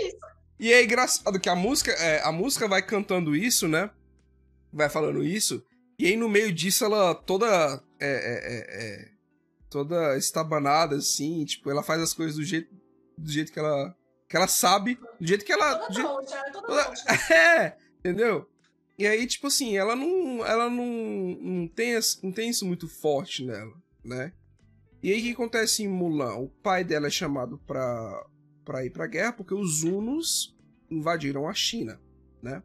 e 0.59 0.71
é 0.71 0.83
engraçado 0.83 1.39
que 1.39 1.49
a 1.49 1.55
música, 1.55 1.91
é, 1.93 2.21
a 2.21 2.31
música 2.31 2.67
vai 2.67 2.83
cantando 2.83 3.35
isso, 3.35 3.67
né? 3.67 3.89
Vai 4.71 4.87
falando 4.87 5.23
isso. 5.23 5.65
E 5.99 6.05
aí 6.05 6.15
no 6.15 6.29
meio 6.29 6.51
disso 6.51 6.85
ela 6.85 7.15
toda 7.15 7.45
é, 7.99 8.07
é, 8.07 8.09
é, 8.09 8.83
é, 9.03 9.11
toda 9.69 10.15
estabanada, 10.17 10.95
assim, 10.97 11.43
tipo, 11.45 11.69
ela 11.69 11.81
faz 11.83 12.01
as 12.01 12.13
coisas 12.13 12.35
do 12.35 12.43
jeito, 12.43 12.73
do 13.17 13.29
jeito 13.31 13.51
que 13.51 13.59
ela. 13.59 13.95
Que 14.29 14.35
ela 14.35 14.47
sabe, 14.47 14.95
do 15.19 15.25
jeito 15.25 15.45
que 15.45 15.51
ela. 15.51 15.75
Toda 15.79 15.93
jeito- 15.93 16.07
tonta, 16.09 16.35
ela 16.35 16.47
é 16.47 16.51
toda 16.51 16.67
toda- 16.67 16.83
tonta. 16.85 17.33
É, 17.33 17.77
entendeu? 17.99 18.47
E 18.99 19.05
aí, 19.07 19.25
tipo 19.25 19.47
assim, 19.47 19.77
ela 19.77 19.95
não. 19.95 20.45
Ela 20.45 20.69
não. 20.69 20.85
Não 21.41 21.67
tem, 21.67 21.93
não 22.23 22.31
tem 22.31 22.49
isso 22.49 22.65
muito 22.65 22.87
forte 22.87 23.45
nela, 23.45 23.73
né? 24.03 24.33
E 25.01 25.11
aí 25.13 25.19
o 25.19 25.23
que 25.23 25.31
acontece 25.31 25.83
em 25.83 25.87
Mulan? 25.87 26.35
O 26.35 26.49
pai 26.49 26.83
dela 26.83 27.07
é 27.07 27.11
chamado 27.11 27.57
pra, 27.59 28.25
pra 28.65 28.83
ir 28.85 28.89
pra 28.89 29.07
guerra 29.07 29.31
porque 29.33 29.53
os 29.53 29.83
Hunos 29.83 30.55
invadiram 30.89 31.47
a 31.47 31.53
China, 31.53 32.01
né? 32.41 32.61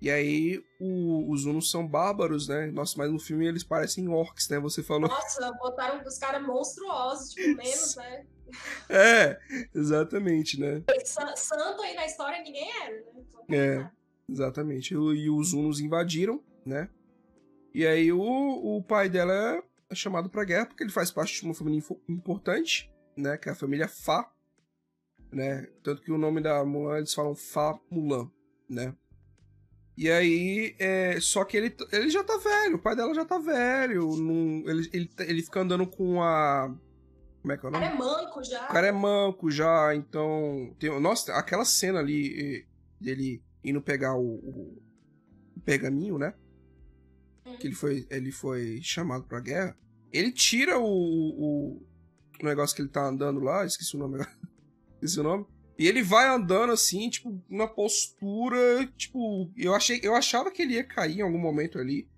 E 0.00 0.10
aí 0.10 0.62
o- 0.78 1.30
os 1.32 1.46
Hunos 1.46 1.70
são 1.70 1.86
bárbaros, 1.86 2.48
né? 2.48 2.66
Nossa, 2.70 2.94
mas 2.98 3.10
no 3.10 3.18
filme 3.18 3.46
eles 3.46 3.64
parecem 3.64 4.08
orcs, 4.08 4.48
né? 4.48 4.58
Você 4.60 4.82
falou. 4.82 5.08
Nossa, 5.08 5.50
botaram 5.52 6.02
os 6.06 6.18
caras 6.18 6.46
monstruosos, 6.46 7.32
tipo, 7.32 7.56
menos, 7.56 7.96
né? 7.96 8.26
É, 8.88 9.38
exatamente, 9.74 10.60
né? 10.60 10.82
Sa- 11.04 11.34
Santo 11.36 11.80
aí 11.82 11.94
na 11.94 12.04
história 12.06 12.42
ninguém 12.42 12.70
era, 12.82 12.94
né? 12.94 13.02
Então, 13.16 13.44
É. 13.50 13.90
Exatamente. 14.28 14.92
E, 14.92 15.30
os 15.30 15.52
Hunos 15.52 15.78
invadiram, 15.80 16.42
né? 16.64 16.88
E 17.72 17.86
aí 17.86 18.12
o, 18.12 18.18
o 18.20 18.82
pai 18.82 19.08
dela 19.08 19.62
é 19.88 19.94
chamado 19.94 20.28
pra 20.28 20.42
guerra 20.44 20.66
porque 20.66 20.82
ele 20.82 20.90
faz 20.92 21.10
parte 21.12 21.34
de 21.40 21.44
uma 21.44 21.54
família 21.54 21.80
importante, 22.08 22.92
né? 23.16 23.36
Que 23.38 23.48
é 23.48 23.52
a 23.52 23.56
família 23.56 23.86
Fa, 23.86 24.28
né? 25.32 25.68
Tanto 25.82 26.02
que 26.02 26.10
o 26.10 26.18
nome 26.18 26.40
da 26.40 26.64
Mulan 26.64 26.98
eles 26.98 27.14
falam 27.14 27.34
Fa 27.36 27.78
Mulan, 27.90 28.28
né? 28.68 28.94
E 29.96 30.10
aí, 30.10 30.74
é, 30.78 31.18
só 31.20 31.42
que 31.44 31.56
ele, 31.56 31.74
ele 31.90 32.10
já 32.10 32.22
tá 32.22 32.36
velho, 32.36 32.76
o 32.76 32.78
pai 32.78 32.94
dela 32.94 33.14
já 33.14 33.24
tá 33.24 33.38
velho, 33.38 34.14
não, 34.16 34.62
ele, 34.70 34.90
ele, 34.92 35.10
ele 35.20 35.42
fica 35.42 35.60
andando 35.60 35.86
com 35.86 36.22
a... 36.22 36.74
Como 37.40 37.52
é 37.52 37.56
que 37.56 37.64
é 37.64 37.68
o 37.68 37.70
O 37.70 37.72
nome? 37.72 37.84
cara 37.86 37.94
é 37.94 37.98
manco 37.98 38.42
já. 38.44 38.64
O 38.64 38.68
cara 38.72 38.86
é 38.88 38.92
manco 38.92 39.50
já, 39.50 39.94
então. 39.94 40.74
Tem, 40.78 41.00
nossa, 41.00 41.32
aquela 41.34 41.64
cena 41.64 42.00
ali 42.00 42.66
dele 43.00 43.40
indo 43.64 43.80
pegar 43.80 44.16
o, 44.16 44.20
o- 44.34 44.82
o 45.56 45.60
pergaminho, 45.60 46.18
né? 46.18 46.34
Uhum. 47.46 47.56
Que 47.56 47.68
ele 47.68 47.74
foi, 47.76 48.06
ele 48.10 48.32
foi 48.32 48.80
chamado 48.82 49.24
pra 49.24 49.38
guerra. 49.40 49.78
Ele 50.12 50.32
tira 50.32 50.76
o, 50.78 50.84
o, 50.84 51.76
o 52.42 52.44
negócio 52.44 52.74
que 52.74 52.82
ele 52.82 52.88
tá 52.88 53.06
andando 53.06 53.38
lá, 53.40 53.64
esqueci 53.64 53.94
o 53.96 53.98
nome 54.00 54.16
agora. 54.16 54.30
esqueci 55.00 55.20
o 55.20 55.22
nome. 55.22 55.46
E 55.78 55.86
ele 55.86 56.02
vai 56.02 56.26
andando 56.28 56.72
assim, 56.72 57.08
tipo, 57.10 57.38
na 57.50 57.66
postura, 57.66 58.86
tipo, 58.96 59.50
eu 59.56 59.74
achei, 59.74 60.00
eu 60.02 60.14
achava 60.14 60.50
que 60.50 60.62
ele 60.62 60.74
ia 60.74 60.84
cair 60.84 61.18
em 61.18 61.22
algum 61.22 61.38
momento 61.38 61.78
ali. 61.78 62.08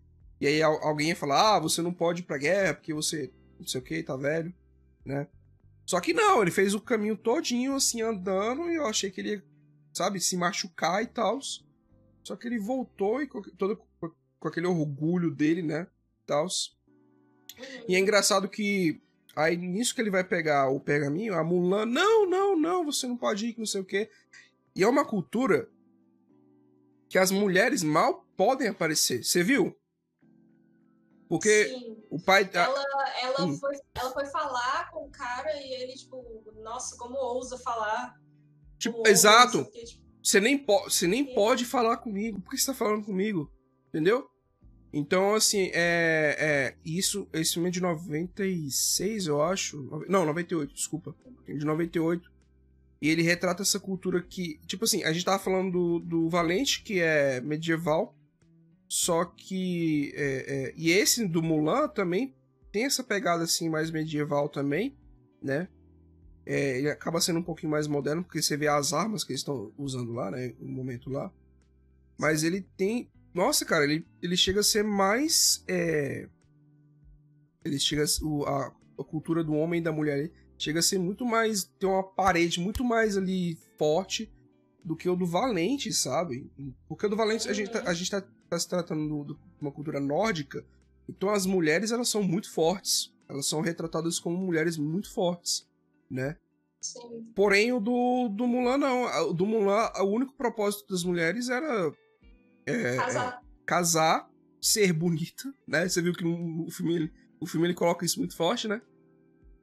E 0.41 0.47
aí 0.47 0.63
al- 0.63 0.83
alguém 0.85 1.09
ia 1.09 1.17
falar: 1.17 1.57
"Ah, 1.57 1.59
você 1.59 1.83
não 1.83 1.93
pode 1.93 2.23
ir 2.23 2.25
pra 2.25 2.39
guerra 2.39 2.75
porque 2.75 2.95
você 2.95 3.33
não 3.59 3.67
sei 3.67 3.81
o 3.81 3.85
que, 3.85 4.03
tá 4.03 4.17
velho", 4.17 4.55
né? 5.05 5.27
Só 5.85 6.01
que 6.01 6.13
não, 6.13 6.43
ele 6.43 6.51
fez 6.51 6.75
o 6.75 6.81
caminho 6.81 7.17
todinho 7.17 7.75
assim 7.75 8.01
andando 8.03 8.71
e 8.71 8.77
eu 8.77 8.87
achei 8.87 9.11
que 9.11 9.21
ele 9.21 9.31
ia, 9.31 9.45
sabe, 9.93 10.21
se 10.21 10.37
machucar 10.37 11.03
e 11.03 11.07
tal. 11.07 11.41
Só 12.23 12.37
que 12.37 12.47
ele 12.47 12.59
voltou 12.59 13.23
e 13.23 13.27
com, 13.27 13.43
todo 13.43 13.77
com, 13.99 14.13
aquele 14.47 14.67
orgulho 14.67 15.31
dele, 15.31 15.63
né? 15.63 15.87
Tal. 16.27 16.47
E 17.89 17.97
é 17.97 17.99
engraçado 17.99 18.49
que 18.49 19.01
aí 19.39 19.57
nisso 19.57 19.95
que 19.95 20.01
ele 20.01 20.11
vai 20.11 20.25
pegar 20.25 20.69
o 20.69 20.81
pergaminho, 20.81 21.35
a 21.35 21.45
Mulan, 21.45 21.87
não, 21.87 22.27
não, 22.29 22.57
não, 22.57 22.85
você 22.85 23.07
não 23.07 23.17
pode 23.17 23.47
ir, 23.47 23.53
que 23.53 23.59
não 23.61 23.67
sei 23.67 23.81
o 23.81 23.85
quê. 23.85 24.11
E 24.75 24.83
é 24.83 24.89
uma 24.89 25.05
cultura 25.05 25.69
que 27.09 27.19
as 27.19 27.31
mulheres 27.31 27.83
mal 27.83 28.27
podem 28.37 28.69
aparecer. 28.69 29.25
Você 29.25 29.43
viu? 29.43 29.75
Porque 31.29 31.67
Sim. 31.69 31.97
o 32.11 32.19
pai. 32.21 32.49
Ela, 32.53 32.85
ela, 33.23 33.45
Hum. 33.47 33.57
foi, 33.59 33.75
ela 33.95 34.11
foi 34.13 34.25
falar 34.27 34.91
com 34.91 35.05
o 35.07 35.11
cara 35.11 35.51
e 35.61 35.73
ele, 35.75 35.93
tipo, 35.95 36.43
nossa, 36.63 36.97
como 36.97 37.17
ousa 37.17 37.59
falar. 37.59 38.15
tipo, 38.79 38.93
com 38.95 38.99
o 38.99 39.01
outro, 39.01 39.13
exato. 39.13 39.65
quê, 39.71 39.85
tipo, 39.85 40.03
Você 40.23 40.41
nem, 40.41 40.57
po 40.59 40.85
você 40.85 41.07
nem 41.07 41.35
pode 41.35 41.65
falar 41.65 41.99
comigo. 41.99 42.41
Por 42.41 42.51
que 42.51 42.59
você 42.59 42.67
tá 42.67 42.75
falando 42.75 43.05
comigo? 43.05 43.51
Entendeu? 43.89 44.29
Então, 44.93 45.35
assim, 45.35 45.71
é. 45.75 46.37
é 46.39 46.75
isso, 46.85 47.29
esse 47.33 47.55
filme 47.55 47.69
é 47.69 47.73
de 47.73 47.81
96, 47.81 49.27
eu 49.27 49.43
acho. 49.43 50.05
Não, 50.09 50.25
98, 50.25 50.73
desculpa. 50.73 51.15
De 51.47 51.65
98. 51.65 52.31
E 53.01 53.09
ele 53.09 53.23
retrata 53.23 53.63
essa 53.63 53.79
cultura 53.79 54.23
que. 54.23 54.59
Tipo 54.67 54.85
assim, 54.85 55.05
a 55.05 55.13
gente 55.13 55.25
tava 55.25 55.43
falando 55.43 55.73
do, 55.73 55.99
do 56.01 56.29
Valente, 56.29 56.83
que 56.83 57.01
é 57.01 57.41
medieval. 57.41 58.17
Só 58.89 59.25
que. 59.25 60.13
é, 60.17 60.69
é, 60.69 60.75
e 60.77 60.91
esse 60.91 61.27
do 61.27 61.43
Mulan 61.43 61.89
também 61.89 62.35
tem 62.73 62.85
essa 62.85 63.05
pegada 63.05 63.45
assim 63.45 63.69
mais 63.69 63.91
medieval 63.91 64.49
também, 64.49 64.97
né? 65.43 65.69
É, 66.45 66.79
ele 66.79 66.91
acaba 66.91 67.21
sendo 67.21 67.41
um 67.41 67.43
pouquinho 67.43 67.71
mais 67.71 67.87
moderno, 67.87 68.25
porque 68.25 68.41
você 68.41 68.57
vê 68.57 68.69
as 68.69 68.93
armas 68.95 69.23
que 69.23 69.33
eles 69.33 69.41
estão 69.41 69.73
usando 69.77 70.13
lá, 70.13 70.31
né? 70.31 70.55
No 70.59 70.73
momento 70.73 71.11
lá. 71.11 71.31
Mas 72.19 72.43
ele 72.43 72.63
tem. 72.77 73.11
Nossa, 73.39 73.65
cara, 73.65 73.85
ele, 73.85 74.05
ele 74.21 74.37
chega 74.37 74.59
a 74.61 74.65
ser 74.65 74.83
mais. 74.83 75.63
é, 75.69 76.29
Ele 77.65 77.79
chega 77.79 78.03
a, 78.03 78.25
o- 78.27 78.45
a, 78.45 78.75
a 78.99 79.05
cultura 79.05 79.45
do 79.45 79.53
homem 79.53 79.81
e 79.81 79.85
da 79.85 79.93
mulher 79.93 80.31
chega 80.59 80.81
a 80.81 80.83
ser 80.83 80.99
muito 80.99 81.25
mais. 81.25 81.65
Tem 81.79 81.89
uma 81.89 82.03
parede 82.03 82.59
muito 82.59 82.83
mais 82.83 83.17
ali 83.17 83.57
forte 83.79 84.29
do 84.85 84.97
que 84.97 85.09
o 85.09 85.15
do 85.15 85.25
Valente, 85.25 85.93
sabe? 85.93 86.51
Porque 86.89 87.07
o 87.07 87.09
do 87.09 87.15
Valente 87.17 87.49
a 87.49 87.53
gente 87.53 87.71
tá, 87.71 87.83
a 87.87 87.95
gente 87.95 88.11
tá, 88.11 88.21
tá 88.51 88.59
se 88.59 88.69
tratando 88.69 89.07
do- 89.09 89.25
do- 89.25 89.35
de 89.35 89.61
uma 89.63 89.71
cultura 89.73 90.01
nórdica. 90.01 90.65
Então 91.09 91.31
as 91.31 91.47
mulheres 91.47 91.93
elas 91.93 92.09
são 92.09 92.23
muito 92.25 92.51
fortes. 92.53 93.15
Elas 93.29 93.47
são 93.47 93.61
retratadas 93.61 94.19
como 94.19 94.37
mulheres 94.37 94.77
muito 94.77 95.13
fortes, 95.13 95.65
né? 96.11 96.37
Sim. 96.81 97.25
Porém, 97.37 97.73
o 97.73 97.79
do, 97.79 98.29
do 98.31 98.47
Mulan 98.49 98.79
não. 98.79 99.29
O 99.31 99.33
do 99.33 99.47
Mulan, 99.47 99.91
o 100.01 100.05
único 100.07 100.35
propósito 100.37 100.89
das 100.93 101.05
mulheres 101.05 101.49
era 101.51 101.93
é, 102.71 102.97
Casar. 102.97 103.43
casar, 103.67 104.31
ser 104.61 104.93
bonita, 104.93 105.53
né? 105.67 105.89
Você 105.89 106.03
viu 106.03 106.13
que 106.13 106.25
o 106.25 106.71
filme, 106.71 106.95
ele- 106.95 107.13
o 107.41 107.47
filme 107.47 107.67
ele 107.67 107.75
coloca 107.75 108.05
isso 108.05 108.19
muito 108.19 108.37
forte, 108.37 108.67
né? 108.69 108.81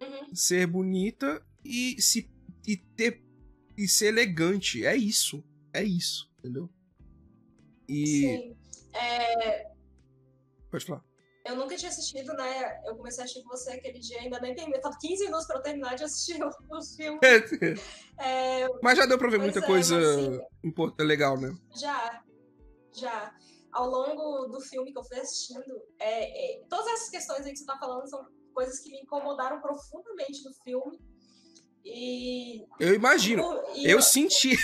Uhum. 0.01 0.35
Ser 0.35 0.67
bonita 0.67 1.45
e 1.63 2.01
se 2.01 2.29
e 2.67 2.77
ter 2.77 3.23
e 3.77 3.87
ser 3.87 4.07
elegante. 4.07 4.85
É 4.85 4.95
isso. 4.95 5.43
É 5.73 5.83
isso, 5.83 6.29
entendeu? 6.39 6.69
E 7.87 8.05
Sim. 8.07 8.57
É, 8.93 9.67
pode 10.71 10.85
falar. 10.85 11.03
eu 11.45 11.55
nunca 11.57 11.75
tinha 11.75 11.89
assistido, 11.89 12.33
né? 12.33 12.81
Eu 12.85 12.95
comecei 12.95 13.21
a 13.21 13.25
assistir 13.25 13.43
com 13.43 13.49
você 13.49 13.71
aquele 13.71 13.99
dia, 13.99 14.19
ainda 14.21 14.39
nem 14.39 14.55
terminei. 14.55 14.81
Falta 14.81 14.97
15 14.99 15.25
minutos 15.25 15.45
pra 15.45 15.57
eu 15.57 15.61
terminar 15.61 15.95
de 15.95 16.03
assistir 16.05 16.41
o, 16.41 16.47
o 16.77 16.81
filme. 16.95 17.19
É, 18.17 18.65
Mas 18.81 18.97
já 18.97 19.05
deu 19.05 19.17
pra 19.17 19.29
ver 19.29 19.37
Pois 19.39 19.53
muita 19.53 19.59
é, 19.59 19.67
coisa 19.67 19.97
mas 19.97 20.15
sim. 20.25 20.39
import- 20.63 20.97
legal, 21.01 21.37
né? 21.39 21.53
Já, 21.77 22.23
já. 22.99 23.33
Ao 23.71 23.89
longo 23.89 24.47
do 24.47 24.61
filme 24.61 24.91
que 24.93 24.97
eu 24.97 25.03
fui 25.03 25.19
assistindo, 25.19 25.73
é, 25.99 26.61
é, 26.61 26.63
todas 26.69 26.87
essas 26.87 27.09
questões 27.09 27.45
aí 27.45 27.51
que 27.51 27.57
você 27.59 27.65
tá 27.65 27.77
falando 27.77 28.07
são 28.09 28.25
coisas 28.53 28.79
que 28.79 28.89
me 28.89 29.01
incomodaram 29.01 29.59
profundamente 29.61 30.43
no 30.45 30.53
filme. 30.63 30.99
E. 31.83 32.65
Eu 32.79 32.95
imagino. 32.95 33.43
e 33.75 33.85
Eu 33.89 34.01
senti, 34.01 34.55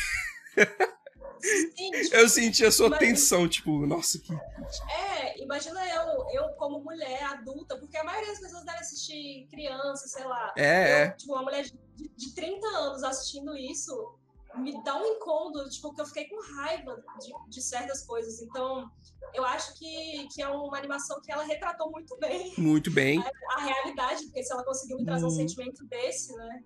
sim, 1.42 1.92
tipo, 1.92 2.16
eu 2.16 2.30
senti 2.30 2.66
a 2.66 2.72
sua 2.72 2.90
Mas- 2.90 3.00
tensão, 3.00 3.48
tipo, 3.48 3.86
nossa, 3.86 4.18
que 4.20 4.34
É, 4.34 5.42
imagina 5.44 5.80
eu, 5.90 6.26
eu 6.32 6.50
como 6.56 6.80
mulher 6.84 7.22
adulta, 7.24 7.78
porque 7.78 7.98
a 7.98 8.04
maioria 8.04 8.30
das 8.32 8.40
pessoas 8.40 8.64
deve 8.64 8.80
assistir 8.80 9.48
criança, 9.50 10.08
sei 10.08 10.24
lá. 10.26 10.54
É, 10.58 10.64
Eu, 10.64 10.96
é. 11.06 11.12
Tipo, 11.12 11.34
uma 11.34 11.44
mulher 11.44 11.64
de, 11.64 11.78
de 12.16 12.34
30 12.34 12.66
anos 12.68 13.04
assistindo 13.04 13.56
isso 13.58 14.18
me 14.56 14.84
dá 14.84 15.02
um 15.02 15.06
incômodo, 15.06 15.70
tipo, 15.70 15.94
que 15.94 16.02
eu 16.02 16.06
fiquei 16.06 16.28
com 16.28 16.42
raiva 16.56 16.96
de, 17.20 17.50
de 17.50 17.62
certas 17.62 18.06
coisas. 18.06 18.42
Então, 18.42 18.90
eu 19.34 19.46
acho 19.46 19.78
que, 19.78 20.28
que 20.34 20.42
é 20.42 20.48
uma 20.48 20.78
animação 20.78 21.22
que 21.22 21.32
ela 21.32 21.44
retratou 21.44 21.90
muito 21.92 22.18
bem 22.20 22.54
muito 22.58 22.92
bem. 22.92 23.20
a 23.56 23.62
realidade, 23.62 24.24
porque 24.26 24.44
se 24.44 24.52
ela 24.52 24.64
conseguiu 24.64 24.98
me 24.98 25.06
trazer 25.06 25.26
um 25.26 25.30
Hum. 25.30 25.32
sentimento 25.32 25.86
desse, 25.86 26.36
né? 26.36 26.64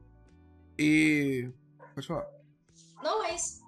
E. 0.77 1.49
Pode 1.93 2.07
falar. 2.07 2.27
Não 3.01 3.23
é 3.23 3.35
isso. 3.35 3.63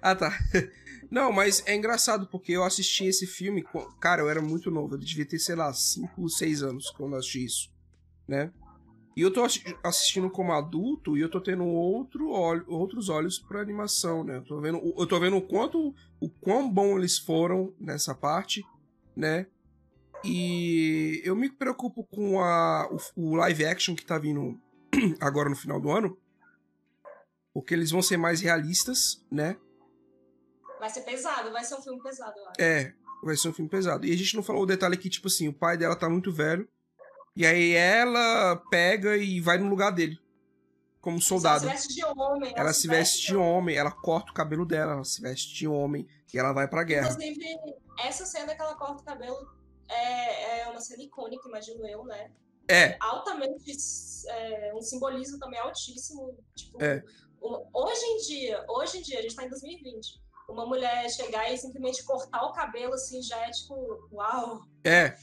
Ah, 0.00 0.14
tá. 0.14 0.30
Não, 1.10 1.32
mas 1.32 1.62
é 1.66 1.74
engraçado 1.74 2.28
porque 2.28 2.52
eu 2.52 2.62
assisti 2.62 3.04
esse 3.04 3.26
filme. 3.26 3.66
Cara, 3.98 4.22
eu 4.22 4.30
era 4.30 4.40
muito 4.40 4.70
novo. 4.70 4.94
Eu 4.94 4.98
devia 4.98 5.26
ter, 5.26 5.40
sei 5.40 5.56
lá, 5.56 5.72
5, 5.74 6.28
6 6.28 6.62
anos 6.62 6.88
quando 6.90 7.14
eu 7.14 7.18
assisti 7.18 7.44
isso. 7.44 7.68
Né? 8.28 8.52
E 9.20 9.22
eu 9.22 9.30
tô 9.30 9.44
assi- 9.44 9.62
assistindo 9.84 10.30
como 10.30 10.50
adulto 10.50 11.14
e 11.14 11.20
eu 11.20 11.28
tô 11.30 11.42
tendo 11.42 11.62
outro 11.62 12.30
olho, 12.30 12.64
outros 12.66 13.10
olhos 13.10 13.38
pra 13.38 13.60
animação, 13.60 14.24
né? 14.24 14.38
Eu 14.38 14.44
tô 14.46 14.58
vendo, 14.62 14.78
eu 14.96 15.06
tô 15.06 15.20
vendo 15.20 15.36
o 15.36 15.42
quanto. 15.46 15.94
O 16.18 16.30
quão 16.30 16.72
bom 16.72 16.96
eles 16.96 17.18
foram 17.18 17.74
nessa 17.78 18.14
parte, 18.14 18.64
né? 19.14 19.46
E 20.24 21.20
eu 21.22 21.36
me 21.36 21.50
preocupo 21.50 22.02
com 22.04 22.40
a, 22.40 22.88
o, 22.90 22.96
o 23.32 23.34
live 23.36 23.66
action 23.66 23.94
que 23.94 24.06
tá 24.06 24.16
vindo 24.16 24.58
agora 25.20 25.50
no 25.50 25.56
final 25.56 25.78
do 25.78 25.90
ano. 25.90 26.16
Porque 27.52 27.74
eles 27.74 27.90
vão 27.90 28.00
ser 28.00 28.16
mais 28.16 28.40
realistas, 28.40 29.22
né? 29.30 29.58
Vai 30.78 30.88
ser 30.88 31.02
pesado, 31.02 31.52
vai 31.52 31.62
ser 31.62 31.74
um 31.74 31.82
filme 31.82 32.02
pesado, 32.02 32.38
eu 32.38 32.48
acho. 32.48 32.62
É, 32.62 32.94
vai 33.22 33.36
ser 33.36 33.50
um 33.50 33.52
filme 33.52 33.68
pesado. 33.70 34.06
E 34.06 34.12
a 34.14 34.16
gente 34.16 34.34
não 34.34 34.42
falou 34.42 34.62
o 34.62 34.66
detalhe 34.66 34.96
que, 34.96 35.10
tipo 35.10 35.26
assim, 35.26 35.46
o 35.46 35.52
pai 35.52 35.76
dela 35.76 35.94
tá 35.94 36.08
muito 36.08 36.32
velho. 36.32 36.66
E 37.40 37.46
aí 37.46 37.72
ela 37.72 38.56
pega 38.70 39.16
e 39.16 39.40
vai 39.40 39.56
no 39.56 39.70
lugar 39.70 39.90
dele. 39.92 40.20
Como 41.00 41.18
soldado. 41.22 41.66
Ela 41.66 41.74
se 41.78 41.86
veste 41.88 41.94
de 41.94 42.04
homem. 42.04 42.52
Ela 42.54 42.72
se 42.74 42.86
veste 42.86 43.26
de 43.28 43.34
homem, 43.34 43.76
ela 43.76 43.90
corta 43.90 44.30
o 44.30 44.34
cabelo 44.34 44.66
dela, 44.66 44.92
ela 44.92 45.04
se 45.04 45.22
veste 45.22 45.54
de 45.54 45.66
homem 45.66 46.06
e 46.34 46.38
ela 46.38 46.52
vai 46.52 46.68
pra 46.68 46.84
guerra. 46.84 47.08
Inclusive, 47.08 47.46
essa 47.98 48.26
cena 48.26 48.54
que 48.54 48.60
ela 48.60 48.74
corta 48.74 49.00
o 49.00 49.04
cabelo 49.06 49.38
é, 49.88 50.60
é 50.60 50.68
uma 50.68 50.82
cena 50.82 51.02
icônica, 51.02 51.48
imagino 51.48 51.88
eu, 51.88 52.04
né? 52.04 52.30
É. 52.68 52.98
Altamente. 53.00 53.72
É, 54.28 54.74
um 54.74 54.82
simbolismo 54.82 55.38
também 55.38 55.58
altíssimo. 55.60 56.36
Tipo, 56.54 56.84
É. 56.84 57.02
hoje 57.40 58.04
em 58.04 58.16
dia, 58.18 58.62
hoje 58.68 58.98
em 58.98 59.02
dia, 59.02 59.18
a 59.18 59.22
gente 59.22 59.34
tá 59.34 59.46
em 59.46 59.48
2020. 59.48 60.20
Uma 60.50 60.66
mulher 60.66 61.08
chegar 61.10 61.50
e 61.52 61.56
simplesmente 61.56 62.04
cortar 62.04 62.42
o 62.44 62.52
cabelo, 62.52 62.94
assim, 62.94 63.22
já 63.22 63.36
é 63.46 63.50
tipo, 63.50 63.74
uau. 64.12 64.62
É, 64.84 65.16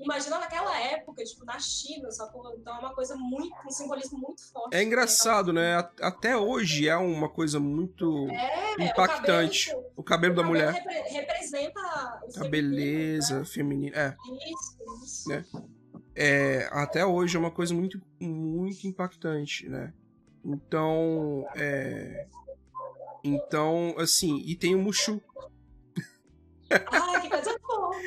Imagina 0.00 0.38
naquela 0.40 0.76
época, 0.80 1.22
tipo, 1.22 1.44
na 1.44 1.58
China, 1.60 2.10
sacou? 2.10 2.52
Então 2.58 2.74
é 2.74 2.78
uma 2.80 2.92
coisa 2.94 3.14
muito, 3.14 3.54
um 3.64 3.70
simbolismo 3.70 4.18
muito 4.18 4.42
forte. 4.52 4.74
é 4.74 4.82
engraçado, 4.82 5.52
né? 5.52 5.76
Até 6.00 6.36
hoje 6.36 6.88
é 6.88 6.96
uma 6.96 7.28
coisa 7.28 7.60
muito 7.60 8.28
É, 8.30 8.82
impactante. 8.84 9.70
O 9.70 9.72
cabelo, 9.72 9.92
O 9.96 10.02
cabelo 10.02 10.32
o 10.32 10.36
da 10.36 10.42
cabelo 10.42 10.48
mulher, 10.58 10.72
repre- 10.72 11.10
representa 11.10 11.80
o 11.80 11.84
a 11.84 12.32
feminino, 12.32 12.50
beleza 12.50 13.44
feminina. 13.44 13.96
É, 13.96 14.08
né? 14.08 14.16
Isso, 14.50 15.04
isso. 15.04 15.28
Né? 15.28 15.44
é, 16.16 16.68
até 16.72 17.06
hoje 17.06 17.36
é 17.36 17.40
uma 17.40 17.50
coisa 17.52 17.72
muito, 17.72 18.00
muito 18.20 18.86
impactante, 18.86 19.68
né? 19.68 19.92
Então, 20.44 21.46
é, 21.54 22.26
então, 23.24 23.94
assim, 23.98 24.42
e 24.46 24.54
tem 24.56 24.74
o 24.74 24.78
Mushu. 24.78 25.20
Ai, 26.70 27.20
que 27.20 27.28
coisa 27.28 27.58
fofa. 27.60 27.98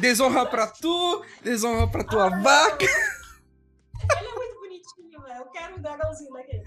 Desonra 0.00 0.46
pra 0.46 0.66
tu, 0.66 1.24
desonra 1.42 1.86
pra 1.90 2.04
tua 2.04 2.28
vaca. 2.30 2.84
Ele 2.84 4.28
é 4.28 4.34
muito 4.34 4.54
bonitinho, 4.60 5.22
velho. 5.22 5.38
Eu 5.40 5.46
quero 5.46 5.76
um 5.76 5.82
dragãozinho 5.82 6.32
daquele. 6.32 6.62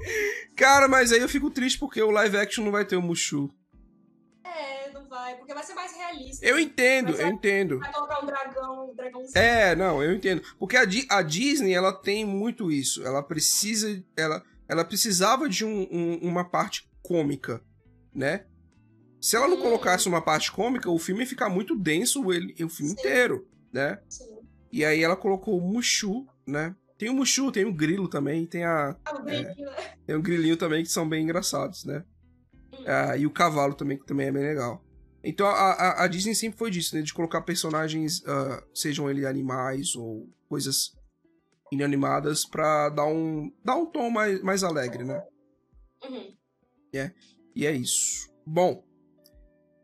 Cara, 0.56 0.88
mas 0.88 1.12
aí 1.12 1.20
eu 1.20 1.30
fico 1.30 1.50
triste 1.50 1.80
porque 1.80 2.02
o 2.02 2.12
live 2.12 2.38
action 2.38 2.64
não 2.64 2.72
vai 2.72 2.86
ter 2.86 2.96
o 2.96 3.02
Mushu. 3.02 3.50
É, 4.44 4.92
não 4.92 5.08
vai, 5.10 5.36
porque 5.36 5.54
vai 5.54 5.64
ser 5.64 5.74
mais 5.74 5.92
realista. 5.96 6.46
Eu 6.46 6.60
entendo, 6.60 7.12
eu 7.16 7.28
entendo. 7.28 7.80
Vai 7.80 7.92
colocar 7.92 8.24
um 8.24 8.26
dragão, 8.28 8.92
um 8.92 8.96
dragãozinho. 8.96 9.38
É, 9.38 9.76
não, 9.76 10.02
eu 10.02 10.14
entendo. 10.14 10.42
Porque 10.60 10.78
a, 10.78 10.84
a 11.10 11.22
Disney, 11.22 11.74
ela 11.74 11.92
tem 11.92 12.24
muito 12.24 12.72
isso. 12.72 13.06
Ela 13.06 13.22
precisa. 13.24 14.02
Ela, 14.16 14.44
ela 14.70 14.86
precisava 14.86 15.50
de 15.50 15.66
um- 15.66 15.88
um- 15.92 16.20
uma 16.22 16.48
parte 16.50 16.88
cômica, 17.02 17.62
né? 18.18 18.46
Se 19.22 19.36
ela 19.36 19.48
não 19.48 19.58
colocasse 19.58 20.08
uma 20.08 20.22
parte 20.22 20.52
cômica, 20.52 20.90
o 20.90 20.98
filme 20.98 21.22
ia 21.22 21.28
ficar 21.28 21.50
muito 21.50 21.76
denso 21.76 22.34
ele, 22.34 22.54
o 22.64 22.70
filme 22.70 22.92
Sim. 22.92 23.00
inteiro, 23.00 23.48
né? 23.72 24.00
Sim. 24.10 24.40
E 24.72 24.84
aí 24.84 25.04
ela 25.04 25.16
colocou 25.16 25.58
o 25.58 25.62
Mushu, 25.62 26.28
né? 26.46 26.76
Tem 26.98 27.10
o 27.10 27.14
Mushu, 27.14 27.52
tem 27.52 27.64
o 27.64 27.74
Grilo 27.74 28.08
também, 28.08 28.46
tem 28.46 28.64
a. 28.64 28.96
Ah, 29.06 29.16
o 29.16 29.24
brilhinho, 29.24 29.70
né? 29.70 29.94
Tem 30.06 30.16
o 30.16 30.22
Grilinho 30.22 30.58
também, 30.58 30.84
que 30.84 30.92
são 30.92 31.08
bem 31.08 31.24
engraçados, 31.24 31.86
né? 31.86 32.04
Hum. 32.74 32.84
Ah, 32.88 33.16
e 33.16 33.26
o 33.28 33.32
Cavalo 33.32 33.76
também, 33.76 33.98
que 33.98 34.06
também 34.06 34.28
é 34.28 34.32
bem 34.32 34.44
legal. 34.44 34.84
Então 35.24 35.46
a, 35.46 35.52
a, 35.52 36.04
a 36.04 36.08
Disney 36.08 36.34
sempre 36.34 36.58
foi 36.58 36.72
disso, 36.72 36.96
né? 36.96 37.02
De 37.02 37.14
colocar 37.14 37.42
personagens, 37.42 38.24
ah, 38.26 38.64
sejam 38.74 39.10
eles 39.10 39.26
animais 39.26 39.96
ou 39.96 40.28
coisas 40.50 40.96
inanimadas, 41.72 42.46
pra 42.46 42.90
dar 42.90 43.06
um, 43.06 43.52
dar 43.64 43.76
um 43.76 43.86
tom 43.86 44.10
mais, 44.10 44.42
mais 44.42 44.64
alegre, 44.64 45.04
né? 45.04 45.24
Uhum. 46.04 46.34
E 47.58 47.66
é 47.66 47.72
isso. 47.72 48.32
Bom, 48.46 48.86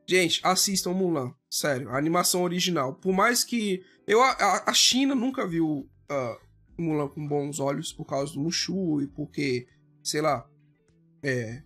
gente, 0.07 0.39
assistam 0.43 0.93
Mulan. 0.93 1.33
Sério, 1.49 1.89
a 1.89 1.97
animação 1.97 2.43
original. 2.43 2.93
Por 2.93 3.11
mais 3.11 3.43
que. 3.43 3.83
Eu, 4.05 4.21
a, 4.21 4.63
a 4.67 4.73
China 4.75 5.15
nunca 5.15 5.47
viu 5.47 5.89
ah, 6.07 6.37
Mulan 6.77 7.07
com 7.07 7.27
bons 7.27 7.59
olhos 7.59 7.91
por 7.91 8.05
causa 8.05 8.31
do 8.33 8.41
Mushu 8.41 9.01
e 9.01 9.07
porque, 9.07 9.67
sei 10.03 10.21
lá. 10.21 10.47
É. 11.23 11.63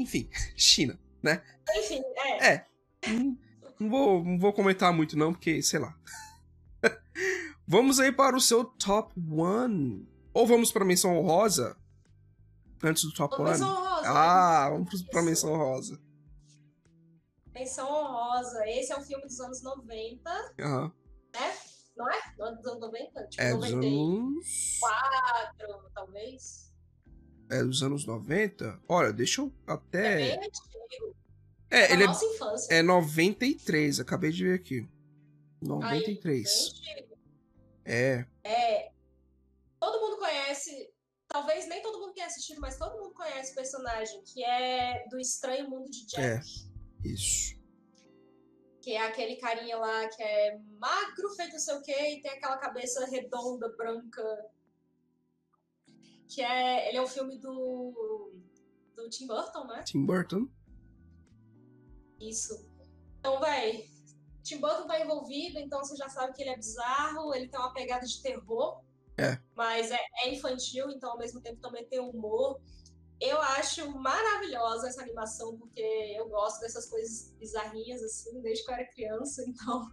Enfim, 0.00 0.28
China. 0.56 0.98
Enfim, 1.76 2.02
é. 2.16 2.54
É. 2.54 2.66
Não, 3.06 3.38
não 3.78 3.88
vou, 3.88 4.24
não 4.24 4.36
vou 4.36 4.52
comentar 4.52 4.92
muito, 4.92 5.16
não, 5.16 5.32
porque, 5.32 5.62
sei 5.62 5.78
lá. 5.78 5.96
vamos 7.68 8.00
aí 8.00 8.10
para 8.10 8.36
o 8.36 8.40
seu 8.40 8.64
top 8.64 9.14
one. 9.30 10.08
Ou 10.34 10.44
vamos 10.44 10.72
para 10.72 10.82
a 10.82 10.86
menção 10.86 11.16
honrosa? 11.16 11.76
Antes 12.82 13.04
do 13.04 13.12
top 13.12 13.36
Uma 13.36 13.42
one? 13.42 13.50
menção 13.52 13.68
honrosa. 13.68 13.89
Ah, 14.12 14.68
vamos 14.70 15.02
para 15.04 15.20
a 15.20 15.22
menção 15.22 15.52
honrosa. 15.52 16.00
Menção 17.52 17.88
honrosa. 17.88 18.66
Esse 18.68 18.92
é 18.92 18.98
um 18.98 19.02
filme 19.02 19.24
dos 19.24 19.40
anos 19.40 19.62
90, 19.62 20.54
Aham. 20.60 20.92
não 21.96 22.08
é? 22.10 22.20
Não 22.38 22.48
é 22.48 22.54
dos 22.56 22.66
anos 22.66 22.80
90? 22.80 23.26
Tipo, 23.28 23.42
É 23.42 23.50
dos 23.54 23.70
94, 23.70 25.72
anos. 25.72 25.92
talvez. 25.94 26.72
É 27.50 27.62
dos 27.64 27.82
anos 27.82 28.06
90? 28.06 28.80
Olha, 28.88 29.12
deixa 29.12 29.40
eu 29.42 29.52
É, 29.66 29.72
até. 29.72 30.16
bem 30.16 30.38
antigo. 30.46 30.70
É, 31.72 31.86
da 31.88 31.94
ele 31.94 32.06
nossa 32.06 32.24
infância. 32.24 32.74
é, 32.74 32.78
é 32.78 32.82
93, 32.82 34.00
acabei 34.00 34.30
de 34.32 34.44
ver 34.44 34.54
aqui. 34.54 34.78
Aí, 34.80 34.88
93. 35.68 36.72
bem 36.80 36.92
antigo. 36.94 37.18
É. 37.84 38.26
É, 38.44 38.90
todo 39.78 40.00
mundo 40.00 40.18
conhece, 40.18 40.89
talvez 41.30 41.68
nem 41.68 41.80
todo 41.80 42.00
mundo 42.00 42.12
tenha 42.12 42.26
assistido, 42.26 42.60
mas 42.60 42.76
todo 42.76 43.00
mundo 43.00 43.14
conhece 43.14 43.52
o 43.52 43.54
personagem 43.54 44.22
que 44.24 44.44
é 44.44 45.06
do 45.08 45.18
Estranho 45.18 45.70
Mundo 45.70 45.88
de 45.88 46.04
Jack. 46.06 46.22
É. 46.22 47.08
Isso. 47.08 47.58
Que 48.82 48.92
é 48.92 49.06
aquele 49.06 49.36
carinha 49.36 49.78
lá 49.78 50.08
que 50.08 50.22
é 50.22 50.58
magro, 50.78 51.30
feito 51.36 51.52
não 51.52 51.58
sei 51.58 51.74
o 51.74 51.82
quê, 51.82 52.14
e 52.14 52.20
tem 52.20 52.32
aquela 52.32 52.58
cabeça 52.58 53.06
redonda, 53.06 53.68
branca. 53.76 54.50
Que 56.28 56.42
é. 56.42 56.88
Ele 56.88 56.98
é 56.98 57.02
um 57.02 57.06
filme 57.06 57.38
do. 57.38 58.32
do 58.96 59.08
Tim 59.08 59.26
Burton, 59.26 59.66
né? 59.66 59.82
Tim 59.84 60.04
Burton. 60.04 60.48
Isso. 62.20 62.68
Então, 63.18 63.38
véi, 63.40 63.88
Tim 64.42 64.58
Burton 64.58 64.86
tá 64.86 65.00
envolvido, 65.00 65.58
então 65.58 65.80
você 65.80 65.94
já 65.94 66.08
sabe 66.08 66.32
que 66.34 66.42
ele 66.42 66.50
é 66.50 66.56
bizarro, 66.56 67.34
ele 67.34 67.48
tem 67.48 67.60
uma 67.60 67.72
pegada 67.72 68.06
de 68.06 68.20
terror. 68.22 68.82
É. 69.20 69.38
Mas 69.54 69.90
é, 69.90 69.98
é 70.24 70.34
infantil, 70.34 70.90
então 70.90 71.10
ao 71.10 71.18
mesmo 71.18 71.40
tempo 71.40 71.60
também 71.60 71.86
tem 71.86 72.00
humor. 72.00 72.60
Eu 73.20 73.40
acho 73.40 73.90
maravilhosa 73.98 74.88
essa 74.88 75.02
animação, 75.02 75.58
porque 75.58 75.82
eu 76.16 76.26
gosto 76.28 76.60
dessas 76.60 76.88
coisas 76.88 77.32
bizarrinhas, 77.38 78.02
assim, 78.02 78.40
desde 78.40 78.64
que 78.64 78.70
eu 78.70 78.74
era 78.74 78.90
criança. 78.90 79.44
Então, 79.50 79.90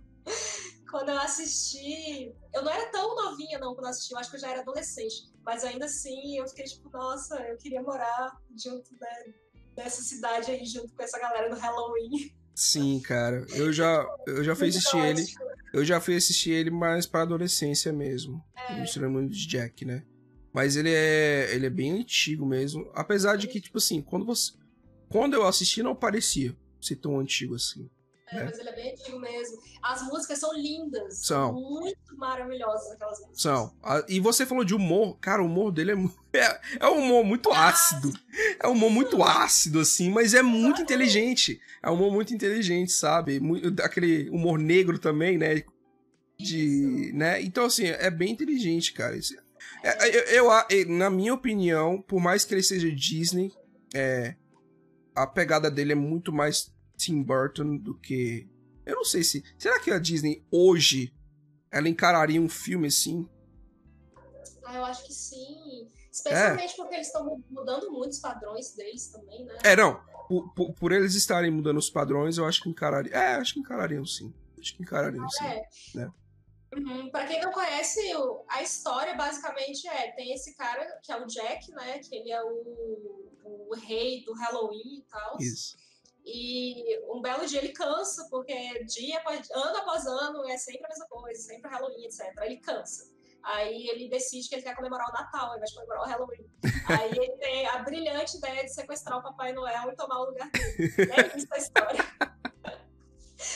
quando 0.90 1.10
eu 1.10 1.20
assisti. 1.20 2.34
Eu 2.54 2.62
não 2.62 2.72
era 2.72 2.90
tão 2.92 3.16
novinha, 3.16 3.60
não, 3.60 3.74
quando 3.74 3.86
eu 3.86 3.92
assisti, 3.92 4.14
eu 4.14 4.20
acho 4.20 4.30
que 4.30 4.36
eu 4.38 4.42
já 4.42 4.52
era 4.52 4.62
adolescente. 4.62 5.30
Mas 5.44 5.64
ainda 5.64 5.86
assim, 5.86 6.38
eu 6.38 6.48
fiquei 6.48 6.66
tipo, 6.66 6.90
nossa, 6.90 7.36
eu 7.48 7.58
queria 7.58 7.82
morar 7.82 8.38
junto 8.62 8.94
né, 9.00 9.34
dessa 9.74 10.02
cidade 10.02 10.52
aí, 10.52 10.66
junto 10.66 10.94
com 10.94 11.04
essa 11.04 11.20
galera 11.20 11.50
do 11.50 11.60
Halloween. 11.60 12.36
Sim, 12.58 13.00
cara. 13.00 13.46
Eu 13.52 13.72
já, 13.72 14.04
eu 14.26 14.44
já 14.44 14.56
fui 14.56 14.70
assistir 14.70 14.98
ele. 14.98 15.24
Eu 15.72 15.86
já 15.86 16.02
fui 16.02 16.16
assistir 16.16 16.50
ele 16.50 16.72
mais 16.72 17.06
pra 17.06 17.22
adolescência 17.22 17.94
mesmo. 17.94 18.44
É. 18.68 18.84
Estranho 18.84 19.12
Mundo 19.12 19.30
de 19.30 19.48
Jack, 19.48 19.86
né? 19.86 20.04
Mas 20.52 20.76
ele 20.76 20.90
é, 20.90 21.54
ele 21.54 21.68
é 21.68 21.70
bem 21.70 21.92
antigo 21.92 22.48
mesmo. 22.48 22.90
Apesar 22.96 23.36
de 23.36 23.48
que, 23.48 23.62
tipo 23.62 23.78
assim, 23.78 24.02
quando 24.02 24.26
você. 24.26 24.54
Quando 25.08 25.36
eu 25.36 25.46
assisti, 25.46 25.84
não 25.84 25.96
parecia 25.96 26.58
ser 26.82 26.96
tão 26.96 27.20
antigo 27.20 27.54
assim. 27.54 27.88
É, 28.30 28.44
mas 28.44 28.60
ele 28.60 28.68
é 28.70 28.76
bem 28.76 28.92
antigo 28.92 29.20
mesmo. 29.20 29.58
As 29.82 30.02
músicas 30.04 30.38
são 30.40 30.54
lindas. 30.54 31.26
São. 31.26 31.54
Muito 31.54 32.18
maravilhosas 32.18 32.92
aquelas 32.92 33.20
músicas. 33.20 33.42
São. 33.42 33.74
E 34.10 34.20
você 34.20 34.46
falou 34.46 34.66
de 34.66 34.76
humor. 34.76 35.18
Cara, 35.20 35.42
o 35.42 35.46
humor 35.46 35.72
dele 35.72 35.92
é, 35.94 35.96
é, 36.38 36.62
é 36.82 36.88
um 36.90 37.00
humor 37.00 37.24
muito 37.24 37.50
ácido. 37.52 38.12
É 38.62 38.68
um 38.68 38.72
humor 38.72 38.90
muito 38.92 39.24
ácido, 39.24 39.80
assim, 39.80 40.10
mas 40.10 40.34
é 40.34 40.42
muito 40.42 40.82
inteligente. 40.82 41.60
É 41.82 41.90
um 41.90 41.94
humor 41.94 42.12
muito 42.12 42.34
inteligente, 42.34 42.92
sabe? 42.92 43.40
Aquele 43.82 44.30
humor 44.30 44.60
negro 44.60 45.00
também, 45.00 45.38
né? 45.38 45.64
De. 46.38 47.12
né? 47.14 47.42
Então, 47.42 47.66
assim, 47.66 47.86
é 47.86 48.12
bem 48.12 48.32
inteligente, 48.34 48.92
cara. 48.94 49.16
Isso- 49.16 49.36
é- 49.84 50.08
eu, 50.16 50.24
eu- 50.26 50.52
a- 50.52 50.68
e, 50.70 50.84
na 50.86 51.10
minha 51.10 51.34
opinião, 51.34 52.02
por 52.02 52.20
mais 52.22 52.44
que 52.44 52.54
ele 52.54 52.62
seja 52.64 52.92
Disney, 52.92 53.52
é, 53.96 54.36
a 55.16 55.26
pegada 55.26 55.72
dele 55.72 55.94
é 55.94 55.96
muito 55.96 56.32
mais 56.34 56.72
Tim 56.98 57.22
Burton 57.24 57.78
do 57.78 57.94
que. 57.98 58.50
Eu 58.86 58.96
não 58.96 59.06
sei 59.06 59.24
se. 59.24 59.44
Será 59.58 59.80
que 59.80 59.92
a 59.92 60.00
Disney 60.00 60.46
hoje 60.52 61.14
ela 61.72 61.88
encararia 61.88 62.42
um 62.42 62.50
filme 62.50 62.88
assim? 62.88 63.28
Ah, 64.66 64.76
eu 64.76 64.86
acho 64.86 65.06
que 65.06 65.14
sim. 65.14 65.90
Especialmente 66.12 66.76
porque 66.76 66.96
eles 66.96 67.08
estão 67.08 67.42
mudando 67.50 67.92
muitos 67.92 68.20
padrões 68.20 68.74
deles 68.76 69.08
também, 69.08 69.46
né? 69.46 69.58
É, 69.64 69.76
não. 69.76 70.02
Por, 70.28 70.54
por- 70.54 70.74
por 70.74 70.92
eles 70.92 71.14
estarem 71.16 71.52
mudando 71.52 71.78
os 71.78 71.90
padrões, 71.90 72.38
eu 72.38 72.46
acho 72.46 72.62
que 72.62 72.70
encarariam. 72.70 73.16
É, 73.16 73.36
acho 73.36 73.54
que 73.54 73.60
encarariam 73.60 74.06
sim. 74.06 74.34
Acho 74.60 74.76
que 74.76 74.82
encarariam 74.84 75.30
sim. 75.30 75.46
É. 75.46 75.62
né? 75.96 76.12
Uhum. 76.76 77.10
Pra 77.12 77.26
quem 77.26 77.40
não 77.40 77.52
conhece, 77.52 78.02
a 78.50 78.62
história 78.62 79.16
basicamente 79.16 79.88
é: 79.88 80.12
tem 80.12 80.34
esse 80.34 80.54
cara 80.56 80.86
que 81.04 81.12
é 81.12 81.22
o 81.22 81.26
Jack, 81.28 81.72
né? 81.72 82.00
Que 82.00 82.16
ele 82.16 82.32
é 82.32 82.44
o, 82.44 83.32
o 83.70 83.76
rei 83.76 84.24
do 84.26 84.34
Halloween 84.34 84.98
e 85.00 85.04
tal. 85.10 85.38
Isso. 85.40 85.78
E 86.30 87.00
um 87.10 87.22
belo 87.22 87.46
dia 87.46 87.60
ele 87.60 87.72
cansa, 87.72 88.28
porque 88.30 88.84
dia 88.84 89.18
após, 89.20 89.50
ano 89.50 89.78
após 89.78 90.06
ano 90.06 90.46
é 90.46 90.58
sempre 90.58 90.86
a 90.86 90.90
mesma 90.90 91.08
coisa, 91.08 91.42
sempre 91.42 91.72
Halloween, 91.72 92.04
etc. 92.04 92.34
Ele 92.42 92.58
cansa. 92.58 93.10
Aí 93.44 93.88
ele 93.88 94.10
decide 94.10 94.50
que 94.50 94.56
ele 94.56 94.62
quer 94.62 94.76
comemorar 94.76 95.08
o 95.10 95.14
Natal, 95.14 95.52
ao 95.52 95.56
invés 95.56 95.70
de 95.70 95.78
comemorar 95.78 96.04
o 96.04 96.10
Halloween. 96.10 96.46
Aí 96.90 97.12
ele 97.12 97.38
tem 97.38 97.66
a 97.68 97.80
brilhante 97.80 98.38
ideia 98.38 98.66
de 98.66 98.74
sequestrar 98.74 99.20
o 99.20 99.24
Papai 99.24 99.54
Noel 99.54 99.90
e 99.90 99.96
tomar 99.96 100.20
o 100.20 100.26
lugar 100.26 100.52
dele. 100.52 100.94
É 101.12 101.38
isso 101.38 101.48
a 101.50 101.58
história. 101.58 102.06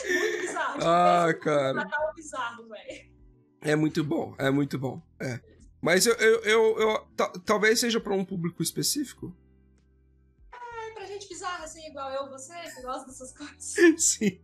muito 0.08 0.38
bizarro. 0.40 0.80
Ah, 0.82 1.34
cara. 1.34 1.74
Natal 1.74 2.14
bizarro, 2.16 2.70
velho. 2.70 3.12
É 3.60 3.76
muito 3.76 4.02
bom, 4.02 4.34
é 4.40 4.50
muito 4.50 4.80
bom. 4.80 5.02
É. 5.22 5.42
Mas 5.82 6.06
eu, 6.06 6.14
eu, 6.16 6.42
eu, 6.44 6.80
eu 6.80 7.08
talvez 7.46 7.82
seja 7.82 8.00
para 8.00 8.14
um 8.14 8.24
público 8.24 8.64
específico. 8.64 9.36
Igual 11.92 12.12
eu, 12.12 12.30
você, 12.30 12.54
que 12.54 12.82
gosta 12.82 13.06
dessas 13.06 13.38
coisas. 13.38 13.76
Sim. 14.02 14.42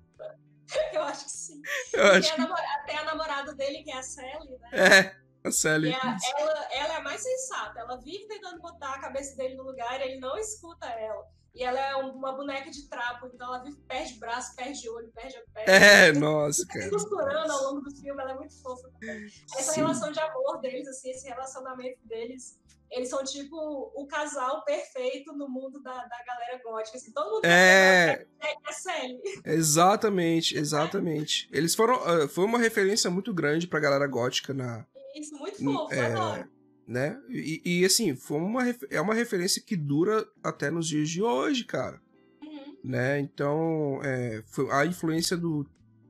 Eu 0.91 1.01
acho 1.03 1.23
que 1.23 1.31
sim. 1.31 1.61
Acho 1.95 2.21
tem, 2.27 2.31
a 2.31 2.37
namorada, 2.37 2.83
tem 2.85 2.97
a 2.97 3.03
namorada 3.05 3.55
dele, 3.55 3.83
que 3.83 3.91
é 3.91 3.97
a 3.97 4.03
Sally, 4.03 4.57
né? 4.59 4.69
É, 4.73 5.47
a 5.47 5.49
Sally. 5.49 5.93
A, 5.93 6.17
ela, 6.37 6.67
ela 6.73 6.93
é 6.93 6.97
a 6.97 7.01
mais 7.01 7.21
sensata. 7.21 7.79
Ela 7.79 7.95
vive 8.01 8.27
tentando 8.27 8.61
botar 8.61 8.95
a 8.95 8.99
cabeça 8.99 9.37
dele 9.37 9.55
no 9.55 9.63
lugar 9.63 9.97
e 10.01 10.03
ele 10.03 10.19
não 10.19 10.37
escuta 10.37 10.85
ela. 10.87 11.25
E 11.57 11.63
ela 11.63 11.79
é 11.79 11.95
uma 11.95 12.33
boneca 12.33 12.69
de 12.69 12.87
trapo, 12.87 13.25
então 13.33 13.47
ela 13.47 13.63
vive, 13.63 13.77
perde 13.87 14.13
braço, 14.19 14.55
perde 14.55 14.87
olho, 14.87 15.11
perde 15.11 15.37
a 15.37 15.41
perna. 15.51 15.73
É, 15.73 16.11
nossa, 16.11 16.63
cara. 16.67 16.83
Se 16.83 16.91
costurando 16.91 17.51
ao 17.51 17.63
longo 17.63 17.81
do 17.81 17.89
filme, 17.89 18.21
ela 18.21 18.33
é 18.33 18.35
muito 18.35 18.61
fofa 18.61 18.87
também. 18.91 19.25
Essa 19.57 19.73
Sim. 19.73 19.81
relação 19.81 20.11
de 20.11 20.19
amor 20.19 20.61
deles, 20.61 20.87
assim, 20.87 21.09
esse 21.09 21.27
relacionamento 21.27 21.97
deles, 22.05 22.59
eles 22.91 23.09
são 23.09 23.23
tipo 23.23 23.57
o 23.95 24.05
casal 24.05 24.63
perfeito 24.65 25.33
no 25.33 25.49
mundo 25.49 25.81
da, 25.81 25.95
da 25.95 26.23
galera 26.27 26.61
gótica. 26.63 26.95
Assim, 26.95 27.11
todo 27.11 27.31
mundo 27.31 27.45
é... 27.45 28.27
é, 28.39 28.51
é. 28.51 29.53
Exatamente, 29.55 30.55
exatamente. 30.55 31.49
Eles 31.51 31.73
foram. 31.73 31.95
Uh, 31.95 32.27
foi 32.27 32.45
uma 32.45 32.59
referência 32.59 33.09
muito 33.09 33.33
grande 33.33 33.65
pra 33.65 33.79
galera 33.79 34.05
gótica 34.05 34.53
na. 34.53 34.85
Isso, 35.15 35.35
muito 35.35 35.57
fofo, 35.63 35.91
é... 35.91 36.05
adoro 36.05 36.56
né? 36.87 37.19
E, 37.29 37.61
e, 37.65 37.85
assim, 37.85 38.15
foi 38.15 38.37
uma, 38.37 38.63
é 38.89 39.01
uma 39.01 39.13
referência 39.13 39.61
que 39.61 39.75
dura 39.75 40.25
até 40.41 40.71
nos 40.71 40.87
dias 40.87 41.09
de 41.09 41.21
hoje, 41.21 41.65
cara. 41.65 42.01
Uhum. 42.41 42.77
Né? 42.83 43.19
Então, 43.19 43.99
é, 44.03 44.41
foi, 44.47 44.71
a 44.71 44.85
influência 44.85 45.35
do, 45.35 45.67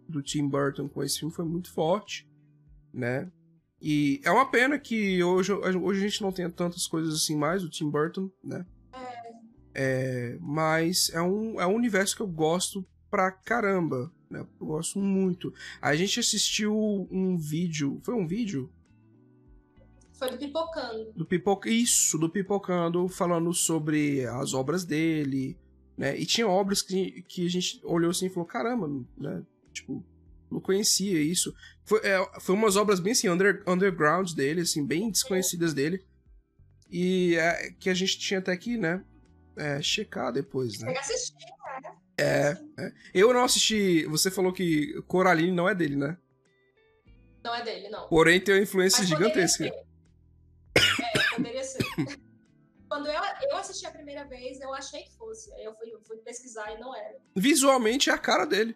do 0.08 0.22
Tim 0.22 0.48
Burton 0.48 0.88
com 0.88 1.04
esse 1.04 1.20
filme 1.20 1.34
foi 1.34 1.46
muito 1.46 1.72
forte, 1.72 2.30
né? 2.94 3.32
E 3.82 4.22
é 4.24 4.32
uma 4.32 4.50
pena 4.50 4.78
que 4.78 5.24
hoje, 5.24 5.52
hoje 5.54 6.00
a 6.00 6.08
gente 6.08 6.22
não 6.22 6.32
tenha 6.32 6.50
tantas 6.50 6.88
coisas 6.88 7.14
assim 7.14 7.36
mais 7.36 7.64
do 7.64 7.70
Tim 7.70 7.90
Burton, 7.90 8.30
né? 8.44 8.66
É. 8.94 9.28
É, 9.80 10.38
mas 10.42 11.12
é 11.14 11.22
um, 11.22 11.62
é 11.62 11.68
um 11.68 11.76
universo 11.76 12.16
que 12.16 12.22
eu 12.22 12.28
gosto 12.28 12.86
pra 13.10 13.32
caramba, 13.32 14.12
né? 14.30 14.46
Eu 14.60 14.66
gosto 14.66 15.00
muito. 15.00 15.54
A 15.82 15.96
gente 15.96 16.20
assistiu 16.20 17.08
um 17.12 17.38
vídeo, 17.38 18.00
foi 18.04 18.16
um 18.16 18.28
vídeo 18.28 18.72
foi 20.18 20.32
do 20.32 20.38
Pipocando. 20.38 21.14
Do. 21.14 21.28
Isso, 21.66 22.18
do 22.18 22.30
Pipocando, 22.30 23.08
falando 23.08 23.54
sobre 23.54 24.26
as 24.26 24.54
obras 24.54 24.84
dele, 24.84 25.58
né? 25.98 26.18
E 26.18 26.26
tinha 26.26 26.48
obras 26.48 26.82
que, 26.82 27.22
que 27.24 27.46
a 27.46 27.50
gente 27.50 27.80
olhou 27.84 28.12
assim 28.12 28.26
e 28.26 28.30
falou, 28.30 28.46
caramba, 28.46 28.90
né? 29.18 29.44
Tipo, 29.72 30.04
não 30.50 30.60
conhecia 30.60 31.22
isso. 31.22 31.54
Foi, 31.86 32.00
é, 32.04 32.40
foi 32.40 32.56
umas 32.56 32.76
obras 32.76 33.00
bem 33.00 33.12
assim, 33.12 33.30
under, 33.30 33.64
underground 33.68 34.32
dele, 34.34 34.62
assim, 34.62 34.86
bem 34.86 35.12
desconhecidas 35.12 35.74
dele. 35.74 36.04
E 36.90 37.36
é, 37.36 37.72
que 37.80 37.90
a 37.90 37.94
gente 37.94 38.18
tinha 38.18 38.40
até 38.40 38.56
que, 38.58 38.78
né? 38.78 39.04
É, 39.56 39.82
checar 39.82 40.32
depois, 40.32 40.80
né? 40.80 40.96
assistir, 40.98 41.36
né? 41.84 41.92
É, 42.20 42.58
é, 42.80 42.94
Eu 43.14 43.34
não 43.34 43.44
assisti. 43.44 44.06
Você 44.06 44.32
falou 44.32 44.52
que 44.52 45.00
Coraline 45.08 45.52
não 45.52 45.70
é 45.70 45.76
dele, 45.76 45.96
né? 45.96 46.18
Não 47.44 47.54
é 47.54 47.64
dele, 47.64 47.90
não. 47.90 48.08
Porém, 48.08 48.40
tem 48.40 48.56
uma 48.56 48.64
influência 48.64 49.00
Mas 49.00 49.10
gigantesca. 49.10 49.72
É, 50.78 51.36
poderia 51.36 51.64
ser. 51.64 51.84
Quando 52.88 53.08
eu, 53.08 53.22
eu 53.50 53.58
assisti 53.58 53.86
a 53.86 53.92
primeira 53.92 54.26
vez, 54.26 54.60
eu 54.62 54.74
achei 54.74 55.04
que 55.04 55.18
fosse. 55.18 55.54
Aí 55.54 55.66
eu 55.66 55.76
fui, 55.76 55.92
fui 56.08 56.18
pesquisar 56.18 56.72
e 56.74 56.80
não 56.80 56.96
era. 56.96 57.18
Visualmente 57.36 58.10
é 58.10 58.14
a 58.14 58.18
cara 58.18 58.46
dele. 58.46 58.76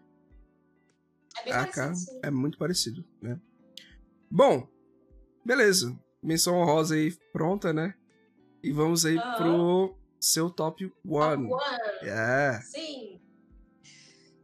É 1.39 1.43
bem 1.43 1.53
é 1.53 1.55
parecido, 1.55 1.75
cara, 1.75 1.95
sim. 1.95 2.19
É 2.23 2.29
muito 2.29 2.57
parecido, 2.57 3.05
né? 3.21 3.39
Bom, 4.29 4.67
beleza. 5.45 5.97
Menção 6.21 6.55
honrosa 6.55 6.95
aí 6.95 7.15
pronta, 7.31 7.73
né? 7.73 7.95
E 8.61 8.71
vamos 8.71 9.05
aí 9.05 9.17
uhum. 9.17 9.35
pro 9.37 9.97
seu 10.19 10.49
top 10.49 10.91
one. 11.05 11.49
Top 11.49 11.63
one. 11.63 12.07
Yeah. 12.07 12.61
Sim. 12.61 13.19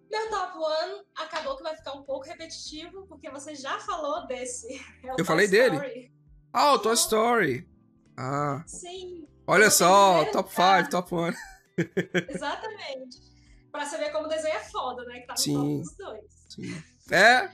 Meu 0.09 0.29
top 0.29 0.57
one 0.57 1.03
acabou 1.15 1.57
que 1.57 1.63
vai 1.63 1.75
ficar 1.75 1.93
um 1.93 2.03
pouco 2.03 2.25
repetitivo, 2.25 3.05
porque 3.07 3.29
você 3.29 3.53
já 3.53 3.77
falou 3.79 4.25
desse. 4.25 4.73
É 5.03 5.19
eu 5.19 5.25
falei 5.25 5.45
Story. 5.45 5.77
dele. 5.79 6.16
Ah, 6.59 6.73
o 6.73 6.79
Toy 6.79 6.95
Story. 6.95 7.69
Ah. 8.17 8.63
Sim. 8.65 9.27
Olha 9.45 9.69
só, 9.69 10.25
top 10.31 10.49
5, 10.49 10.89
top 10.89 11.13
1. 11.13 11.31
Exatamente. 12.33 13.21
Pra 13.71 13.85
você 13.85 13.95
ver 13.99 14.11
como 14.11 14.25
o 14.25 14.27
desenho 14.27 14.55
é 14.55 14.63
foda, 14.63 15.05
né? 15.05 15.19
Que 15.19 15.27
tá 15.27 15.33
no 15.33 15.37
Sim. 15.37 15.81
dos 15.81 15.95
dois. 15.95 16.25
Sim. 16.49 16.83
É. 17.11 17.51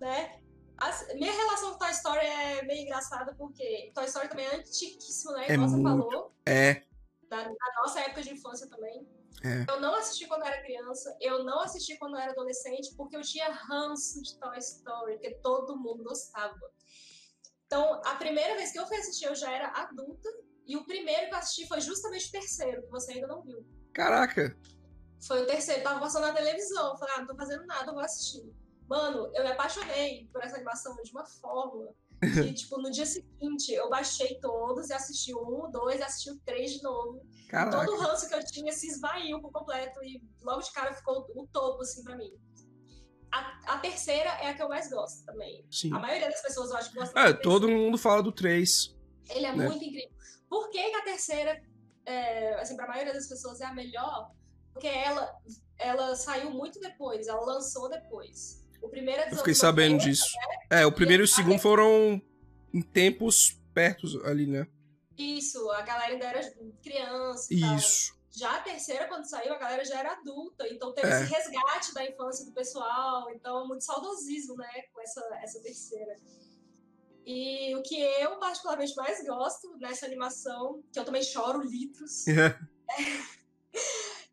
Né? 0.00 0.40
As, 0.78 1.14
minha 1.14 1.30
relação 1.30 1.74
com 1.74 1.78
Toy 1.78 1.92
Story 1.92 2.26
é 2.26 2.64
meio 2.64 2.82
engraçada 2.82 3.36
porque 3.36 3.92
Toy 3.94 4.04
Story 4.06 4.28
também 4.28 4.46
é 4.46 4.56
antiquíssimo, 4.56 5.30
né? 5.34 5.44
É 5.44 5.54
Como 5.54 5.68
muito... 5.68 5.76
você 5.76 5.82
falou. 5.82 6.34
É. 6.44 6.82
Da, 7.30 7.44
da, 7.44 7.82
nossa 7.82 8.00
época 8.00 8.22
de 8.22 8.32
infância 8.32 8.68
também. 8.68 9.06
É. 9.44 9.64
Eu 9.72 9.80
não 9.80 9.94
assisti 9.94 10.26
quando 10.26 10.44
era 10.44 10.60
criança, 10.60 11.16
eu 11.20 11.44
não 11.44 11.60
assisti 11.60 11.96
quando 11.98 12.16
era 12.16 12.32
adolescente, 12.32 12.96
porque 12.96 13.16
eu 13.16 13.22
tinha 13.22 13.48
ranço 13.52 14.20
de 14.20 14.36
Toy 14.40 14.58
Story, 14.58 15.12
porque 15.12 15.36
todo 15.36 15.78
mundo 15.78 16.02
gostava. 16.02 16.58
Então, 17.72 18.02
a 18.04 18.16
primeira 18.16 18.54
vez 18.54 18.70
que 18.70 18.78
eu 18.78 18.86
fui 18.86 18.98
assistir, 18.98 19.24
eu 19.24 19.34
já 19.34 19.50
era 19.50 19.68
adulta. 19.68 20.28
E 20.66 20.76
o 20.76 20.84
primeiro 20.84 21.28
que 21.28 21.34
eu 21.34 21.38
assisti 21.38 21.66
foi 21.66 21.80
justamente 21.80 22.28
o 22.28 22.32
terceiro, 22.32 22.82
que 22.82 22.90
você 22.90 23.12
ainda 23.12 23.26
não 23.26 23.40
viu. 23.40 23.66
Caraca! 23.94 24.54
Foi 25.26 25.42
o 25.42 25.46
terceiro, 25.46 25.82
tava 25.82 25.98
passando 25.98 26.26
na 26.26 26.34
televisão. 26.34 26.92
Eu 26.92 26.98
falei, 26.98 27.14
ah, 27.16 27.20
não 27.20 27.26
tô 27.28 27.34
fazendo 27.34 27.64
nada, 27.64 27.88
eu 27.88 27.94
vou 27.94 28.02
assistir. 28.02 28.44
Mano, 28.86 29.30
eu 29.34 29.42
me 29.42 29.52
apaixonei 29.52 30.28
por 30.30 30.44
essa 30.44 30.56
animação 30.56 30.94
de 31.02 31.10
uma 31.12 31.24
forma 31.24 31.94
que, 32.20 32.52
tipo, 32.52 32.76
no 32.76 32.90
dia 32.90 33.06
seguinte 33.06 33.72
eu 33.72 33.88
baixei 33.88 34.38
todos 34.38 34.90
e 34.90 34.92
assisti 34.92 35.34
o 35.34 35.40
um, 35.40 35.70
dois, 35.70 35.98
e 35.98 36.02
assisti 36.02 36.30
o 36.30 36.38
três 36.40 36.72
de 36.72 36.82
novo. 36.82 37.26
Caraca. 37.48 37.86
Todo 37.86 37.96
o 37.96 37.98
ranço 37.98 38.28
que 38.28 38.34
eu 38.34 38.44
tinha 38.44 38.70
se 38.72 38.86
esvaiu 38.86 39.40
por 39.40 39.50
completo 39.50 39.98
e 40.04 40.22
logo 40.42 40.60
de 40.60 40.70
cara 40.72 40.92
ficou 40.92 41.26
o 41.34 41.46
topo, 41.46 41.80
assim, 41.80 42.04
pra 42.04 42.18
mim. 42.18 42.38
A, 43.32 43.74
a, 43.74 43.78
terceira 43.78 44.28
é 44.28 44.50
a 44.50 44.54
que 44.54 44.62
eu 44.62 44.68
mais 44.68 44.90
gosto 44.90 45.24
também. 45.24 45.64
Sim. 45.70 45.92
A 45.94 45.98
maioria 45.98 46.28
das 46.28 46.42
pessoas 46.42 46.70
eu 46.70 46.76
acho 46.76 46.90
que 46.90 46.98
gosta 46.98 47.18
É, 47.18 47.32
todo 47.32 47.66
mundo 47.66 47.96
fala 47.96 48.22
do 48.22 48.30
3. 48.30 48.94
Ele 49.30 49.46
é 49.46 49.56
né? 49.56 49.66
muito 49.66 49.82
incrível. 49.82 50.10
Por 50.48 50.68
que, 50.68 50.90
que 50.90 50.96
a 50.96 51.02
terceira, 51.02 51.62
é, 52.04 52.54
assim, 52.60 52.76
pra 52.76 52.86
maioria 52.86 53.14
das 53.14 53.26
pessoas 53.26 53.60
é 53.62 53.64
a 53.64 53.72
melhor? 53.72 54.30
Porque 54.74 54.86
ela, 54.86 55.34
ela 55.78 56.14
saiu 56.14 56.50
muito 56.50 56.78
depois, 56.78 57.26
ela 57.26 57.40
lançou 57.40 57.88
depois. 57.88 58.62
O 58.82 58.88
primeiro 58.88 59.22
é 59.22 59.32
Eu 59.32 59.36
fiquei 59.38 59.54
sabendo 59.54 59.98
disso. 59.98 60.26
É, 60.68 60.84
o 60.84 60.92
primeiro 60.92 61.22
e 61.22 61.24
o 61.24 61.28
segundo 61.28 61.58
foram 61.58 62.20
em 62.74 62.82
tempos 62.82 63.58
perto 63.72 64.06
ali, 64.26 64.46
né? 64.46 64.66
Isso, 65.16 65.70
a 65.70 65.82
galera 65.82 66.12
ainda 66.12 66.26
era 66.26 66.52
criança 66.82 67.46
Isso. 67.50 68.14
Já 68.34 68.56
a 68.56 68.60
terceira, 68.62 69.06
quando 69.08 69.28
saiu, 69.28 69.52
a 69.52 69.58
galera 69.58 69.84
já 69.84 69.98
era 69.98 70.12
adulta, 70.12 70.66
então 70.68 70.94
teve 70.94 71.06
é. 71.06 71.22
esse 71.22 71.24
resgate 71.24 71.92
da 71.92 72.04
infância 72.04 72.46
do 72.46 72.52
pessoal, 72.52 73.30
então 73.30 73.68
muito 73.68 73.84
saudosismo, 73.84 74.56
né, 74.56 74.82
com 74.92 75.02
essa, 75.02 75.20
essa 75.42 75.60
terceira. 75.60 76.16
E 77.26 77.76
o 77.76 77.82
que 77.82 78.00
eu 78.00 78.38
particularmente 78.38 78.96
mais 78.96 79.22
gosto 79.24 79.76
nessa 79.78 80.06
animação, 80.06 80.82
que 80.90 80.98
eu 80.98 81.04
também 81.04 81.22
choro 81.22 81.60
litros, 81.60 82.26
é 82.26 82.58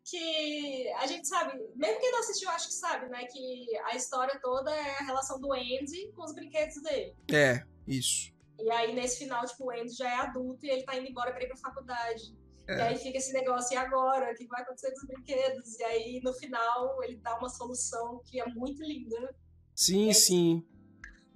que 0.02 0.88
a 0.98 1.06
gente 1.06 1.28
sabe, 1.28 1.56
mesmo 1.76 2.00
quem 2.00 2.10
não 2.10 2.20
assistiu, 2.20 2.48
acho 2.50 2.68
que 2.68 2.74
sabe, 2.74 3.08
né, 3.10 3.26
que 3.26 3.78
a 3.84 3.94
história 3.94 4.40
toda 4.40 4.74
é 4.74 4.98
a 4.98 5.04
relação 5.04 5.38
do 5.38 5.52
Andy 5.52 6.10
com 6.16 6.24
os 6.24 6.34
brinquedos 6.34 6.82
dele. 6.82 7.14
É, 7.30 7.62
isso. 7.86 8.32
E 8.58 8.70
aí, 8.70 8.94
nesse 8.94 9.18
final, 9.18 9.44
tipo, 9.46 9.64
o 9.64 9.70
Andy 9.70 9.92
já 9.92 10.10
é 10.10 10.14
adulto 10.16 10.66
e 10.66 10.70
ele 10.70 10.82
tá 10.84 10.96
indo 10.96 11.08
embora 11.08 11.32
pra 11.32 11.42
ir 11.42 11.48
pra 11.48 11.56
faculdade. 11.56 12.34
É. 12.66 12.76
E 12.76 12.80
aí 12.82 12.98
fica 12.98 13.18
esse 13.18 13.32
negócio, 13.32 13.74
e 13.74 13.76
agora? 13.76 14.32
O 14.32 14.34
que 14.34 14.46
vai 14.46 14.62
acontecer 14.62 14.90
com 14.92 14.98
os 14.98 15.06
brinquedos? 15.06 15.78
E 15.78 15.82
aí, 15.84 16.20
no 16.22 16.32
final, 16.32 17.02
ele 17.02 17.16
dá 17.16 17.36
uma 17.36 17.48
solução 17.48 18.20
que 18.24 18.40
é 18.40 18.46
muito 18.46 18.82
linda. 18.82 19.34
Sim, 19.74 20.12
sim. 20.12 20.64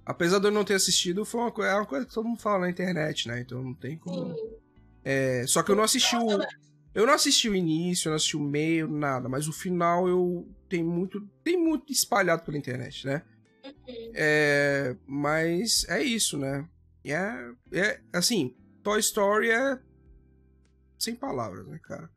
Apesar 0.05 0.39
de 0.39 0.47
eu 0.47 0.51
não 0.51 0.63
ter 0.63 0.75
assistido, 0.75 1.25
foi 1.25 1.41
uma 1.41 1.51
coisa, 1.51 1.71
é 1.71 1.75
uma 1.75 1.85
coisa 1.85 2.05
que 2.05 2.13
todo 2.13 2.27
mundo 2.27 2.39
fala 2.39 2.59
na 2.59 2.69
internet, 2.69 3.27
né? 3.27 3.41
Então 3.41 3.61
não 3.63 3.73
tem 3.73 3.97
como. 3.97 4.35
É, 5.03 5.45
só 5.47 5.63
que 5.63 5.71
eu 5.71 5.75
não 5.75 5.83
assisti 5.83 6.15
o. 6.15 6.27
Eu 6.93 7.05
não 7.05 7.13
assisti 7.13 7.49
o 7.49 7.55
início, 7.55 8.07
eu 8.07 8.11
não 8.11 8.15
assisti 8.15 8.37
o 8.37 8.39
meio, 8.39 8.87
nada, 8.87 9.27
mas 9.27 9.47
o 9.47 9.51
final 9.51 10.07
eu 10.07 10.47
tenho 10.69 10.85
muito. 10.85 11.27
Tem 11.43 11.57
muito 11.57 11.91
espalhado 11.91 12.43
pela 12.43 12.57
internet, 12.57 13.05
né? 13.05 13.23
Uhum. 13.65 14.11
É, 14.13 14.95
mas 15.07 15.85
é 15.89 16.01
isso, 16.03 16.37
né? 16.37 16.67
É, 17.03 17.51
é 17.71 17.99
assim, 18.13 18.55
Toy 18.83 18.99
Story 18.99 19.49
é 19.49 19.79
sem 20.97 21.15
palavras, 21.15 21.67
né, 21.67 21.79
cara? 21.81 22.09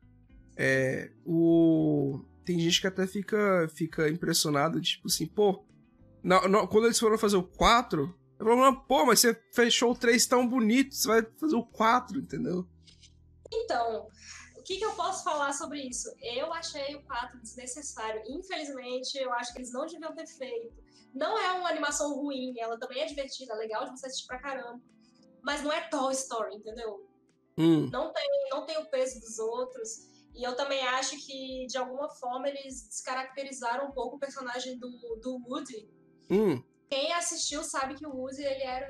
É, 0.57 1.11
o... 1.25 2.25
Tem 2.43 2.59
gente 2.59 2.81
que 2.81 2.87
até 2.87 3.05
fica, 3.05 3.67
fica 3.75 4.09
impressionada, 4.09 4.81
tipo 4.81 5.07
assim, 5.07 5.27
pô. 5.27 5.65
quando 6.69 6.85
eles 6.85 6.99
foram 6.99 7.17
fazer 7.17 7.37
o 7.37 7.43
4, 7.43 8.13
Eu 8.39 8.45
falo, 8.45 8.81
pô, 8.81 9.05
mas 9.05 9.19
você 9.19 9.33
fechou 9.53 9.91
o 9.91 9.95
3 9.95 10.25
tão 10.25 10.47
bonito, 10.47 10.95
você 10.95 11.07
vai 11.07 11.21
fazer 11.39 11.55
o 11.55 11.65
4, 11.65 12.19
entendeu? 12.19 12.67
Então, 13.51 14.07
o 14.57 14.63
que, 14.63 14.77
que 14.77 14.85
eu 14.85 14.93
posso 14.93 15.23
falar 15.23 15.53
sobre 15.53 15.81
isso? 15.81 16.09
Eu 16.21 16.51
achei 16.53 16.95
o 16.95 17.03
4 17.03 17.39
desnecessário. 17.39 18.21
Infelizmente, 18.27 19.17
eu 19.17 19.31
acho 19.33 19.53
que 19.53 19.59
eles 19.59 19.71
não 19.71 19.85
deviam 19.85 20.13
ter 20.13 20.27
feito. 20.27 20.73
Não 21.13 21.37
é 21.37 21.51
uma 21.53 21.69
animação 21.69 22.15
ruim, 22.15 22.53
ela 22.59 22.77
também 22.77 23.01
é 23.01 23.05
divertida, 23.05 23.53
é 23.53 23.57
legal 23.57 23.85
de 23.85 23.91
você 23.91 24.07
assistir 24.07 24.27
pra 24.27 24.39
caramba. 24.39 24.79
Mas 25.41 25.63
não 25.63 25.71
é 25.71 25.81
Toy 25.89 26.13
Story, 26.13 26.55
entendeu? 26.55 27.08
Hum. 27.59 27.89
Não, 27.91 28.13
tem, 28.13 28.47
não 28.49 28.65
tem 28.65 28.77
o 28.77 28.85
peso 28.85 29.19
dos 29.19 29.37
outros. 29.37 30.07
E 30.33 30.41
eu 30.41 30.55
também 30.55 30.81
acho 30.87 31.17
que, 31.25 31.67
de 31.67 31.77
alguma 31.77 32.09
forma, 32.09 32.47
eles 32.47 32.87
descaracterizaram 32.87 33.89
um 33.89 33.91
pouco 33.91 34.15
o 34.15 34.19
personagem 34.19 34.79
do, 34.79 34.89
do 35.21 35.43
Woody. 35.45 35.89
Hum. 36.29 36.63
Quem 36.89 37.11
assistiu 37.11 37.61
sabe 37.61 37.95
que 37.95 38.07
o 38.07 38.15
Woody, 38.15 38.41
ele 38.41 38.63
era 38.63 38.87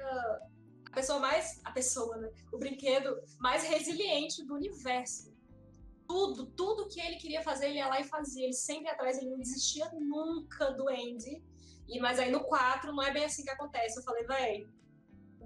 a 0.85 0.91
pessoa 0.93 1.19
mais... 1.19 1.59
A 1.65 1.71
pessoa, 1.71 2.15
né? 2.17 2.31
O 2.53 2.59
brinquedo 2.59 3.19
mais 3.39 3.63
resiliente 3.63 4.45
do 4.45 4.53
universo. 4.53 5.33
Tudo, 6.07 6.45
tudo 6.45 6.87
que 6.87 7.01
ele 7.01 7.15
queria 7.15 7.41
fazer, 7.41 7.69
ele 7.69 7.79
ia 7.79 7.87
lá 7.87 7.99
e 7.99 8.03
fazia. 8.03 8.43
Ele 8.43 8.53
sempre 8.53 8.87
atrás, 8.87 9.17
ele 9.17 9.31
não 9.31 9.39
desistia 9.39 9.89
nunca 9.93 10.69
do 10.71 10.87
Andy. 10.87 11.43
E, 11.87 11.99
mas 11.99 12.19
aí 12.19 12.31
no 12.31 12.43
4 12.43 12.93
não 12.93 13.01
é 13.01 13.11
bem 13.11 13.25
assim 13.25 13.43
que 13.43 13.49
acontece. 13.49 13.97
Eu 13.97 14.03
falei, 14.03 14.23
véi, 14.25 14.67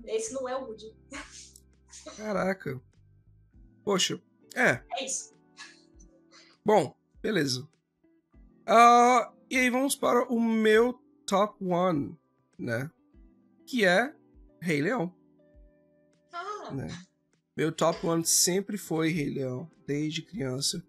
esse 0.08 0.34
não 0.34 0.50
é 0.50 0.58
o 0.58 0.66
Woody. 0.66 0.94
Caraca. 2.18 2.82
Poxa, 3.84 4.22
é. 4.56 4.84
É 4.98 5.06
isso. 5.06 5.34
Bom, 6.66 6.96
beleza. 7.22 7.68
Uh, 8.68 9.34
e 9.50 9.58
aí 9.58 9.70
vamos 9.70 9.96
para 9.96 10.28
o 10.32 10.40
meu 10.40 10.94
top 11.26 11.64
one, 11.64 12.18
né? 12.58 12.90
Que 13.66 13.86
é 13.86 14.14
Rei 14.62 14.82
Leão. 14.82 15.14
Ah, 16.32 16.72
Né? 16.72 16.88
Meu 17.56 17.72
top 17.72 18.06
one 18.06 18.26
sempre 18.26 18.78
foi 18.78 19.10
Rei 19.10 19.30
Leão, 19.30 19.70
desde 19.86 20.22
criança. 20.22 20.84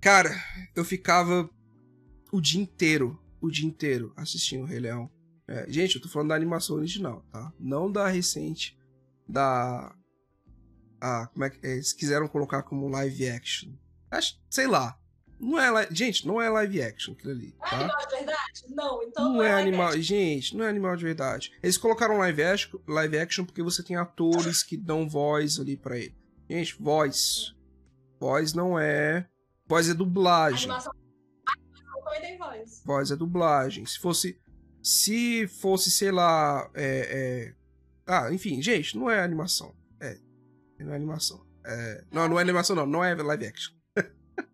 Cara, 0.00 0.30
eu 0.74 0.84
ficava 0.84 1.50
o 2.30 2.40
dia 2.40 2.60
inteiro, 2.60 3.18
o 3.40 3.50
dia 3.50 3.66
inteiro 3.66 4.12
assistindo 4.16 4.66
Rei 4.66 4.78
Leão. 4.78 5.10
É, 5.48 5.70
gente, 5.70 5.96
eu 5.96 6.02
tô 6.02 6.08
falando 6.08 6.28
da 6.28 6.34
animação 6.34 6.76
original, 6.76 7.24
tá? 7.32 7.52
Não 7.58 7.90
da 7.90 8.08
recente, 8.08 8.78
da. 9.28 9.94
A, 11.22 11.26
como 11.28 11.44
é 11.44 11.50
que. 11.50 11.64
Eles 11.66 11.92
quiseram 11.92 12.26
colocar 12.28 12.62
como 12.62 12.88
live 12.88 13.28
action. 13.30 13.70
Acho, 14.10 14.38
sei 14.50 14.66
lá. 14.66 14.98
Não 15.38 15.58
é 15.60 15.70
li- 15.82 15.94
Gente, 15.94 16.26
não 16.26 16.40
é 16.40 16.48
live 16.48 16.80
action 16.82 17.12
aquilo 17.12 17.32
ali, 17.32 17.54
é 17.62 17.68
tá? 17.68 17.76
animal 17.76 18.06
de 18.06 18.16
verdade? 18.16 18.64
Não, 18.70 19.02
então 19.02 19.32
Não 19.34 19.42
é 19.42 19.52
live 19.52 19.68
animal. 19.68 19.88
action. 19.88 20.00
Gente, 20.02 20.56
não 20.56 20.64
é 20.64 20.68
animal 20.70 20.96
de 20.96 21.04
verdade. 21.04 21.52
Eles 21.62 21.76
colocaram 21.76 22.16
live 22.18 22.42
action, 22.42 22.78
live 22.88 23.18
action 23.18 23.44
porque 23.44 23.62
você 23.62 23.82
tem 23.82 23.96
atores 23.96 24.62
que 24.62 24.76
dão 24.78 25.06
voz 25.08 25.60
ali 25.60 25.76
pra 25.76 25.98
ele. 25.98 26.16
Gente, 26.48 26.76
voz. 26.80 27.54
Voz 28.18 28.54
não 28.54 28.78
é. 28.78 29.28
Voz 29.68 29.90
é 29.90 29.94
dublagem. 29.94 30.70
Animação 30.70 30.92
voz. 32.38 32.82
Voz 32.84 33.10
é 33.10 33.16
dublagem. 33.16 33.84
Se 33.84 33.98
fosse. 33.98 34.38
Se 34.82 35.46
fosse, 35.48 35.90
sei 35.90 36.10
lá. 36.12 36.70
É, 36.74 37.52
é... 37.52 37.54
Ah, 38.06 38.32
enfim, 38.32 38.62
gente, 38.62 38.96
não 38.96 39.10
é 39.10 39.20
animação. 39.22 39.74
Não 40.78 40.92
é 40.92 40.96
animação. 40.96 41.46
É... 41.64 42.04
Não, 42.10 42.28
não 42.28 42.38
é 42.38 42.42
animação, 42.42 42.76
não. 42.76 42.86
Não 42.86 43.04
é 43.04 43.14
live 43.14 43.46
action. 43.46 43.74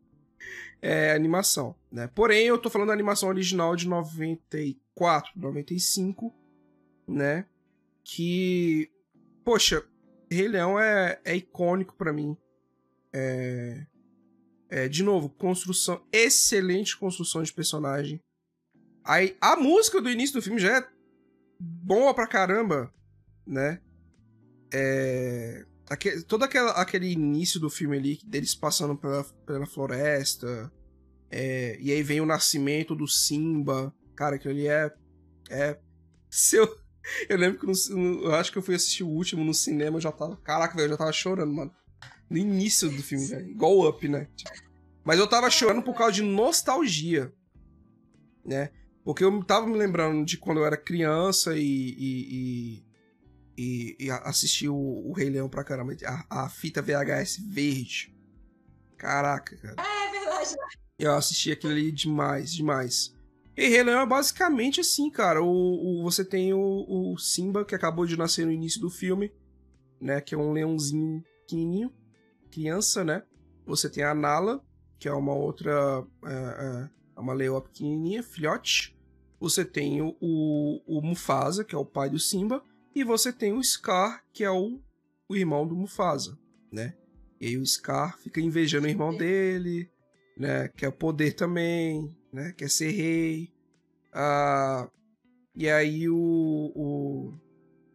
é 0.80 1.12
animação, 1.12 1.74
né? 1.90 2.08
Porém, 2.14 2.46
eu 2.46 2.58
tô 2.58 2.70
falando 2.70 2.88
da 2.88 2.94
animação 2.94 3.28
original 3.28 3.76
de 3.76 3.88
94, 3.88 5.32
95, 5.36 6.34
né? 7.06 7.46
Que. 8.04 8.90
Poxa, 9.44 9.84
Rei 10.30 10.48
Leão 10.48 10.78
é, 10.78 11.20
é 11.24 11.36
icônico 11.36 11.94
pra 11.96 12.12
mim. 12.12 12.36
É. 13.12 13.86
É, 14.68 14.88
de 14.88 15.02
novo, 15.02 15.28
construção. 15.28 16.02
Excelente 16.10 16.96
construção 16.96 17.42
de 17.42 17.52
personagem. 17.52 18.18
Aí, 19.04 19.36
a 19.40 19.54
música 19.54 20.00
do 20.00 20.08
início 20.08 20.34
do 20.34 20.42
filme 20.42 20.58
já 20.58 20.78
é 20.78 20.88
boa 21.60 22.14
pra 22.14 22.26
caramba, 22.26 22.92
né? 23.46 23.80
É, 24.72 25.66
aque- 25.92 26.22
todo 26.22 26.42
aquela, 26.44 26.72
aquele 26.72 27.10
início 27.10 27.58
do 27.60 27.68
filme 27.70 27.96
ali, 27.96 28.18
deles 28.24 28.54
passando 28.54 28.96
pela, 28.96 29.24
pela 29.46 29.66
floresta, 29.66 30.72
é, 31.30 31.76
e 31.80 31.90
aí 31.92 32.02
vem 32.02 32.20
o 32.20 32.26
nascimento 32.26 32.94
do 32.94 33.06
Simba. 33.08 33.94
Cara, 34.14 34.36
aquilo 34.36 34.52
ali 34.54 34.66
é. 34.66 34.92
É. 35.50 35.78
Seu. 36.30 36.66
Eu 37.28 37.36
lembro 37.36 37.58
que 37.58 37.66
no- 37.66 37.96
no- 37.98 38.24
eu 38.26 38.34
acho 38.36 38.52
que 38.52 38.58
eu 38.58 38.62
fui 38.62 38.76
assistir 38.76 39.02
o 39.02 39.08
último 39.08 39.42
no 39.44 39.52
cinema, 39.52 39.96
eu 39.96 40.00
já 40.00 40.12
tava. 40.12 40.36
Caraca, 40.36 40.76
velho, 40.76 40.86
eu 40.86 40.90
já 40.90 40.96
tava 40.98 41.12
chorando, 41.12 41.52
mano. 41.52 41.72
No 42.30 42.38
início 42.38 42.88
do 42.88 43.02
filme, 43.02 43.26
velho. 43.26 43.50
Igual 43.50 43.88
Up, 43.88 44.08
né? 44.08 44.28
Tipo, 44.36 44.50
Mas 45.04 45.18
eu 45.18 45.26
tava 45.26 45.50
chorando 45.50 45.82
por 45.82 45.96
causa 45.96 46.12
de 46.12 46.22
nostalgia, 46.22 47.32
né? 48.44 48.70
Porque 49.04 49.24
eu 49.24 49.42
tava 49.44 49.66
me 49.66 49.76
lembrando 49.76 50.24
de 50.24 50.38
quando 50.38 50.58
eu 50.58 50.64
era 50.64 50.76
criança 50.76 51.56
e. 51.56 51.60
e, 51.98 52.28
e, 52.78 52.84
e- 53.56 53.96
e 53.98 54.10
assisti 54.10 54.68
o, 54.68 54.74
o 54.74 55.12
Rei 55.12 55.28
Leão 55.30 55.48
pra 55.48 55.64
caramba. 55.64 55.94
A, 56.04 56.44
a 56.44 56.48
fita 56.48 56.80
VHS 56.82 57.38
verde. 57.38 58.14
Caraca, 58.96 59.56
cara. 59.56 59.76
É 59.80 60.10
verdade. 60.10 60.56
Eu 60.98 61.14
assisti 61.14 61.50
aquilo 61.50 61.72
ali 61.72 61.90
demais, 61.90 62.52
demais. 62.52 63.14
E 63.56 63.68
Rei 63.68 63.82
Leão 63.82 64.00
é 64.00 64.06
basicamente 64.06 64.80
assim, 64.80 65.10
cara. 65.10 65.42
O, 65.42 65.46
o- 66.00 66.02
você 66.02 66.24
tem 66.24 66.52
o, 66.54 67.12
o 67.12 67.18
Simba, 67.18 67.64
que 67.64 67.74
acabou 67.74 68.06
de 68.06 68.16
nascer 68.16 68.46
no 68.46 68.52
início 68.52 68.80
do 68.80 68.88
filme, 68.90 69.32
né? 70.00 70.20
Que 70.20 70.34
é 70.34 70.38
um 70.38 70.52
leãozinho 70.52 71.22
pequenininho, 71.40 71.92
criança, 72.50 73.04
né? 73.04 73.22
Você 73.66 73.88
tem 73.90 74.04
a 74.04 74.14
Nala, 74.14 74.64
que 74.98 75.08
é 75.08 75.12
uma 75.12 75.34
outra. 75.34 75.72
É, 76.24 76.88
é 77.16 77.20
uma 77.20 77.32
leoa 77.34 77.60
pequenininha, 77.60 78.22
filhote. 78.22 78.96
Você 79.40 79.64
tem 79.64 80.00
o, 80.00 80.16
o, 80.20 80.98
o 80.98 81.02
Mufasa, 81.02 81.64
que 81.64 81.74
é 81.74 81.78
o 81.78 81.84
pai 81.84 82.08
do 82.08 82.18
Simba. 82.18 82.62
E 82.94 83.04
você 83.04 83.32
tem 83.32 83.52
o 83.52 83.62
Scar, 83.62 84.22
que 84.32 84.44
é 84.44 84.50
o, 84.50 84.80
o 85.28 85.36
irmão 85.36 85.66
do 85.66 85.74
Mufasa, 85.74 86.38
né? 86.70 86.94
E 87.40 87.46
aí 87.48 87.56
o 87.58 87.66
Scar 87.66 88.18
fica 88.18 88.40
invejando 88.40 88.86
o 88.86 88.90
irmão 88.90 89.16
dele, 89.16 89.90
né? 90.36 90.68
Quer 90.76 90.90
poder 90.92 91.32
também, 91.32 92.14
né? 92.32 92.52
Quer 92.52 92.68
ser 92.70 92.90
rei. 92.90 93.52
Ah, 94.12 94.88
e 95.54 95.68
aí 95.68 96.08
o, 96.08 96.72
o, 96.74 97.32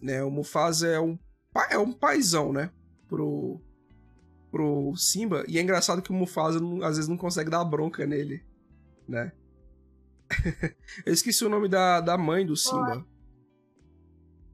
né? 0.02 0.24
o 0.24 0.32
Mufasa 0.32 0.88
é 0.88 1.00
um, 1.00 1.18
é 1.70 1.78
um 1.78 1.93
paizão, 1.93 2.52
né? 2.52 2.72
Pro, 3.08 3.62
pro 4.52 4.95
Simba. 4.95 5.43
E 5.48 5.58
é 5.58 5.62
engraçado 5.62 6.02
que 6.02 6.12
o 6.12 6.16
Mufasa 6.16 6.60
não- 6.60 6.84
às 6.84 6.95
vezes 6.98 7.08
não 7.08 7.18
consegue 7.18 7.50
dar 7.50 7.64
bronca 7.64 8.06
nele, 8.06 8.43
né? 9.08 9.32
Eu 11.06 11.14
esqueci 11.14 11.45
o 11.45 11.50
nome 11.50 11.70
da, 11.70 12.02
da 12.02 12.18
mãe 12.18 12.45
do 12.45 12.56
Simba. 12.58 13.06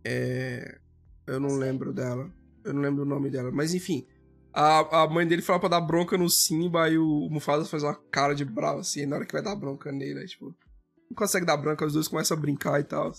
É, 0.05 0.79
eu 1.27 1.39
não 1.39 1.55
lembro 1.55 1.93
dela. 1.93 2.31
Eu 2.63 2.73
não 2.73 2.81
lembro 2.81 3.03
o 3.03 3.05
nome 3.05 3.29
dela. 3.29 3.51
Mas 3.51 3.73
enfim. 3.73 4.05
A, 4.53 5.03
a 5.03 5.07
mãe 5.07 5.25
dele 5.25 5.41
fala 5.41 5.59
pra 5.59 5.69
dar 5.69 5.81
bronca 5.81 6.15
no 6.15 6.29
Simba 6.29 6.87
e 6.87 6.97
o 6.97 7.27
Mufasa 7.31 7.65
faz 7.65 7.81
uma 7.81 7.95
cara 8.11 8.35
de 8.35 8.45
bravo 8.45 8.81
assim 8.81 9.05
na 9.05 9.15
hora 9.15 9.25
que 9.25 9.33
vai 9.33 9.41
dar 9.41 9.55
bronca 9.55 9.91
nele. 9.91 10.13
né? 10.13 10.25
Tipo, 10.25 10.55
não 11.09 11.15
consegue 11.15 11.45
dar 11.45 11.57
bronca, 11.57 11.85
os 11.85 11.93
dois 11.93 12.07
começam 12.07 12.37
a 12.37 12.39
brincar 12.39 12.79
e 12.79 12.83
tal. 12.83 13.11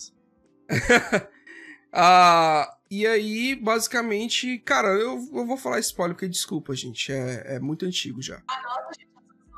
ah, 1.93 2.79
e 2.89 3.05
aí, 3.05 3.57
basicamente, 3.57 4.59
cara, 4.61 4.89
eu, 4.89 5.19
eu 5.33 5.47
vou 5.47 5.57
falar 5.57 5.81
spoiler 5.81 6.15
porque 6.15 6.29
desculpa, 6.29 6.75
gente. 6.75 7.11
É, 7.11 7.57
é 7.57 7.59
muito 7.59 7.85
antigo 7.85 8.23
já. 8.23 8.41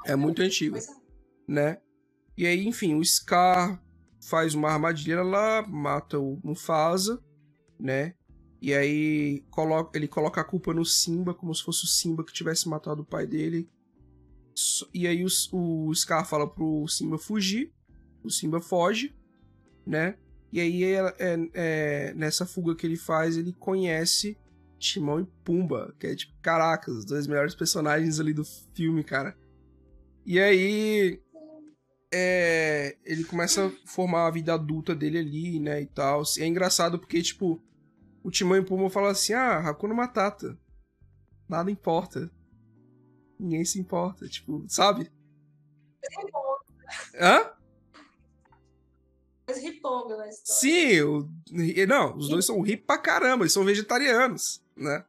É 0.06 0.16
muito 0.16 0.40
antigo 0.40 0.78
né? 1.46 1.78
E 2.36 2.46
aí, 2.46 2.66
enfim, 2.66 2.94
o 2.94 3.04
Scar 3.04 3.82
faz 4.28 4.54
uma 4.54 4.70
armadilha 4.70 5.22
lá, 5.22 5.66
mata 5.66 6.18
o 6.18 6.40
Mufasa, 6.42 7.22
né? 7.78 8.14
E 8.60 8.74
aí 8.74 9.44
coloca, 9.50 9.96
ele 9.96 10.08
coloca 10.08 10.40
a 10.40 10.44
culpa 10.44 10.74
no 10.74 10.84
Simba, 10.84 11.32
como 11.32 11.54
se 11.54 11.62
fosse 11.62 11.84
o 11.84 11.86
Simba 11.86 12.24
que 12.24 12.32
tivesse 12.32 12.68
matado 12.68 13.02
o 13.02 13.06
pai 13.06 13.26
dele. 13.26 13.68
E 14.92 15.06
aí 15.06 15.22
os- 15.22 15.48
o, 15.52 15.92
Scar 15.94 16.26
fala 16.26 16.48
pro 16.48 16.88
Simba 16.88 17.18
fugir, 17.18 17.72
o 18.24 18.30
Simba 18.30 18.60
foge, 18.60 19.14
né? 19.86 20.16
E 20.52 20.60
aí 20.60 20.82
é- 20.84 21.14
é- 21.18 21.50
é, 21.54 22.14
nessa 22.14 22.46
fuga 22.46 22.74
que 22.74 22.86
ele 22.86 22.96
faz, 22.96 23.36
ele 23.36 23.52
conhece 23.52 24.36
Timão 24.78 25.20
e 25.20 25.26
Pumba, 25.44 25.94
que 26.00 26.06
é 26.06 26.14
tipo, 26.16 26.32
caraca, 26.40 26.90
os 26.90 27.04
dois 27.04 27.26
melhores 27.26 27.54
personagens 27.54 28.18
ali 28.18 28.32
do 28.32 28.44
filme, 28.74 29.04
cara. 29.04 29.36
E 30.24 30.40
aí 30.40 31.20
é, 32.18 32.96
ele 33.04 33.24
começa 33.24 33.66
a 33.66 33.70
formar 33.84 34.26
a 34.26 34.30
vida 34.30 34.54
adulta 34.54 34.94
dele 34.94 35.18
ali, 35.18 35.60
né, 35.60 35.82
e 35.82 35.86
tal. 35.86 36.22
E 36.38 36.42
é 36.42 36.46
engraçado 36.46 36.98
porque, 36.98 37.22
tipo, 37.22 37.62
o 38.22 38.30
Timão 38.30 38.56
e 38.56 38.64
Pumba 38.64 38.88
falam 38.88 39.10
assim, 39.10 39.34
ah, 39.34 39.58
Hakuna 39.58 39.94
Matata. 39.94 40.58
Nada 41.48 41.70
importa. 41.70 42.30
Ninguém 43.38 43.64
se 43.64 43.78
importa, 43.78 44.26
tipo, 44.26 44.64
sabe? 44.66 45.10
Hã? 47.20 47.56
mais 49.46 49.62
riponga 49.62 50.16
na 50.16 50.28
história. 50.28 50.60
Sim, 50.60 51.00
o, 51.02 51.28
não, 51.86 52.16
os 52.16 52.28
dois 52.28 52.44
são 52.44 52.66
hip 52.66 52.84
pra 52.84 52.98
caramba, 52.98 53.44
eles 53.44 53.52
são 53.52 53.64
vegetarianos, 53.64 54.62
né? 54.76 55.04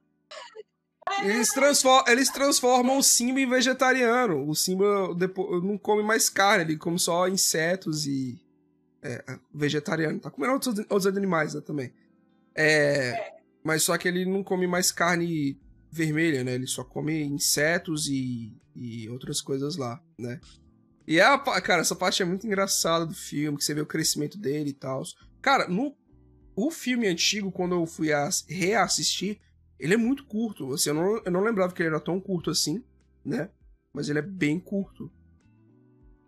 Eles, 1.24 1.50
transform, 1.50 2.04
eles 2.08 2.30
transformam 2.30 2.98
o 2.98 3.04
Simba 3.04 3.40
em 3.40 3.50
vegetariano. 3.50 4.48
O 4.48 4.56
Simba 4.56 5.14
depois, 5.16 5.64
não 5.64 5.78
come 5.78 6.04
mais 6.04 6.30
carne, 6.30 6.64
ele 6.64 6.78
come 6.78 7.00
só 7.00 7.28
insetos 7.28 8.06
e. 8.06 8.40
É, 9.02 9.24
vegetariano. 9.54 10.20
Tá 10.20 10.30
comendo 10.30 10.54
outros, 10.54 10.80
outros 10.80 11.08
animais 11.08 11.54
né, 11.54 11.62
também. 11.62 11.94
É, 12.56 13.10
é. 13.10 13.38
Mas 13.64 13.84
só 13.84 13.98
que 13.98 14.08
ele 14.08 14.26
não 14.26 14.44
come 14.44 14.68
mais 14.68 14.92
carne 14.92 15.60
vermelha, 15.92 16.44
né? 16.44 16.54
Ele 16.54 16.68
só 16.68 16.84
come 16.84 17.24
insetos 17.24 18.08
e, 18.08 18.56
e 18.76 19.10
outras 19.10 19.42
coisas 19.42 19.78
lá, 19.78 20.02
né? 20.18 20.40
E 21.08 21.20
é 21.20 21.24
a, 21.24 21.38
cara, 21.62 21.82
essa 21.82 21.96
parte 21.96 22.22
é 22.22 22.26
muito 22.26 22.46
engraçada 22.46 23.06
do 23.06 23.14
filme, 23.14 23.58
que 23.58 23.64
você 23.64 23.74
vê 23.74 23.82
o 23.82 23.86
crescimento 23.86 24.38
dele 24.38 24.72
e 24.72 24.74
tal. 24.74 25.04
Cara, 25.42 25.68
no 25.68 25.96
o 26.56 26.72
filme 26.72 27.08
antigo, 27.08 27.52
quando 27.52 27.76
eu 27.76 27.86
fui 27.86 28.10
reassistir, 28.50 29.40
ele 29.80 29.94
é 29.94 29.98
muito 29.98 30.26
curto. 30.26 30.74
Assim, 30.74 30.90
eu, 30.90 30.96
não, 30.96 31.22
eu 31.24 31.32
não 31.32 31.44
lembrava 31.44 31.74
que 31.74 31.82
ele 31.82 31.90
era 31.90 32.00
tão 32.00 32.20
curto 32.20 32.50
assim, 32.50 32.84
né? 33.24 33.50
Mas 33.94 34.10
ele 34.10 34.20
é 34.20 34.24
bem 34.24 34.60
curto. 34.60 35.12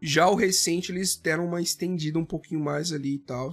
Já 0.01 0.29
o 0.29 0.35
recente, 0.35 0.91
eles 0.91 1.15
deram 1.17 1.45
uma 1.45 1.61
estendida 1.61 2.17
um 2.17 2.25
pouquinho 2.25 2.61
mais 2.61 2.91
ali 2.91 3.15
e 3.15 3.19
tal. 3.19 3.51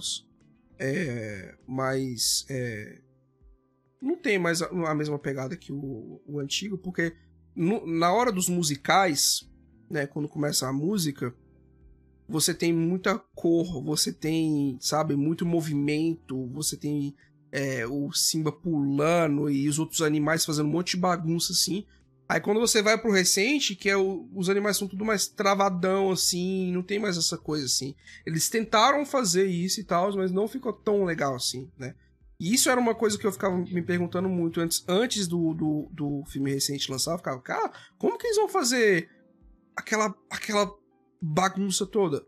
É, 0.79 1.57
mas 1.67 2.45
é, 2.49 3.01
não 4.01 4.15
tem 4.15 4.37
mais 4.37 4.61
a, 4.61 4.67
a, 4.67 4.95
mesma 4.95 5.17
pegada 5.17 5.57
que 5.57 5.71
o, 5.71 6.21
o 6.25 6.39
antigo, 6.39 6.77
porque 6.77 7.15
no, 7.55 7.85
na 7.85 8.13
hora 8.13 8.31
dos 8.31 8.47
musicais, 8.47 9.49
né, 9.89 10.05
quando 10.05 10.29
começa 10.29 10.67
a 10.67 10.73
música, 10.73 11.33
você 12.29 12.53
tem 12.53 12.73
muita 12.73 13.17
cor, 13.17 13.83
você 13.83 14.11
tem, 14.13 14.77
sabe, 14.79 15.15
muito 15.15 15.45
movimento, 15.45 16.47
você 16.47 16.77
tem 16.77 17.15
é, 17.51 17.85
o 17.87 18.11
Simba 18.11 18.51
pulando 18.51 19.49
e 19.49 19.67
os 19.67 19.79
outros 19.79 20.01
animais 20.01 20.45
fazendo 20.45 20.67
um 20.67 20.71
monte 20.71 20.91
de 20.91 20.97
bagunça 20.97 21.53
assim. 21.53 21.85
Aí 22.29 22.41
quando 22.41 22.59
você 22.59 22.81
vai 22.81 22.97
pro 22.97 23.11
recente, 23.11 23.75
que 23.75 23.89
é 23.89 23.95
o, 23.95 24.27
os 24.35 24.49
animais 24.49 24.75
são 24.75 24.87
tudo 24.87 25.05
mais 25.05 25.27
travadão 25.27 26.11
assim, 26.11 26.71
não 26.73 26.83
tem 26.83 26.99
mais 26.99 27.17
essa 27.17 27.37
coisa 27.37 27.65
assim. 27.65 27.95
Eles 28.25 28.49
tentaram 28.49 29.05
fazer 29.05 29.45
isso 29.45 29.79
e 29.79 29.83
tal, 29.83 30.13
mas 30.15 30.31
não 30.31 30.47
ficou 30.47 30.73
tão 30.73 31.05
legal 31.05 31.35
assim, 31.35 31.71
né? 31.77 31.95
E 32.39 32.53
isso 32.53 32.69
era 32.69 32.79
uma 32.79 32.93
coisa 32.93 33.17
que 33.17 33.25
eu 33.25 33.31
ficava 33.31 33.57
me 33.57 33.81
perguntando 33.81 34.29
muito 34.29 34.61
antes, 34.61 34.83
antes 34.87 35.27
do, 35.27 35.53
do, 35.53 35.89
do 35.91 36.23
filme 36.27 36.53
recente 36.53 36.91
lançar. 36.91 37.13
Eu 37.13 37.17
ficava, 37.17 37.41
cara, 37.41 37.71
como 37.97 38.17
que 38.17 38.27
eles 38.27 38.37
vão 38.37 38.47
fazer 38.47 39.09
aquela, 39.75 40.13
aquela 40.29 40.71
bagunça 41.19 41.85
toda? 41.85 42.23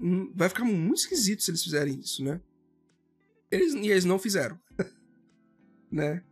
Hum, 0.00 0.32
vai 0.36 0.48
ficar 0.48 0.64
muito 0.64 0.98
esquisito 0.98 1.42
se 1.42 1.50
eles 1.50 1.64
fizerem 1.64 1.98
isso, 1.98 2.22
né? 2.22 2.40
Eles, 3.50 3.74
e 3.74 3.90
eles 3.90 4.04
não 4.04 4.18
fizeram. 4.18 4.58
né? 5.90 6.22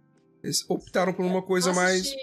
Eles 0.42 0.68
optaram 0.68 1.12
por 1.12 1.24
uma 1.24 1.42
coisa 1.42 1.72
mais. 1.72 2.14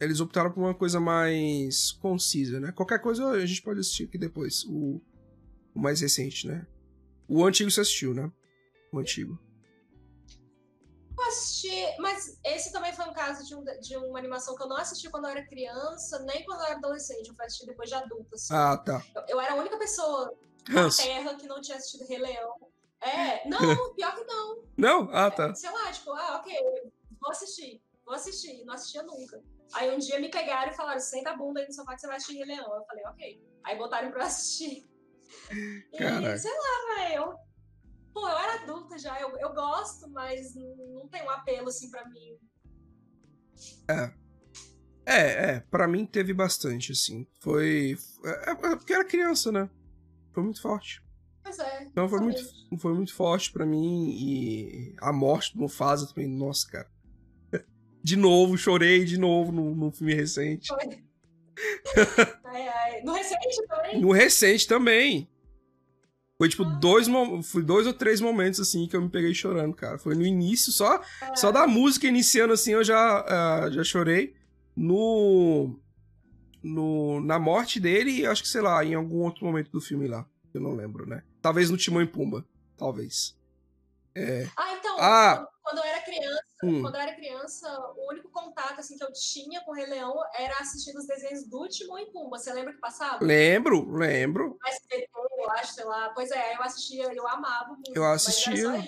Eles 0.00 0.20
optaram 0.20 0.50
por 0.50 0.60
uma 0.60 0.74
coisa 0.74 0.98
mais 0.98 1.92
concisa, 1.92 2.58
né? 2.58 2.72
Qualquer 2.72 3.00
coisa 3.00 3.28
a 3.28 3.44
gente 3.44 3.62
pode 3.62 3.80
assistir 3.80 4.04
aqui 4.04 4.16
depois. 4.16 4.64
O, 4.64 5.00
o 5.74 5.80
mais 5.80 6.00
recente, 6.00 6.46
né? 6.46 6.66
O 7.28 7.44
antigo 7.44 7.70
você 7.70 7.80
assistiu, 7.80 8.14
né? 8.14 8.30
O 8.92 8.98
antigo. 8.98 9.38
Eu 11.18 11.28
assisti, 11.28 11.96
mas 11.98 12.40
esse 12.44 12.72
também 12.72 12.94
foi 12.94 13.04
um 13.04 13.12
caso 13.12 13.46
de, 13.46 13.54
um, 13.54 13.62
de 13.80 13.96
uma 13.96 14.18
animação 14.18 14.56
que 14.56 14.62
eu 14.62 14.68
não 14.68 14.76
assisti 14.76 15.10
quando 15.10 15.24
eu 15.24 15.30
era 15.30 15.46
criança, 15.46 16.18
nem 16.20 16.44
quando 16.44 16.60
eu 16.60 16.66
era 16.66 16.76
adolescente. 16.76 17.28
Eu 17.28 17.34
fui 17.34 17.44
assistir 17.44 17.66
depois 17.66 17.88
de 17.88 17.94
adulta. 17.94 18.34
Assim. 18.34 18.54
Ah, 18.54 18.76
tá. 18.78 19.04
Eu, 19.14 19.22
eu, 19.28 19.40
era 19.40 19.52
a 19.52 19.56
única 19.56 19.76
pessoa 19.76 20.32
na 20.68 20.88
Terra 20.88 21.34
que 21.34 21.46
não 21.46 21.60
tinha 21.60 21.76
assistido 21.76 22.08
Rei 22.08 22.18
Leão. 22.18 22.69
É, 23.00 23.46
não, 23.48 23.94
pior 23.94 24.14
que 24.14 24.24
não. 24.24 24.64
Não? 24.76 25.10
Ah, 25.12 25.30
tá. 25.30 25.48
É, 25.48 25.54
sei 25.54 25.70
lá, 25.70 25.92
tipo, 25.92 26.12
ah, 26.12 26.36
ok, 26.36 26.54
vou 27.20 27.30
assistir. 27.30 27.82
Vou 28.04 28.14
assistir. 28.14 28.64
Não 28.64 28.74
assistia 28.74 29.02
nunca. 29.02 29.42
Aí 29.74 29.94
um 29.94 29.98
dia 29.98 30.18
me 30.18 30.30
pegaram 30.30 30.72
e 30.72 30.74
falaram, 30.74 31.00
senta 31.00 31.30
a 31.30 31.36
bunda 31.36 31.60
aí 31.60 31.66
no 31.66 31.72
sofá 31.72 31.94
que 31.94 32.00
você 32.00 32.06
vai 32.06 32.16
assistir 32.16 32.36
Rei 32.38 32.46
Leão. 32.46 32.74
Eu 32.74 32.84
falei, 32.84 33.04
ok. 33.06 33.42
Aí 33.64 33.78
botaram 33.78 34.10
pra 34.10 34.22
eu 34.22 34.26
assistir. 34.26 34.88
Caraca. 35.96 36.34
E, 36.34 36.38
sei 36.38 36.50
lá, 36.50 36.96
velho. 36.96 37.34
Pô, 38.12 38.28
eu 38.28 38.38
era 38.38 38.62
adulta 38.62 38.98
já, 38.98 39.20
eu, 39.20 39.30
eu 39.38 39.54
gosto, 39.54 40.10
mas 40.10 40.54
não 40.56 41.08
tem 41.08 41.22
um 41.22 41.30
apelo 41.30 41.68
assim 41.68 41.88
para 41.90 42.08
mim. 42.08 42.36
É. 43.88 44.12
É, 45.06 45.50
é, 45.50 45.60
pra 45.60 45.88
mim 45.88 46.04
teve 46.04 46.32
bastante, 46.32 46.92
assim. 46.92 47.26
Foi. 47.40 47.96
É, 48.24 48.50
é, 48.50 48.54
porque 48.76 48.92
era 48.92 49.04
criança, 49.04 49.50
né? 49.50 49.70
Foi 50.32 50.42
muito 50.42 50.60
forte. 50.60 51.02
Pois 51.50 51.58
é. 51.58 51.82
Então 51.90 52.08
foi 52.08 52.20
muito, 52.20 52.78
foi 52.78 52.94
muito 52.94 53.12
forte 53.12 53.50
para 53.52 53.66
mim 53.66 54.10
e 54.10 54.94
a 55.00 55.12
morte 55.12 55.52
do 55.52 55.62
Mufasa 55.62 56.06
também, 56.06 56.28
nossa, 56.28 56.68
cara. 56.70 56.88
De 58.02 58.16
novo, 58.16 58.56
chorei 58.56 59.04
de 59.04 59.18
novo 59.18 59.50
no, 59.50 59.74
no 59.74 59.90
filme 59.90 60.14
recente. 60.14 60.68
Foi. 60.68 60.78
ai, 62.44 62.68
ai. 62.68 63.02
No 63.02 63.12
recente 63.12 63.66
também? 63.66 64.00
No 64.00 64.12
recente 64.12 64.66
também. 64.68 65.28
Foi 66.38 66.48
tipo 66.48 66.62
ah. 66.62 66.78
dois, 66.80 67.06
foi 67.44 67.62
dois 67.62 67.86
ou 67.86 67.92
três 67.92 68.20
momentos 68.20 68.60
assim 68.60 68.86
que 68.86 68.96
eu 68.96 69.02
me 69.02 69.10
peguei 69.10 69.34
chorando, 69.34 69.74
cara. 69.74 69.98
Foi 69.98 70.14
no 70.14 70.24
início, 70.24 70.72
só, 70.72 71.02
só 71.34 71.50
da 71.50 71.66
música 71.66 72.06
iniciando 72.06 72.52
assim 72.52 72.72
eu 72.72 72.84
já, 72.84 73.24
uh, 73.66 73.72
já 73.72 73.82
chorei. 73.82 74.34
No, 74.74 75.78
no. 76.62 77.20
Na 77.20 77.38
morte 77.38 77.80
dele 77.80 78.24
acho 78.24 78.42
que, 78.42 78.48
sei 78.48 78.62
lá, 78.62 78.84
em 78.84 78.94
algum 78.94 79.18
outro 79.18 79.44
momento 79.44 79.70
do 79.70 79.80
filme 79.80 80.06
lá. 80.06 80.24
Eu 80.54 80.60
não 80.60 80.74
lembro, 80.74 81.06
né? 81.06 81.22
Talvez 81.40 81.70
no 81.70 81.76
Timão 81.76 82.02
e 82.02 82.06
Pumba. 82.06 82.44
Talvez. 82.76 83.36
É... 84.14 84.48
Ah, 84.56 84.74
então, 84.74 84.96
ah. 84.98 85.48
quando 85.62 85.78
eu 85.78 85.84
era 85.84 86.02
criança, 86.02 86.44
hum. 86.64 86.82
quando 86.82 86.94
eu 86.96 87.00
era 87.00 87.14
criança, 87.14 87.68
o 87.96 88.10
único 88.10 88.28
contato 88.30 88.80
assim, 88.80 88.96
que 88.96 89.04
eu 89.04 89.12
tinha 89.12 89.60
com 89.62 89.70
o 89.70 89.74
Rei 89.74 89.86
Leão 89.86 90.14
era 90.36 90.58
assistir 90.58 90.96
os 90.96 91.06
desenhos 91.06 91.46
do 91.46 91.68
Timão 91.68 91.98
e 91.98 92.06
Pumba. 92.06 92.38
Você 92.38 92.52
lembra 92.52 92.72
que 92.72 92.80
passava? 92.80 93.24
Lembro, 93.24 93.90
lembro. 93.90 94.58
SBT, 94.66 95.08
eu 95.38 95.50
acho, 95.52 95.74
sei 95.74 95.84
lá. 95.84 96.10
Pois 96.14 96.30
é, 96.30 96.56
eu 96.56 96.62
assistia, 96.62 97.14
eu 97.14 97.28
amava 97.28 97.74
muito. 97.74 97.92
Eu 97.94 98.04
assistia. 98.04 98.84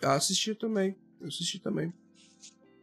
Eu 0.00 0.10
assistia 0.10 0.54
também. 0.54 0.96
Eu 1.20 1.28
assisti 1.28 1.58
também. 1.58 1.92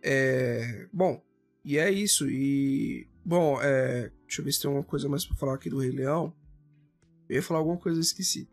É... 0.04 0.88
Bom, 0.94 1.22
e 1.64 1.78
é 1.78 1.90
isso. 1.90 2.30
E. 2.30 3.10
Bom, 3.26 3.60
é... 3.62 4.12
deixa 4.26 4.42
eu 4.42 4.46
ver 4.46 4.52
se 4.52 4.62
tem 4.62 4.68
alguma 4.68 4.86
coisa 4.86 5.10
mais 5.10 5.26
pra 5.26 5.36
falar 5.36 5.56
aqui 5.56 5.70
do 5.70 5.80
Rei 5.80 5.92
Leão. 5.92 6.34
Eu 7.28 7.38
ia 7.38 7.44
falar 7.44 7.60
alguma 7.60 7.78
coisa 7.78 7.98
e 7.98 8.02
esqueci. 8.02 8.48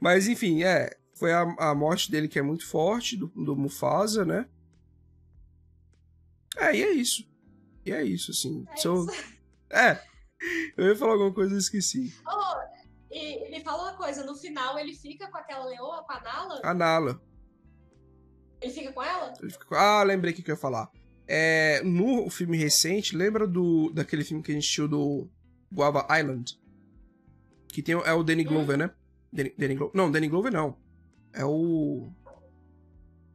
Mas 0.00 0.28
enfim, 0.28 0.62
é. 0.62 0.96
Foi 1.14 1.32
a, 1.32 1.42
a 1.58 1.74
morte 1.74 2.10
dele 2.10 2.28
que 2.28 2.38
é 2.38 2.42
muito 2.42 2.64
forte, 2.66 3.16
do, 3.16 3.26
do 3.28 3.56
Mufasa, 3.56 4.24
né? 4.24 4.48
É, 6.56 6.76
e 6.76 6.82
é 6.82 6.92
isso. 6.92 7.28
E 7.84 7.90
é 7.90 8.04
isso, 8.04 8.30
assim. 8.30 8.64
É, 8.70 8.76
so... 8.76 9.06
isso. 9.06 9.34
é. 9.70 10.00
Eu 10.76 10.86
ia 10.86 10.96
falar 10.96 11.12
alguma 11.12 11.32
coisa 11.32 11.54
e 11.54 11.58
esqueci. 11.58 12.14
Oh, 12.24 12.78
e 13.10 13.50
me 13.50 13.62
fala 13.64 13.90
uma 13.90 13.96
coisa, 13.96 14.24
no 14.24 14.36
final 14.36 14.78
ele 14.78 14.94
fica 14.94 15.28
com 15.30 15.36
aquela 15.36 15.64
leoa, 15.64 16.04
com 16.04 16.12
a 16.12 16.20
Nala? 16.20 16.60
A 16.62 16.74
Nala. 16.74 17.20
Ele 18.60 18.72
fica 18.72 18.92
com 18.92 19.02
ela? 19.02 19.34
Fica... 19.36 19.76
Ah, 19.76 20.02
lembrei 20.02 20.32
o 20.32 20.36
que 20.36 20.48
eu 20.48 20.54
ia 20.54 20.60
falar. 20.60 20.90
É, 21.26 21.82
no 21.82 22.30
filme 22.30 22.56
recente, 22.56 23.16
lembra 23.16 23.46
do 23.46 23.90
daquele 23.92 24.24
filme 24.24 24.42
que 24.42 24.50
a 24.50 24.54
gente 24.54 24.64
assistiu 24.64 24.88
do 24.88 25.28
Guava 25.72 26.06
Island. 26.18 26.58
Que 27.68 27.82
tem, 27.82 27.94
é 27.94 28.12
o 28.12 28.22
Danny 28.22 28.44
Glover, 28.44 28.76
hum. 28.76 28.78
né? 28.78 28.94
Danny, 29.32 29.54
Danny 29.56 29.74
Glover. 29.74 29.96
Não, 29.96 30.10
Danny 30.10 30.28
Glover 30.28 30.52
não. 30.52 30.76
É 31.32 31.44
o. 31.44 32.10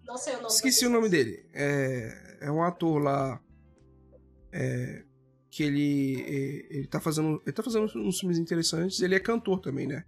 Não 0.06 0.18
sei 0.18 0.34
o 0.34 0.38
nome. 0.38 0.48
Esqueci 0.48 0.86
o 0.86 0.89
nome 0.89 1.10
dele. 1.10 1.46
É, 1.54 2.38
é 2.41 2.52
um 2.52 2.64
ator 2.64 3.02
lá. 3.02 3.41
É, 4.52 5.04
que 5.50 5.64
ele, 5.64 6.68
ele 6.70 6.88
tá 6.88 7.00
fazendo 7.00 7.41
ele 7.44 7.54
tá 7.54 7.64
fazendo 7.64 7.86
uns 7.96 8.20
filmes 8.20 8.38
interessantes 8.38 9.02
ele 9.02 9.16
é 9.16 9.20
cantor 9.20 9.60
também 9.60 9.88
né 9.88 10.06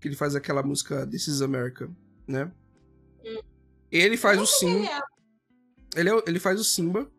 que 0.00 0.08
ele 0.08 0.16
faz 0.16 0.34
aquela 0.34 0.62
música 0.62 1.06
This 1.06 1.28
is 1.28 1.42
America 1.42 1.90
né 2.26 2.50
hum. 3.22 3.40
ele 3.90 4.16
faz 4.16 4.40
o 4.40 4.46
Simba 4.46 4.88
ele, 5.94 6.08
é, 6.08 6.22
ele 6.26 6.38
faz 6.38 6.58
o 6.58 6.64
Simba 6.64 7.10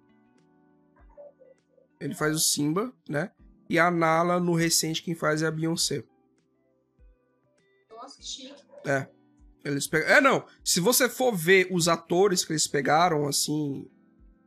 ele 1.99 2.15
faz 2.15 2.35
o 2.35 2.39
Simba 2.39 2.91
né 3.07 3.31
e 3.69 3.79
a 3.79 3.89
Nala, 3.89 4.39
no 4.39 4.53
recente, 4.53 5.01
quem 5.01 5.15
faz 5.15 5.41
é 5.41 5.47
a 5.47 5.51
Beyoncé. 5.51 6.03
Nossa, 8.17 8.21
chique. 8.21 8.63
É. 8.85 9.07
Eles 9.63 9.87
pegam... 9.87 10.09
É, 10.09 10.21
não. 10.21 10.45
Se 10.63 10.79
você 10.79 11.07
for 11.07 11.35
ver 11.35 11.67
os 11.71 11.87
atores 11.87 12.43
que 12.43 12.51
eles 12.51 12.67
pegaram, 12.67 13.27
assim. 13.27 13.89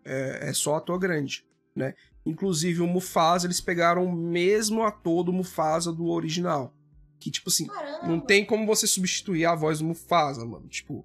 É, 0.05 0.51
é 0.51 0.53
só 0.53 0.77
ator 0.77 0.99
grande, 0.99 1.45
né? 1.75 1.95
Inclusive 2.25 2.81
o 2.81 2.87
Mufasa, 2.87 3.47
eles 3.47 3.61
pegaram 3.61 4.05
o 4.05 4.13
mesmo 4.13 4.83
ator 4.83 5.25
do 5.25 5.33
Mufasa 5.33 5.93
do 5.93 6.07
original. 6.07 6.75
Que, 7.19 7.31
tipo 7.31 7.49
assim, 7.49 7.67
Caramba. 7.67 8.07
não 8.07 8.21
tem 8.21 8.45
como 8.45 8.67
você 8.67 8.87
substituir 8.87 9.47
a 9.47 9.55
voz 9.55 9.79
do 9.79 9.87
Mufasa, 9.87 10.45
mano. 10.45 10.69
Tipo, 10.69 11.05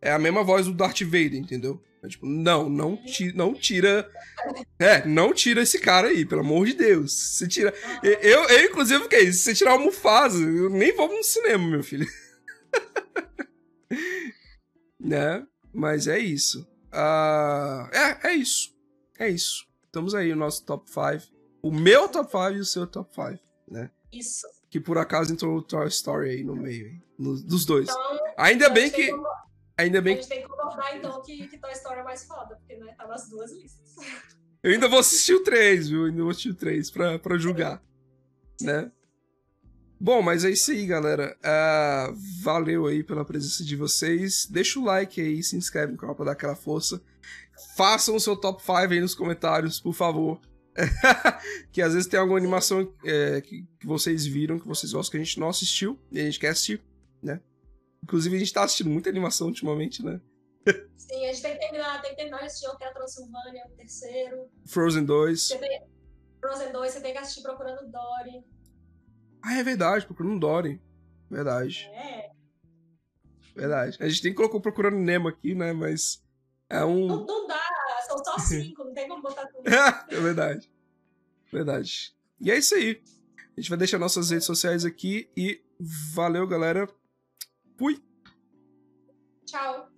é 0.00 0.12
a 0.12 0.18
mesma 0.18 0.44
voz 0.44 0.66
do 0.66 0.74
Darth 0.74 1.02
Vader, 1.02 1.36
entendeu? 1.36 1.82
É 2.02 2.08
tipo, 2.08 2.26
não, 2.26 2.68
não, 2.68 2.96
ti, 2.96 3.32
não 3.32 3.54
tira. 3.54 4.08
É, 4.78 5.04
não 5.06 5.32
tira 5.32 5.62
esse 5.62 5.80
cara 5.80 6.08
aí, 6.08 6.24
pelo 6.24 6.42
amor 6.42 6.66
de 6.66 6.74
Deus. 6.74 7.12
Você 7.12 7.48
tira. 7.48 7.74
Eu, 8.02 8.44
eu 8.44 8.66
inclusive, 8.66 9.04
o 9.04 9.08
que 9.08 9.16
é 9.16 9.22
isso? 9.22 9.38
Se 9.38 9.44
você 9.44 9.54
tirar 9.54 9.74
o 9.74 9.80
Mufasa, 9.80 10.38
eu 10.38 10.70
nem 10.70 10.94
vou 10.94 11.08
no 11.08 11.24
cinema, 11.24 11.66
meu 11.66 11.82
filho. 11.82 12.06
né? 15.00 15.44
Mas 15.72 16.06
é 16.06 16.18
isso. 16.18 16.62
Uh, 16.92 17.88
é, 17.92 18.28
é 18.28 18.34
isso. 18.34 18.76
É 19.18 19.28
isso. 19.28 19.66
Estamos 19.86 20.14
aí, 20.14 20.32
o 20.32 20.36
nosso 20.36 20.64
top 20.64 20.88
5. 20.88 21.34
O 21.62 21.72
meu 21.72 22.08
top 22.08 22.30
5 22.30 22.50
e 22.52 22.60
o 22.60 22.64
seu 22.64 22.86
top 22.86 23.12
5, 23.12 23.38
né? 23.68 23.90
Isso. 24.12 24.46
Que 24.70 24.78
por 24.78 24.98
acaso 24.98 25.32
entrou 25.32 25.56
o 25.56 25.62
Toy 25.62 25.88
Story 25.88 26.30
aí 26.30 26.44
no 26.44 26.54
meio, 26.54 27.00
no, 27.18 27.42
dos 27.42 27.64
dois. 27.64 27.88
Então, 27.88 28.18
Ainda 28.36 28.68
bem 28.68 28.90
que. 28.90 29.10
Ainda 29.78 30.02
bem 30.02 30.14
a 30.14 30.16
gente 30.16 30.28
tem 30.28 30.42
que 30.42 30.48
concordar, 30.48 30.96
então, 30.96 31.22
que, 31.22 31.46
que 31.46 31.56
Toy 31.56 31.70
Story 31.72 32.00
é 32.00 32.02
mais 32.02 32.24
foda, 32.24 32.56
porque 32.56 32.76
né, 32.76 32.92
tá 32.98 33.06
nas 33.06 33.28
duas 33.28 33.52
listas. 33.52 33.94
Eu 34.60 34.72
ainda 34.72 34.88
vou 34.88 34.98
assistir 34.98 35.34
o 35.34 35.44
3, 35.44 35.88
viu? 35.88 36.00
Eu 36.00 36.06
ainda 36.06 36.22
vou 36.22 36.30
assistir 36.30 36.50
o 36.50 36.54
3 36.54 36.90
pra, 36.90 37.18
pra 37.18 37.38
julgar. 37.38 37.80
Né? 38.60 38.90
Bom, 40.00 40.20
mas 40.20 40.44
é 40.44 40.50
isso 40.50 40.72
aí, 40.72 40.84
galera. 40.84 41.36
Uh, 41.38 42.14
valeu 42.42 42.86
aí 42.86 43.04
pela 43.04 43.24
presença 43.24 43.64
de 43.64 43.76
vocês. 43.76 44.46
Deixa 44.50 44.80
o 44.80 44.84
like 44.84 45.20
aí, 45.20 45.42
se 45.44 45.56
inscreve 45.56 45.92
no 45.92 45.98
canal 45.98 46.16
pra 46.16 46.26
dar 46.26 46.32
aquela 46.32 46.56
força. 46.56 47.00
Façam 47.76 48.16
o 48.16 48.20
seu 48.20 48.36
top 48.36 48.60
5 48.60 48.72
aí 48.72 49.00
nos 49.00 49.14
comentários, 49.14 49.80
por 49.80 49.92
favor. 49.92 50.40
que 51.72 51.82
às 51.82 51.94
vezes 51.94 52.08
tem 52.08 52.18
alguma 52.18 52.38
animação 52.38 52.92
é, 53.04 53.40
que, 53.40 53.64
que, 53.78 53.86
vocês 53.86 54.26
viram, 54.26 54.58
que 54.58 54.66
vocês 54.66 54.92
gostam, 54.92 55.12
que 55.12 55.16
a 55.16 55.24
gente 55.24 55.38
não 55.38 55.48
assistiu 55.48 55.98
e 56.10 56.20
a 56.20 56.24
gente 56.24 56.38
quer 56.38 56.48
assistir, 56.48 56.80
né? 57.22 57.40
Inclusive, 58.02 58.36
a 58.36 58.38
gente 58.38 58.52
tá 58.52 58.64
assistindo 58.64 58.90
muita 58.90 59.10
animação 59.10 59.48
ultimamente, 59.48 60.04
né? 60.04 60.20
Sim, 60.96 61.24
a 61.24 61.32
gente 61.32 61.42
tem 61.42 61.54
que 61.54 61.60
terminar, 61.60 62.02
tem 62.02 62.10
que 62.10 62.16
terminar 62.16 62.38
de 62.38 62.46
assistir 62.46 62.68
Hotel 62.68 62.92
Transilvânia, 62.92 63.64
o 63.66 63.76
terceiro. 63.76 64.50
Frozen 64.66 65.04
2. 65.04 65.48
Tem, 65.48 65.82
Frozen 66.40 66.72
2, 66.72 66.92
você 66.92 67.00
tem 67.00 67.12
que 67.12 67.18
assistir 67.18 67.42
Procurando 67.42 67.90
Dory. 67.90 68.44
Ah, 69.42 69.58
é 69.58 69.62
verdade, 69.62 70.06
Procurando 70.06 70.38
Dory. 70.38 70.82
Verdade. 71.30 71.88
É. 71.92 72.30
Verdade. 73.54 73.96
A 74.00 74.08
gente 74.08 74.22
tem 74.22 74.32
que 74.32 74.36
colocar 74.36 74.60
Procurando 74.60 74.96
Nemo 74.96 75.28
aqui, 75.28 75.54
né? 75.54 75.72
Mas 75.72 76.22
é 76.68 76.84
um... 76.84 77.06
Não, 77.06 77.24
não 77.24 77.46
dá, 77.46 77.60
são 78.06 78.24
só 78.24 78.38
cinco, 78.38 78.84
não 78.84 78.92
tem 78.92 79.08
como 79.08 79.22
botar 79.22 79.46
tudo. 79.46 79.62
é 79.68 80.20
verdade. 80.20 80.70
Verdade. 81.52 82.14
E 82.40 82.50
é 82.50 82.58
isso 82.58 82.74
aí. 82.74 83.02
A 83.56 83.60
gente 83.60 83.70
vai 83.70 83.78
deixar 83.78 83.98
nossas 83.98 84.30
redes 84.30 84.46
sociais 84.46 84.84
aqui 84.84 85.30
e 85.36 85.60
valeu, 86.14 86.46
galera. 86.46 86.88
Fui. 87.78 88.02
Tchau. 89.46 89.88